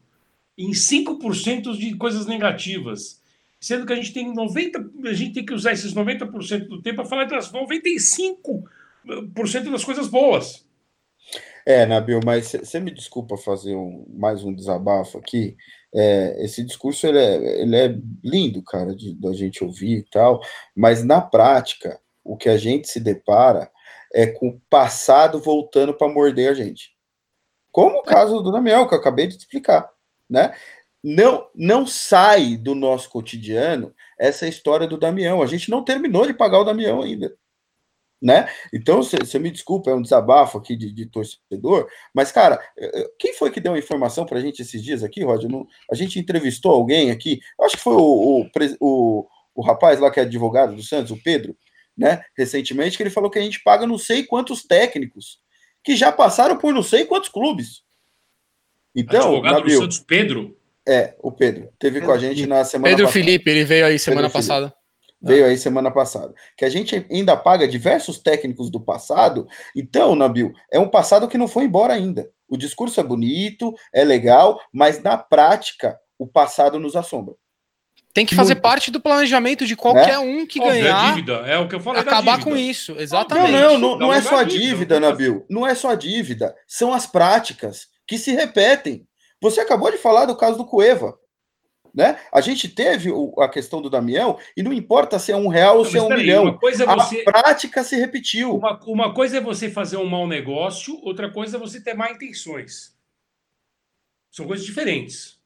[0.57, 3.21] em 5% de coisas negativas
[3.59, 6.97] sendo que a gente tem 90, a gente tem que usar esses 90% do tempo
[6.97, 8.63] para falar das 95%
[9.71, 10.65] das coisas boas.
[11.65, 15.55] É, Nabil, mas você me desculpa fazer um, mais um desabafo aqui.
[15.93, 20.39] É, esse discurso ele é, ele é lindo, cara, de, da gente ouvir e tal,
[20.75, 23.69] mas na prática, o que a gente se depara
[24.13, 26.91] é com o passado voltando para morder a gente.
[27.71, 29.89] Como o caso do Damião, que eu acabei de explicar,
[30.29, 30.55] né?
[31.03, 35.41] Não, não sai do nosso cotidiano essa história do Damião.
[35.41, 37.33] A gente não terminou de pagar o Damião ainda
[38.21, 38.49] né?
[38.73, 43.11] Então, você me desculpa, é um desabafo aqui de, de, torcedor, mas, cara, eh, eh,
[43.17, 45.49] quem foi que deu a informação para a gente esses dias aqui, Roger?
[45.49, 48.49] Não, a gente entrevistou alguém aqui, acho que foi o, o,
[48.81, 51.55] o, o rapaz lá que é advogado do Santos, o Pedro,
[51.97, 52.21] né?
[52.37, 55.39] Recentemente, que ele falou que a gente paga não sei quantos técnicos
[55.83, 57.83] que já passaram por não sei quantos clubes.
[58.93, 60.58] Então, advogado do Santos, Pedro?
[60.89, 61.69] É, o Pedro.
[61.77, 63.25] Teve Pedro com a gente na semana Pedro passada.
[63.25, 64.67] Felipe, ele veio aí semana Pedro passada.
[64.67, 64.79] Felipe
[65.21, 69.47] veio aí semana passada, que a gente ainda paga diversos técnicos do passado.
[69.75, 72.29] Então, Nabil, é um passado que não foi embora ainda.
[72.47, 77.35] O discurso é bonito, é legal, mas na prática o passado nos assombra.
[78.13, 78.63] Tem que fazer Muito.
[78.63, 80.19] parte do planejamento de qualquer é?
[80.19, 81.05] um que Óbvio, ganhar.
[81.05, 82.01] É dívida, é o que eu falei.
[82.01, 83.51] Acabar com isso, exatamente.
[83.51, 85.45] Não, não, não, não é só a dívida, Nabil.
[85.49, 86.55] Não é só a dívida.
[86.67, 89.07] São as práticas que se repetem.
[89.41, 91.17] Você acabou de falar do caso do Cueva.
[91.93, 92.19] Né?
[92.31, 95.79] A gente teve o, a questão do Damião, e não importa se é um real
[95.79, 96.43] ou se é um milhão.
[96.43, 97.21] Uma coisa é você...
[97.21, 98.55] A prática se repetiu.
[98.55, 102.11] Uma, uma coisa é você fazer um mau negócio, outra coisa é você ter má
[102.11, 102.95] intenções.
[104.29, 105.39] São coisas diferentes.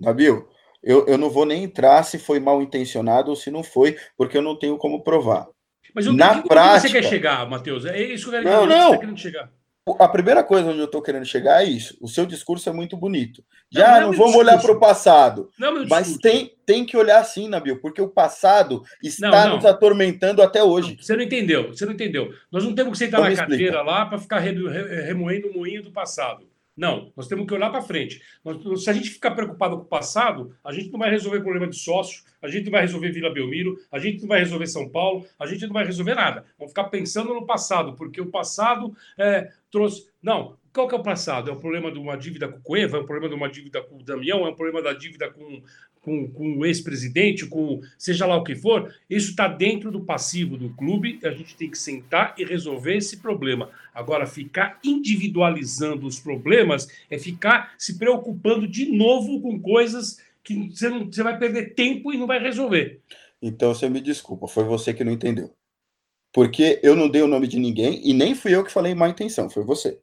[0.00, 0.48] Nabil,
[0.82, 4.36] eu, eu não vou nem entrar se foi mal intencionado ou se não foi, porque
[4.38, 5.48] eu não tenho como provar.
[5.92, 6.88] Mas Na que, prática...
[6.88, 7.84] você quer chegar, Matheus?
[7.84, 8.88] É isso que eu quero não, não.
[8.88, 9.50] Você tá querendo chegar
[9.98, 11.96] a primeira coisa onde eu estou querendo chegar é isso.
[12.00, 13.44] O seu discurso é muito bonito.
[13.70, 15.50] Já não, não, não vamos olhar para o passado.
[15.58, 20.42] Não, é mas tem, tem que olhar assim, Nabil, porque o passado está nos atormentando
[20.42, 20.96] até hoje.
[20.98, 22.32] você não entendeu, você não entendeu.
[22.50, 25.92] Nós não temos que sentar então na cadeira lá para ficar remoendo o moinho do
[25.92, 26.46] passado.
[26.76, 28.20] Não, nós temos que olhar para frente.
[28.76, 31.76] Se a gente ficar preocupado com o passado, a gente não vai resolver problema de
[31.76, 35.24] sócio, a gente não vai resolver Vila Belmiro, a gente não vai resolver São Paulo,
[35.38, 36.44] a gente não vai resolver nada.
[36.58, 40.08] Vamos ficar pensando no passado, porque o passado é, trouxe.
[40.20, 41.48] Não, qual que é o passado?
[41.48, 42.96] É o problema de uma dívida com o Cueva?
[42.96, 44.44] É o problema de uma dívida com o Damião?
[44.44, 45.62] É o problema da dívida com,
[46.04, 47.46] com, com o ex-presidente?
[47.46, 48.94] Com seja lá o que for?
[49.08, 51.18] Isso está dentro do passivo do clube.
[51.24, 53.70] A gente tem que sentar e resolver esse problema.
[53.94, 60.88] Agora, ficar individualizando os problemas é ficar se preocupando de novo com coisas que você,
[60.88, 63.00] não, você vai perder tempo e não vai resolver.
[63.40, 65.50] Então você me desculpa, foi você que não entendeu.
[66.32, 69.08] Porque eu não dei o nome de ninguém e nem fui eu que falei má
[69.08, 69.98] intenção, foi você.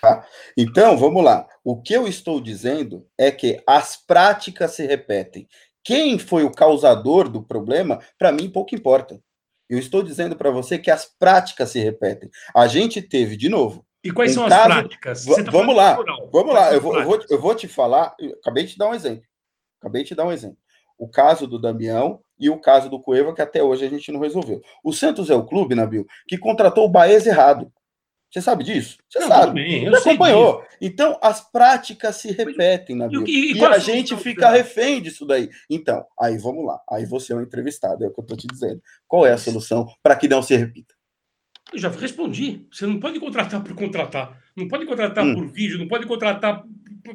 [0.00, 0.26] Tá?
[0.56, 1.46] Então, vamos lá.
[1.64, 5.48] O que eu estou dizendo é que as práticas se repetem.
[5.82, 9.20] Quem foi o causador do problema, para mim pouco importa.
[9.68, 12.30] Eu estou dizendo para você que as práticas se repetem.
[12.54, 13.84] A gente teve, de novo.
[14.02, 14.60] E quais um são caso...
[14.60, 15.24] as práticas?
[15.24, 15.98] Tá vamos lá,
[16.32, 16.72] vamos lá.
[16.72, 18.14] Eu vou, eu vou, eu, vou, te falar.
[18.40, 19.24] acabei de te dar um exemplo.
[19.80, 20.56] Acabei de te dar um exemplo.
[20.96, 24.20] O caso do Damião e o caso do Cueva, que até hoje a gente não
[24.20, 24.60] resolveu.
[24.82, 27.72] O Santos é o clube, Nabil, que contratou o Baez errado.
[28.30, 28.98] Você sabe disso?
[29.08, 29.62] Você não, sabe.
[29.62, 30.60] Bem, Você acompanhou.
[30.60, 30.76] Disso.
[30.82, 33.24] Então, as práticas se repetem, Nabil.
[33.26, 35.48] E, e, e a gente fica refém disso daí.
[35.70, 36.78] Então, aí vamos lá.
[36.90, 38.82] Aí você é um entrevistado, é o que eu estou te dizendo.
[39.06, 40.94] Qual é a solução para que não se repita?
[41.72, 42.66] Eu já respondi.
[42.70, 44.38] Você não pode contratar por contratar.
[44.54, 45.34] Não pode contratar hum.
[45.34, 46.64] por vídeo, não pode contratar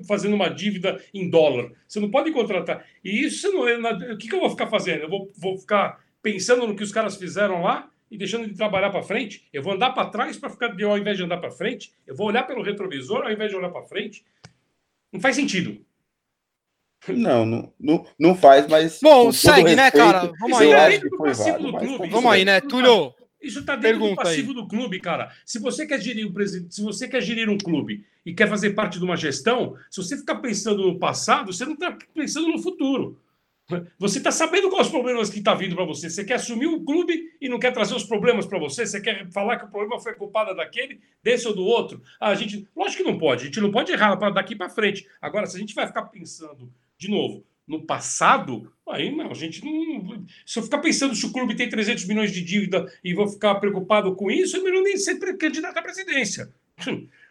[0.08, 1.72] fazendo uma dívida em dólar.
[1.88, 2.86] Você não pode contratar.
[3.04, 3.78] E isso não é.
[4.14, 5.04] O que, que eu vou ficar fazendo?
[5.04, 8.90] Eu vou, vou ficar pensando no que os caras fizeram lá e deixando de trabalhar
[8.90, 9.48] para frente?
[9.52, 11.92] Eu vou andar para trás para ficar, ao invés de andar para frente?
[12.06, 14.24] Eu vou olhar pelo retrovisor ao invés de olhar para frente?
[15.12, 15.84] Não faz sentido.
[17.08, 19.00] Não, não, não, não faz, mas.
[19.02, 20.32] Bom, segue, né, cara?
[20.40, 20.70] Vamos aí.
[20.70, 21.00] Né?
[22.10, 22.62] Vamos aí, né?
[22.62, 23.14] Túlio.
[23.42, 24.56] Isso está dentro Pergunta do passivo aí.
[24.56, 25.30] do clube, cara.
[25.46, 28.70] Se você quer gerir um presidente, se você quer gerir um clube e quer fazer
[28.70, 32.60] parte de uma gestão, se você ficar pensando no passado, você não está pensando no
[32.60, 33.20] futuro.
[33.98, 36.10] Você está sabendo quais os problemas que estão tá vindo para você.
[36.10, 38.86] Você quer assumir o clube e não quer trazer os problemas para você.
[38.86, 42.02] Você quer falar que o problema foi culpado daquele, desse ou do outro.
[42.20, 43.44] Ah, a gente, lógico que não pode.
[43.44, 45.08] A gente não pode errar para daqui para frente.
[45.22, 49.64] Agora, se a gente vai ficar pensando de novo no passado, aí não, a gente
[49.64, 50.26] não.
[50.46, 53.56] Se eu ficar pensando se o clube tem 300 milhões de dívida e vou ficar
[53.56, 56.54] preocupado com isso, é melhor nem ser candidato à presidência.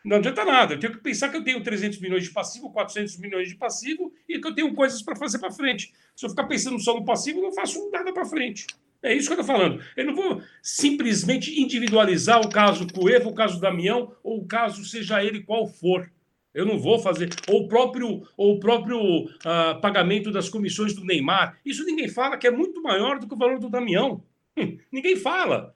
[0.04, 0.74] Não adianta nada.
[0.74, 4.12] Eu tenho que pensar que eu tenho 300 milhões de passivo, 400 milhões de passivo
[4.28, 5.92] e que eu tenho coisas para fazer para frente.
[6.16, 8.66] Se eu ficar pensando só no passivo, eu não faço nada para frente.
[9.02, 9.82] É isso que eu estou falando.
[9.96, 15.24] Eu não vou simplesmente individualizar o caso Cueva, o caso Damião, ou o caso seja
[15.24, 16.10] ele qual for.
[16.54, 17.30] Eu não vou fazer.
[17.48, 21.58] Ou o próprio, ou o próprio uh, pagamento das comissões do Neymar.
[21.64, 24.22] Isso ninguém fala, que é muito maior do que o valor do Damião.
[24.56, 25.74] Hum, ninguém fala.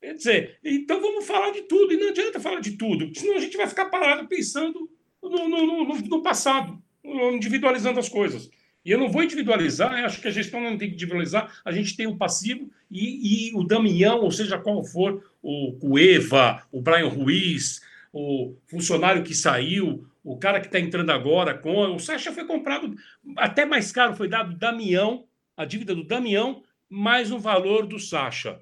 [0.00, 3.40] Quer dizer, então vamos falar de tudo, e não adianta falar de tudo, senão a
[3.40, 4.88] gente vai ficar parado pensando
[5.22, 8.50] no, no, no, no passado, individualizando as coisas.
[8.82, 11.94] E eu não vou individualizar, acho que a gestão não tem que individualizar, a gente
[11.94, 17.08] tem o passivo e, e o Damião, ou seja, qual for, o Cueva, o Brian
[17.08, 21.94] Ruiz, o funcionário que saiu, o cara que está entrando agora com.
[21.94, 22.94] O Sacha foi comprado
[23.36, 25.24] até mais caro, foi dado Damião,
[25.56, 28.60] a dívida do Damião, mais o valor do Sacha.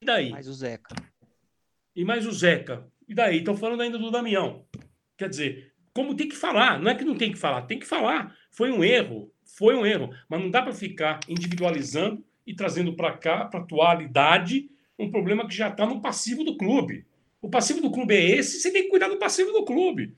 [0.00, 0.30] E daí?
[0.30, 0.94] Mais o Zeca.
[1.94, 2.86] E mais o Zeca.
[3.06, 3.38] E daí?
[3.38, 4.64] Estão falando ainda do Damião.
[5.18, 6.80] Quer dizer, como tem que falar?
[6.80, 8.34] Não é que não tem que falar, tem que falar.
[8.50, 10.10] Foi um erro, foi um erro.
[10.28, 15.46] Mas não dá para ficar individualizando e trazendo para cá, para a atualidade, um problema
[15.46, 17.04] que já está no passivo do clube.
[17.42, 20.14] O passivo do clube é esse, você tem que cuidar do passivo do clube.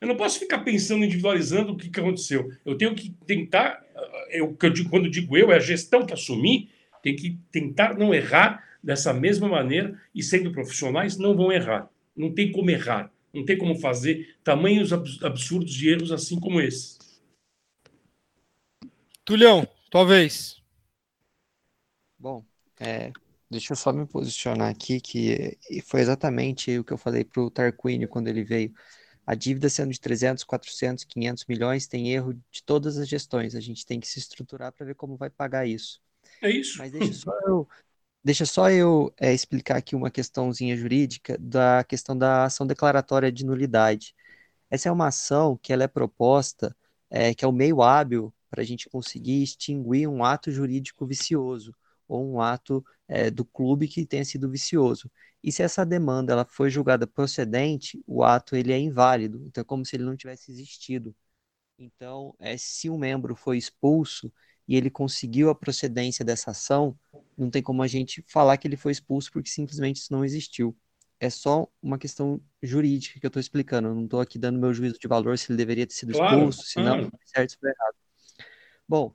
[0.00, 2.50] Eu não posso ficar pensando, individualizando o que, que aconteceu.
[2.64, 3.82] Eu tenho que tentar,
[4.30, 4.56] eu,
[4.88, 6.70] quando digo eu, é a gestão que assumi,
[7.02, 11.90] tem que tentar não errar dessa mesma maneira e sendo profissionais não vão errar.
[12.16, 13.12] Não tem como errar.
[13.32, 16.98] Não tem como fazer tamanhos absurdos de erros assim como esse.
[19.24, 20.60] Tulhão, talvez.
[22.18, 22.44] Bom,
[22.78, 23.12] é,
[23.50, 27.50] Deixa eu só me posicionar aqui, que foi exatamente o que eu falei para o
[27.50, 28.72] Tarquínio quando ele veio.
[29.26, 33.56] A dívida sendo de 300, 400, 500 milhões tem erro de todas as gestões.
[33.56, 36.00] A gente tem que se estruturar para ver como vai pagar isso.
[36.40, 36.78] É isso.
[36.78, 37.68] Mas deixa só eu,
[38.24, 43.44] deixa só eu é, explicar aqui uma questãozinha jurídica da questão da ação declaratória de
[43.44, 44.14] nulidade.
[44.70, 46.76] Essa é uma ação que ela é proposta,
[47.10, 51.74] é, que é o meio hábil para a gente conseguir extinguir um ato jurídico vicioso
[52.08, 55.10] ou um ato é, do clube que tenha sido vicioso.
[55.42, 59.42] E se essa demanda ela foi julgada procedente, o ato ele é inválido.
[59.46, 61.14] Então, é como se ele não tivesse existido.
[61.78, 64.32] Então, é, se um membro foi expulso
[64.70, 66.96] e ele conseguiu a procedência dessa ação,
[67.36, 70.78] não tem como a gente falar que ele foi expulso porque simplesmente isso não existiu.
[71.18, 73.88] É só uma questão jurídica que eu estou explicando.
[73.88, 76.32] Eu não estou aqui dando meu juízo de valor se ele deveria ter sido expulso,
[76.32, 77.96] claro, se não, certo, se foi errado.
[78.88, 79.12] Bom,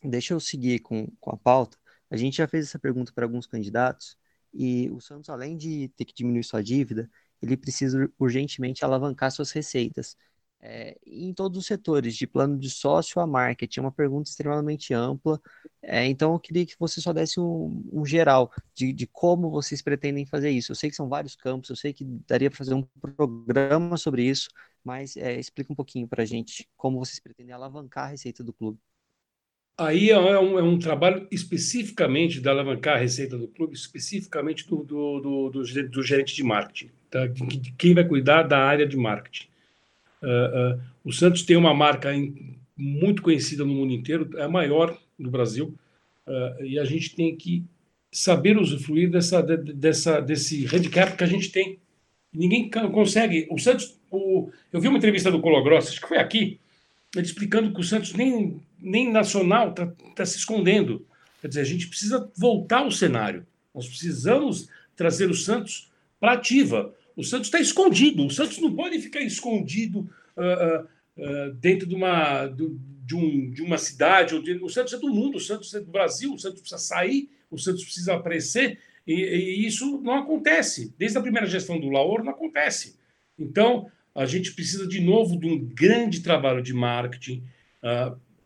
[0.00, 1.76] deixa eu seguir com, com a pauta.
[2.08, 4.16] A gente já fez essa pergunta para alguns candidatos
[4.54, 7.10] e o Santos, além de ter que diminuir sua dívida,
[7.42, 10.16] ele precisa urgentemente alavancar suas receitas.
[10.60, 14.92] É, em todos os setores, de plano de sócio a marketing, é uma pergunta extremamente
[14.92, 15.40] ampla.
[15.80, 19.80] É, então, eu queria que você só desse um, um geral de, de, como vocês
[19.80, 20.72] pretendem fazer isso.
[20.72, 22.82] Eu sei que são vários campos, eu sei que daria para fazer um
[23.16, 24.48] programa sobre isso,
[24.82, 28.52] mas é, explica um pouquinho para a gente como vocês pretendem alavancar a receita do
[28.52, 28.78] clube.
[29.80, 34.82] Aí é um, é um, trabalho especificamente da alavancar a receita do clube, especificamente do,
[34.82, 37.20] do, do, do, gerente de marketing, tá?
[37.78, 39.46] quem vai cuidar da área de marketing.
[40.22, 42.10] Uh, uh, o Santos tem uma marca
[42.76, 45.74] muito conhecida no mundo inteiro, é a maior do Brasil,
[46.26, 47.64] uh, e a gente tem que
[48.10, 51.78] saber usufruir dessa, dessa, desse handicap que a gente tem.
[52.32, 53.46] Ninguém consegue.
[53.50, 56.58] O Santos, o, eu vi uma entrevista do Colo Grosso, acho que foi aqui,
[57.14, 61.06] ele explicando que o Santos nem, nem nacional está tá se escondendo.
[61.40, 63.46] Quer dizer, a gente precisa voltar ao cenário.
[63.74, 65.90] Nós precisamos trazer o Santos
[66.20, 66.94] para ativa.
[67.18, 68.24] O Santos está escondido.
[68.24, 70.84] O Santos não pode ficar escondido uh,
[71.16, 74.36] uh, dentro de uma, de, um, de uma cidade.
[74.62, 77.58] O Santos é do mundo, o Santos é do Brasil, o Santos precisa sair, o
[77.58, 78.78] Santos precisa aparecer.
[79.04, 80.94] E, e isso não acontece.
[80.96, 82.94] Desde a primeira gestão do Laor, não acontece.
[83.36, 87.42] Então, a gente precisa de novo de um grande trabalho de marketing,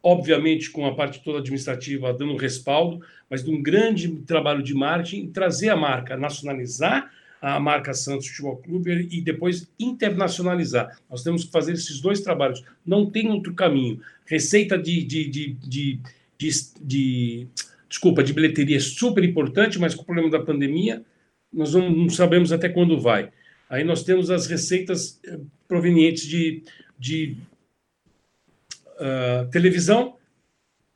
[0.03, 5.31] obviamente com a parte toda administrativa dando respaldo, mas de um grande trabalho de marketing,
[5.31, 7.11] trazer a marca, nacionalizar
[7.43, 10.97] a marca Santos Futebol Clube e depois internacionalizar.
[11.10, 12.62] Nós temos que fazer esses dois trabalhos.
[12.86, 14.01] Não tem outro caminho.
[14.24, 16.01] Receita de, de, de, de,
[16.39, 16.51] de,
[16.81, 17.48] de
[17.89, 21.05] desculpa, de bilheteria é super importante, mas com o problema da pandemia,
[21.52, 23.32] nós não, não sabemos até quando vai.
[23.69, 26.62] Aí nós temos as receitas eh, provenientes de,
[26.97, 27.36] de
[29.01, 30.16] uh, televisão,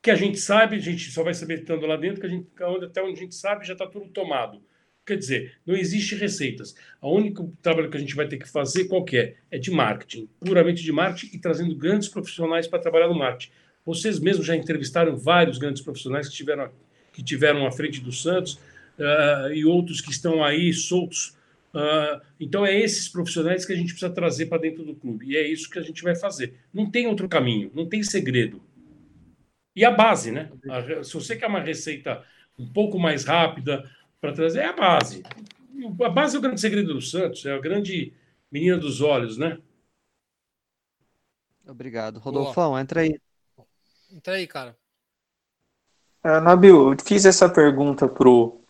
[0.01, 2.47] que a gente sabe, a gente só vai saber estando lá dentro, que a gente,
[2.85, 4.63] até onde a gente sabe já está tudo tomado.
[5.07, 6.75] Quer dizer, não existe receitas.
[7.01, 9.37] O único trabalho que a gente vai ter que fazer, qual que é?
[9.51, 13.53] É de marketing, puramente de marketing e trazendo grandes profissionais para trabalhar no marketing.
[13.85, 16.71] Vocês mesmos já entrevistaram vários grandes profissionais que tiveram,
[17.13, 18.55] que tiveram à frente do Santos
[18.99, 21.37] uh, e outros que estão aí soltos
[21.77, 25.27] Uh, então, é esses profissionais que a gente precisa trazer para dentro do clube.
[25.27, 26.55] E é isso que a gente vai fazer.
[26.73, 28.63] Não tem outro caminho, não tem segredo.
[29.75, 30.51] E a base, né?
[30.71, 32.25] A, se você quer uma receita
[32.59, 33.85] um pouco mais rápida
[34.27, 35.23] para trazer, é a base.
[36.03, 38.13] A base é o grande segredo do Santos, é a grande
[38.51, 39.59] menina dos olhos, né?
[41.67, 42.19] Obrigado.
[42.19, 42.81] Rodolfão, Boa.
[42.81, 43.21] entra aí.
[44.11, 44.77] Entra aí, cara.
[46.25, 48.61] É, Nabil, eu fiz essa pergunta pro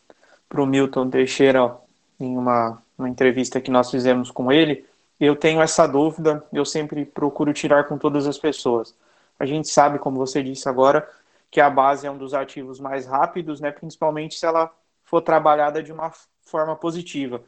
[0.49, 1.77] para o Milton Teixeira
[2.20, 4.87] em uma, uma entrevista que nós fizemos com ele,
[5.19, 8.95] eu tenho essa dúvida, eu sempre procuro tirar com todas as pessoas.
[9.41, 11.09] A gente sabe, como você disse agora,
[11.51, 14.73] que a base é um dos ativos mais rápidos, né, principalmente se ela
[15.07, 16.12] for trabalhada de uma
[16.43, 17.43] forma positiva.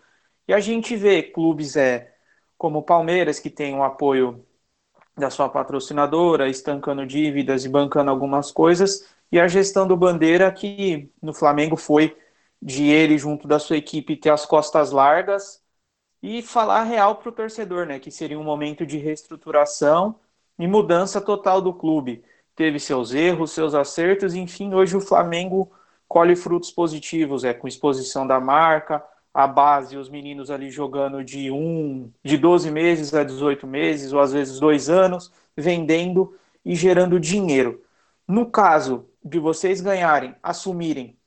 [0.47, 2.15] E a gente vê clubes é,
[2.57, 4.45] como o Palmeiras, que tem o apoio
[5.17, 11.13] da sua patrocinadora, estancando dívidas e bancando algumas coisas, e a gestão do Bandeira, que
[11.21, 12.17] no Flamengo foi
[12.63, 15.63] de ele, junto da sua equipe, ter as costas largas
[16.23, 17.99] e falar real para o torcedor, né?
[17.99, 20.19] Que seria um momento de reestruturação
[20.59, 22.25] e mudança total do clube.
[22.57, 25.71] Teve seus erros, seus acertos, enfim, hoje o Flamengo
[26.09, 31.51] colhe frutos positivos, é com exposição da marca, a base, os meninos ali jogando de
[31.51, 37.21] um, de 12 meses a 18 meses, ou às vezes dois anos, vendendo e gerando
[37.21, 37.85] dinheiro.
[38.27, 41.19] No caso de vocês ganharem, assumirem,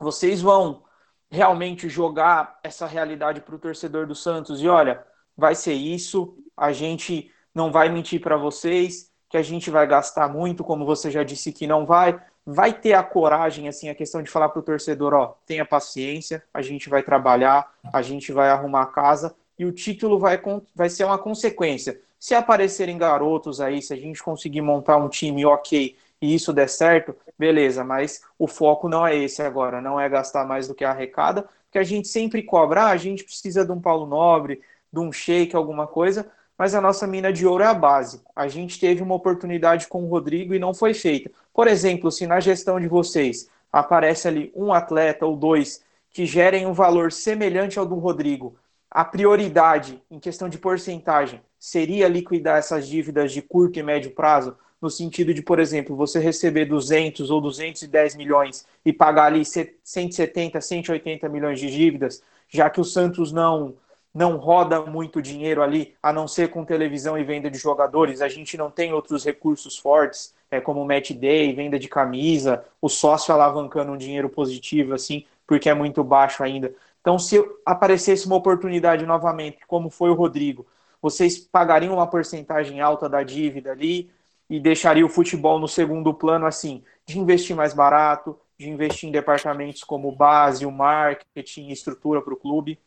[0.00, 0.82] vocês vão
[1.30, 5.04] realmente jogar essa realidade para o torcedor do Santos e olha,
[5.36, 10.28] vai ser isso, a gente não vai mentir para vocês, que a gente vai gastar
[10.28, 14.22] muito, como você já disse que não vai, vai ter a coragem, assim, a questão
[14.22, 18.50] de falar para o torcedor, ó, tenha paciência, a gente vai trabalhar, a gente vai
[18.50, 20.40] arrumar a casa e o título vai,
[20.74, 22.00] vai ser uma consequência.
[22.18, 26.68] Se aparecerem garotos aí, se a gente conseguir montar um time ok e isso der
[26.68, 30.84] certo, beleza, mas o foco não é esse agora, não é gastar mais do que
[30.84, 34.60] arrecada, porque a gente sempre cobra, ah, a gente precisa de um Paulo Nobre,
[34.92, 38.22] de um shake, alguma coisa, mas a nossa mina de ouro é a base.
[38.34, 41.30] A gente teve uma oportunidade com o Rodrigo e não foi feita.
[41.52, 46.64] Por exemplo, se na gestão de vocês aparece ali um atleta ou dois que gerem
[46.64, 48.56] um valor semelhante ao do Rodrigo,
[48.88, 54.56] a prioridade em questão de porcentagem seria liquidar essas dívidas de curto e médio prazo,
[54.80, 60.60] no sentido de, por exemplo, você receber 200 ou 210 milhões e pagar ali 170,
[60.60, 63.74] 180 milhões de dívidas, já que o Santos não
[64.14, 68.22] não roda muito dinheiro ali, a não ser com televisão e venda de jogadores.
[68.22, 72.88] A gente não tem outros recursos fortes, é, como match day, venda de camisa, o
[72.88, 76.72] sócio alavancando um dinheiro positivo, assim, porque é muito baixo ainda.
[77.00, 80.64] Então, se aparecesse uma oportunidade novamente, como foi o Rodrigo,
[81.02, 84.10] vocês pagariam uma porcentagem alta da dívida ali
[84.48, 89.12] e deixaria o futebol no segundo plano, assim, de investir mais barato, de investir em
[89.12, 92.78] departamentos como base, o marketing, estrutura para o clube?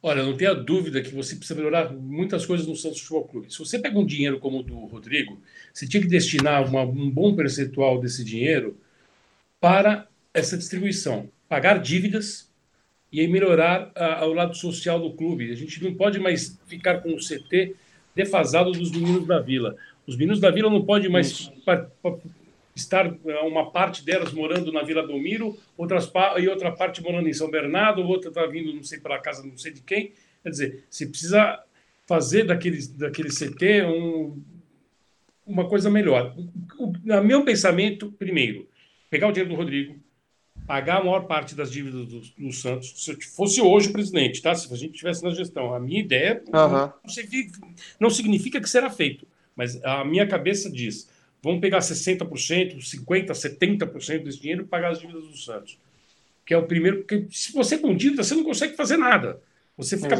[0.00, 3.52] Olha, não tenha dúvida que você precisa melhorar muitas coisas no Santos Futebol Clube.
[3.52, 5.40] Se você pega um dinheiro como o do Rodrigo,
[5.72, 8.78] você tinha que destinar uma, um bom percentual desse dinheiro
[9.60, 12.48] para essa distribuição, pagar dívidas
[13.10, 15.50] e melhorar a, o lado social do clube.
[15.50, 17.74] A gente não pode mais ficar com o CT
[18.14, 19.76] defasado dos meninos da Vila.
[20.06, 21.50] Os meninos da Vila não podem mais
[22.78, 27.32] estar eh, uma parte delas morando na Vila Belmiro, outras e outra parte morando em
[27.32, 30.12] São Bernardo, outra está vindo não sei para casa não sei de quem.
[30.42, 31.62] Quer dizer, você precisa
[32.06, 34.42] fazer daquele, daquele CT um,
[35.46, 36.34] uma coisa melhor.
[36.78, 38.66] O, o, meu pensamento, primeiro,
[39.10, 39.96] pegar o dinheiro do Rodrigo,
[40.66, 43.04] pagar a maior parte das dívidas do, do, Santos.
[43.04, 44.54] Se eu fosse hoje o presidente, tá?
[44.54, 46.52] Se a gente tivesse na gestão, a minha ideia uhum.
[46.52, 46.92] não,
[48.00, 49.26] não significa que será feito,
[49.56, 51.08] mas a minha cabeça diz
[51.42, 55.78] Vamos pegar 60%, 50%, 70% desse dinheiro e pagar as dívidas do Santos.
[56.44, 56.98] Que é o primeiro.
[56.98, 59.40] Porque se você com dívida, você não consegue fazer nada.
[59.76, 60.16] Você fica,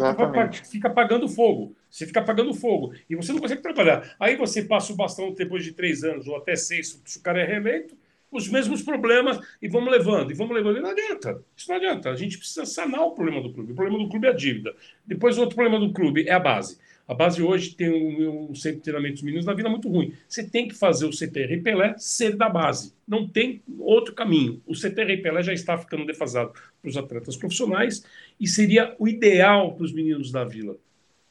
[0.70, 1.74] fica pagando fogo.
[1.90, 2.94] Você fica pagando fogo.
[3.10, 4.14] E você não consegue trabalhar.
[4.20, 7.40] Aí você passa o bastão depois de três anos ou até seis, se o cara
[7.40, 7.96] é reeleito,
[8.30, 10.78] os mesmos problemas e vamos levando, e vamos levando.
[10.78, 11.42] E não adianta.
[11.56, 12.10] Isso não adianta.
[12.10, 13.72] A gente precisa sanar o problema do clube.
[13.72, 14.76] O problema do clube é a dívida.
[15.04, 16.78] Depois, o outro problema do clube é a base.
[17.09, 20.12] A base hoje tem um, um centro de treinamento dos meninos na vida muito ruim.
[20.28, 22.93] Você tem que fazer o CTR Pelé ser da base.
[23.06, 24.62] Não tem outro caminho.
[24.66, 28.05] O CTR Pelé já está ficando defasado para os atletas profissionais
[28.39, 30.76] e seria o ideal para os meninos da vila,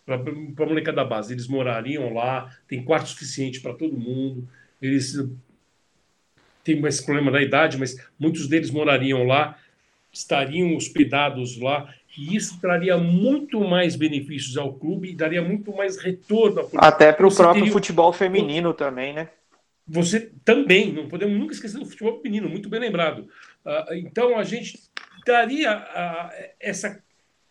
[0.04, 1.32] para a molecada da base.
[1.32, 4.50] Eles morariam lá, tem quarto suficiente para todo mundo,
[4.82, 5.14] eles
[6.64, 9.56] têm esse problema da idade, mas muitos deles morariam lá,
[10.12, 15.98] estariam hospedados lá que isso traria muito mais benefícios ao clube e daria muito mais
[15.98, 16.84] retorno ao clube.
[16.84, 17.72] Até para o próprio teria...
[17.72, 19.30] futebol feminino também, né?
[19.88, 23.30] Você também, não podemos nunca esquecer do futebol feminino, muito bem lembrado.
[23.64, 24.80] Uh, então a gente
[25.28, 27.00] daria uh, essa,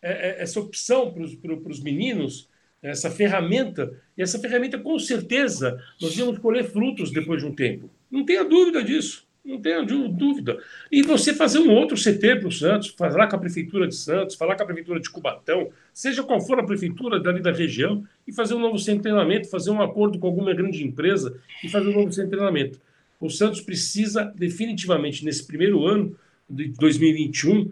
[0.01, 2.49] é, essa opção para os meninos,
[2.83, 7.89] essa ferramenta, e essa ferramenta com certeza nós íamos colher frutos depois de um tempo.
[8.11, 9.25] Não tenha dúvida disso.
[9.47, 10.61] Não tenho dúvida.
[10.91, 14.35] E você fazer um outro CT para o Santos, falar com a Prefeitura de Santos,
[14.35, 18.33] falar com a Prefeitura de Cubatão, seja qual for a prefeitura dali da região, e
[18.33, 21.87] fazer um novo centro de treinamento, fazer um acordo com alguma grande empresa e fazer
[21.87, 22.81] um novo centro de treinamento.
[23.21, 26.13] O Santos precisa, definitivamente, nesse primeiro ano,
[26.49, 27.71] de 2021,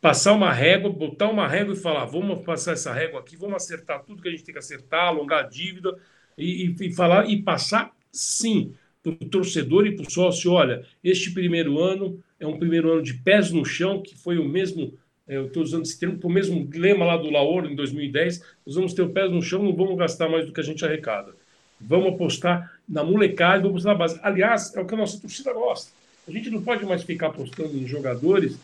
[0.00, 4.02] passar uma régua, botar uma régua e falar: vamos passar essa régua aqui, vamos acertar
[4.02, 5.96] tudo que a gente tem que acertar, alongar a dívida
[6.36, 8.74] e, e, e falar e passar sim
[9.14, 13.02] para o torcedor e para o sócio: olha, este primeiro ano é um primeiro ano
[13.02, 14.94] de pés no chão, que foi o mesmo.
[15.28, 18.42] É, eu estou usando esse termo, o mesmo lema lá do Laor em 2010.
[18.64, 20.84] Nós vamos ter o pés no chão, não vamos gastar mais do que a gente
[20.84, 21.34] arrecada.
[21.80, 24.20] Vamos apostar na molecagem, vamos apostar na base.
[24.22, 25.90] Aliás, é o que a nossa torcida gosta.
[26.26, 28.58] A gente não pode mais ficar apostando em jogadores,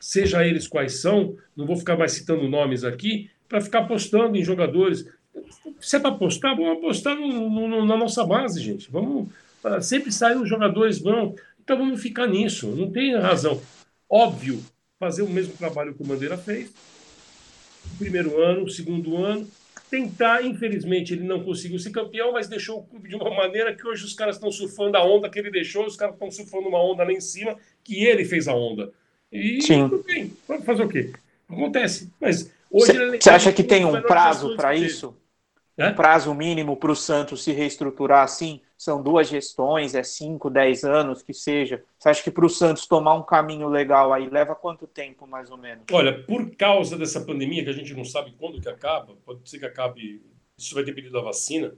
[0.00, 4.44] seja eles quais são, não vou ficar mais citando nomes aqui, para ficar apostando em
[4.44, 5.06] jogadores.
[5.80, 8.90] Se é para apostar, vamos apostar no, no, na nossa base, gente.
[8.90, 9.28] Vamos
[9.80, 11.34] sempre saem os jogadores vão.
[11.62, 12.68] Então vamos ficar nisso.
[12.68, 13.60] Não tem razão.
[14.08, 14.62] Óbvio,
[14.98, 16.70] fazer o mesmo trabalho que o Bandeira fez.
[17.94, 19.46] O primeiro ano, o segundo ano,
[19.90, 23.86] tentar, infelizmente, ele não conseguiu ser campeão, mas deixou o clube de uma maneira que
[23.86, 26.82] hoje os caras estão surfando a onda que ele deixou, os caras estão surfando uma
[26.82, 28.92] onda lá em cima que ele fez a onda.
[29.30, 29.88] E Sim.
[29.88, 31.12] tudo bem, vamos fazer o quê?
[31.48, 32.10] Acontece.
[32.20, 35.14] Mas hoje Você acha que tem um prazo para isso?
[35.78, 38.60] Um prazo mínimo para o Santos se reestruturar assim?
[38.84, 41.82] São duas gestões, é 5, 10 anos que seja.
[41.98, 45.50] Você acha que para o Santos tomar um caminho legal aí leva quanto tempo, mais
[45.50, 45.86] ou menos?
[45.90, 49.58] Olha, por causa dessa pandemia, que a gente não sabe quando que acaba, pode ser
[49.58, 50.20] que acabe,
[50.54, 51.74] isso vai depender da vacina,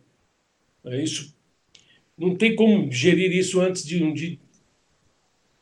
[0.85, 1.33] é isso.
[2.19, 4.41] Não tem como gerir isso antes de, de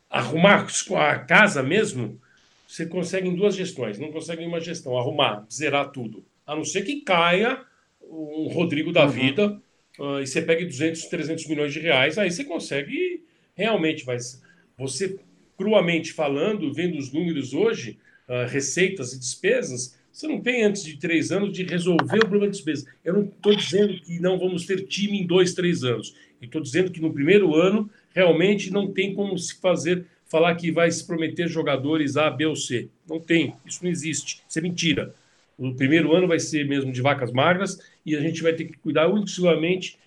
[0.08, 0.66] arrumar
[0.96, 2.18] a casa mesmo.
[2.66, 6.24] Você consegue em duas gestões, não consegue em uma gestão, arrumar, zerar tudo.
[6.46, 7.62] A não ser que caia
[8.00, 9.10] um Rodrigo da uhum.
[9.10, 9.62] vida
[9.98, 14.42] uh, e você pega 200, 300 milhões de reais, aí você consegue realmente, mas
[14.76, 15.18] você,
[15.56, 17.98] cruamente falando, vendo os números hoje,
[18.28, 22.46] uh, receitas e despesas, você não tem antes de três anos de resolver o problema
[22.46, 22.86] de despesas.
[23.04, 26.14] Eu não estou dizendo que não vamos ter time em dois, três anos.
[26.40, 30.90] estou dizendo que no primeiro ano realmente não tem como se fazer falar que vai
[30.90, 32.88] se prometer jogadores A, B ou C.
[33.08, 35.14] Não tem, isso não existe, isso é mentira.
[35.58, 38.78] O primeiro ano vai ser mesmo de vacas magras e a gente vai ter que
[38.78, 39.98] cuidar exclusivamente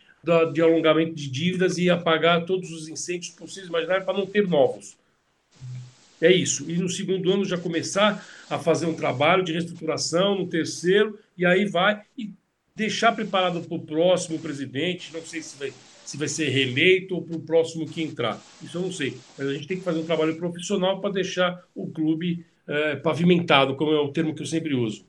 [0.53, 4.97] de alongamento de dívidas e apagar todos os incêndios possíveis imaginários para não ter novos.
[6.21, 6.69] É isso.
[6.69, 11.45] E no segundo ano já começar a fazer um trabalho de reestruturação, no terceiro, e
[11.45, 12.31] aí vai e
[12.75, 15.73] deixar preparado para o próximo presidente, não sei se vai,
[16.05, 18.41] se vai ser reeleito ou para o próximo que entrar.
[18.61, 19.17] Isso eu não sei.
[19.37, 23.75] Mas a gente tem que fazer um trabalho profissional para deixar o clube é, pavimentado,
[23.75, 25.05] como é o termo que eu sempre uso.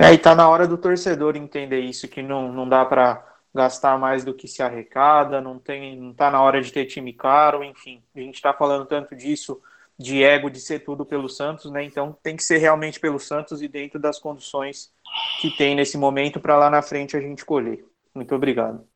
[0.00, 3.98] É, e tá na hora do torcedor entender isso, que não, não dá para gastar
[3.98, 7.64] mais do que se arrecada, não tem, não tá na hora de ter time caro,
[7.64, 8.02] enfim.
[8.14, 9.60] A gente está falando tanto disso
[9.98, 11.82] de ego de ser tudo pelo Santos, né?
[11.82, 14.92] Então tem que ser realmente pelo Santos e dentro das condições
[15.40, 17.84] que tem nesse momento para lá na frente a gente colher.
[18.14, 18.86] Muito obrigado.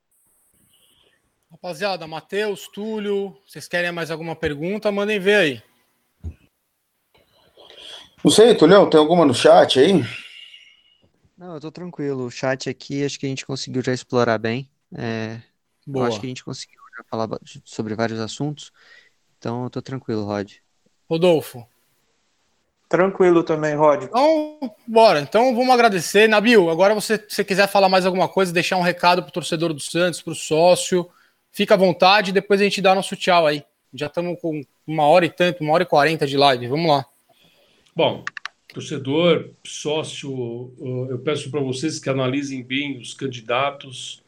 [1.50, 4.92] Rapaziada, Matheus, Túlio, vocês querem mais alguma pergunta?
[4.92, 5.62] Mandem ver aí.
[8.24, 10.04] Não sei, Tulhão, tem alguma no chat aí?
[11.42, 12.26] Não, eu tô tranquilo.
[12.26, 14.70] O chat aqui acho que a gente conseguiu já explorar bem.
[14.96, 15.40] É,
[15.92, 17.28] eu acho que a gente conseguiu já falar
[17.64, 18.70] sobre vários assuntos.
[19.36, 20.52] Então eu tô tranquilo, Rod.
[21.10, 21.66] Rodolfo.
[22.88, 24.04] Tranquilo também, Rod.
[24.04, 25.18] Então, bora.
[25.18, 26.28] Então vamos agradecer.
[26.28, 29.80] Nabil, agora você, se quiser falar mais alguma coisa, deixar um recado pro torcedor do
[29.80, 31.10] Santos, pro sócio,
[31.50, 33.64] fica à vontade, depois a gente dá nosso tchau aí.
[33.92, 36.68] Já estamos com uma hora e tanto, uma hora e quarenta de live.
[36.68, 37.04] Vamos lá.
[37.96, 38.24] Bom,
[38.72, 40.72] torcedor, sócio,
[41.10, 44.22] eu peço para vocês que analisem bem os candidatos.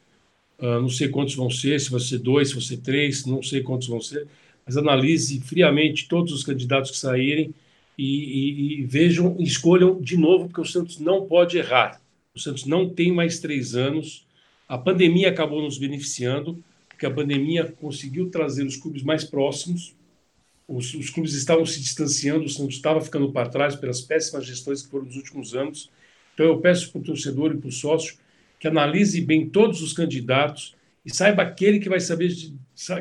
[0.59, 3.43] Uh, não sei quantos vão ser, se vai ser dois, se vai ser três, não
[3.43, 4.25] sei quantos vão ser,
[4.65, 7.53] mas analise friamente todos os candidatos que saírem
[7.97, 12.01] e, e, e vejam, escolham de novo, porque o Santos não pode errar.
[12.33, 14.25] O Santos não tem mais três anos.
[14.67, 19.93] A pandemia acabou nos beneficiando, porque a pandemia conseguiu trazer os clubes mais próximos,
[20.67, 24.81] os, os, clubes estavam se distanciando, o Santos estava ficando para trás pelas péssimas gestões
[24.81, 25.89] que foram nos últimos anos.
[26.33, 28.17] Então eu peço para o torcedor e para o sócio
[28.59, 30.75] que analise bem todos os candidatos
[31.05, 32.33] e saiba aquele que vai saber,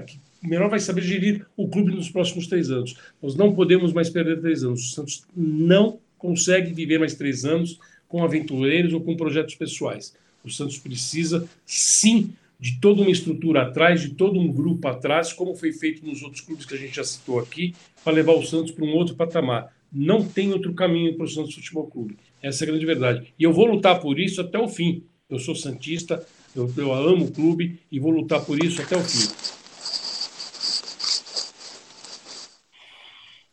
[0.06, 2.96] que melhor vai saber gerir o clube nos próximos três anos.
[3.22, 4.90] Nós não podemos mais perder três anos.
[4.90, 7.78] O Santos não consegue viver mais três anos
[8.08, 10.14] com aventureiros ou com projetos pessoais.
[10.44, 12.34] O Santos precisa, sim,
[12.64, 16.40] de toda uma estrutura atrás, de todo um grupo atrás, como foi feito nos outros
[16.40, 19.70] clubes que a gente já citou aqui, para levar o Santos para um outro patamar.
[19.92, 22.16] Não tem outro caminho para o Santos Futebol Clube.
[22.42, 23.34] Essa é a grande verdade.
[23.38, 25.04] E eu vou lutar por isso até o fim.
[25.28, 26.26] Eu sou Santista,
[26.56, 29.28] eu, eu amo o clube e vou lutar por isso até o fim.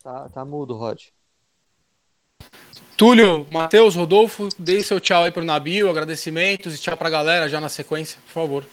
[0.02, 1.02] Tá, tá mudo, Rod.
[2.96, 7.10] Túlio, Matheus, Rodolfo, dê seu tchau aí para o Nabil, agradecimentos e tchau para a
[7.10, 8.64] galera já na sequência, por favor.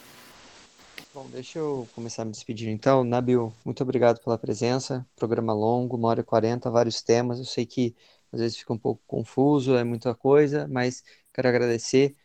[1.20, 3.04] Bom, deixa eu começar a me despedir então.
[3.04, 5.06] Nabil, muito obrigado pela presença.
[5.18, 7.40] Programa longo, uma hora e quarenta, vários temas.
[7.40, 7.94] Eu sei que
[8.32, 12.16] às vezes fica um pouco confuso, é muita coisa, mas quero agradecer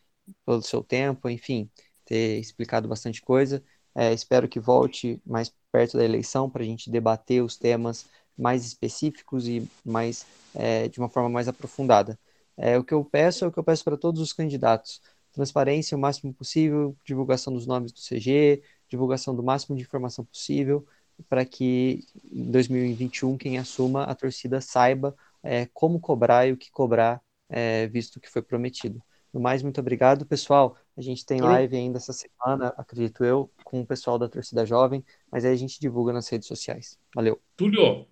[0.46, 1.68] pelo seu tempo, enfim,
[2.04, 3.64] ter explicado bastante coisa.
[3.96, 8.06] É, espero que volte mais perto da eleição para a gente debater os temas
[8.38, 12.16] mais específicos e mais é, de uma forma mais aprofundada.
[12.56, 15.00] É, o que eu peço é o que eu peço para todos os candidatos:
[15.32, 18.62] transparência o máximo possível, divulgação dos nomes do CG,
[18.94, 20.86] divulgação do máximo de informação possível,
[21.28, 26.70] para que em 2021 quem assuma a torcida saiba é, como cobrar e o que
[26.70, 29.02] cobrar, é, visto que foi prometido.
[29.32, 30.76] No mais, muito obrigado, pessoal.
[30.96, 35.04] A gente tem live ainda essa semana, acredito eu, com o pessoal da torcida jovem,
[35.30, 36.96] mas aí a gente divulga nas redes sociais.
[37.12, 37.40] Valeu.
[37.56, 38.06] Túlio,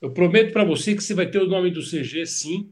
[0.00, 2.70] eu prometo para você que você vai ter o nome do CG, sim.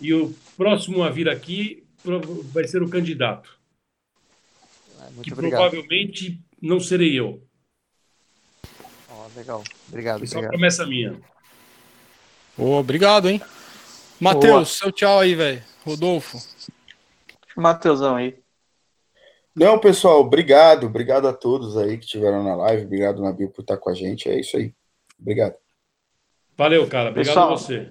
[0.00, 1.84] E o próximo a vir aqui
[2.52, 3.57] vai ser o candidato.
[5.10, 5.60] Muito que obrigado.
[5.60, 7.42] provavelmente não serei eu.
[9.10, 9.62] Oh, legal.
[9.88, 10.24] Obrigado.
[10.24, 10.42] Isso é obrigado.
[10.42, 11.20] uma promessa minha.
[12.56, 13.40] Oh, obrigado, hein?
[14.20, 15.62] Matheus, seu tchau aí, velho.
[15.84, 16.38] Rodolfo.
[17.56, 18.36] Matheusão aí.
[19.54, 20.86] Não, pessoal, obrigado.
[20.86, 22.84] Obrigado a todos aí que estiveram na live.
[22.84, 24.28] Obrigado, Nabil, por estar com a gente.
[24.28, 24.72] É isso aí.
[25.20, 25.54] Obrigado.
[26.56, 27.10] Valeu, cara.
[27.10, 27.90] Obrigado Pessoal, a você.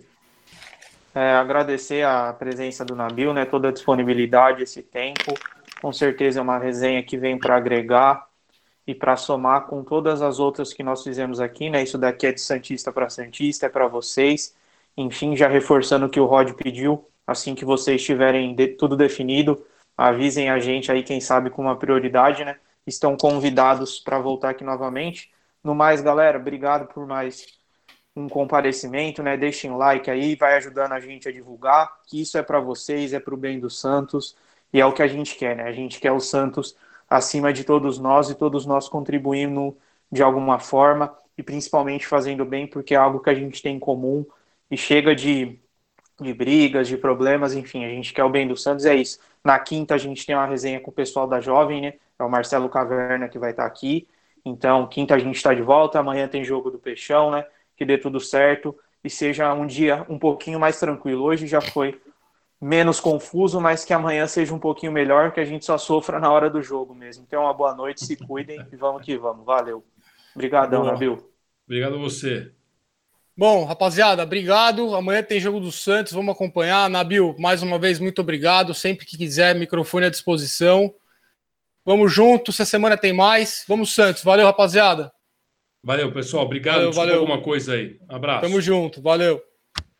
[1.15, 5.34] É, agradecer a presença do Nabil, né, toda a disponibilidade, esse tempo.
[5.81, 8.27] Com certeza é uma resenha que vem para agregar
[8.85, 11.83] e para somar com todas as outras que nós fizemos aqui, né?
[11.83, 14.55] Isso daqui é de Santista para Santista, é para vocês.
[14.95, 19.63] Enfim, já reforçando o que o Rod pediu, assim que vocês tiverem de, tudo definido,
[19.95, 22.57] avisem a gente aí, quem sabe, com uma prioridade, né?
[22.85, 25.31] Estão convidados para voltar aqui novamente.
[25.63, 27.45] No mais, galera, obrigado por mais
[28.15, 29.37] um comparecimento, né?
[29.37, 33.19] Deixem like aí, vai ajudando a gente a divulgar, que isso é para vocês, é
[33.19, 34.35] para o bem do Santos
[34.73, 35.64] e é o que a gente quer, né?
[35.64, 36.76] A gente quer o Santos
[37.10, 39.77] acima de todos nós e todos nós contribuindo
[40.11, 43.80] de alguma forma e principalmente fazendo bem, porque é algo que a gente tem em
[43.80, 44.26] comum
[44.69, 45.60] e chega de,
[46.19, 49.19] de brigas, de problemas, enfim, a gente quer o bem do Santos, é isso.
[49.44, 51.94] Na quinta a gente tem uma resenha com o pessoal da Jovem, né?
[52.19, 54.07] É o Marcelo Caverna que vai estar aqui.
[54.44, 57.45] Então, quinta a gente está de volta, amanhã tem jogo do Peixão, né?
[57.76, 61.23] Que dê tudo certo e seja um dia um pouquinho mais tranquilo.
[61.23, 61.99] Hoje já foi
[62.59, 66.31] menos confuso, mas que amanhã seja um pouquinho melhor, que a gente só sofra na
[66.31, 67.23] hora do jogo mesmo.
[67.27, 69.45] Então, uma boa noite, se cuidem e vamos que vamos.
[69.45, 69.84] Valeu.
[70.35, 70.91] Obrigadão, Boa.
[70.93, 71.31] Nabil.
[71.65, 72.51] Obrigado a você.
[73.35, 74.95] Bom, rapaziada, obrigado.
[74.95, 76.89] Amanhã tem jogo do Santos, vamos acompanhar.
[76.89, 78.73] Nabil, mais uma vez, muito obrigado.
[78.73, 80.93] Sempre que quiser, microfone à disposição.
[81.85, 83.63] Vamos junto, essa semana tem mais.
[83.67, 84.23] Vamos, Santos.
[84.23, 85.11] Valeu, rapaziada.
[85.84, 86.43] Valeu, pessoal.
[86.45, 86.75] Obrigado.
[86.75, 87.21] Valeu, Desculpa valeu.
[87.21, 87.99] alguma coisa aí.
[88.09, 88.41] Abraço.
[88.41, 89.41] Tamo junto, valeu.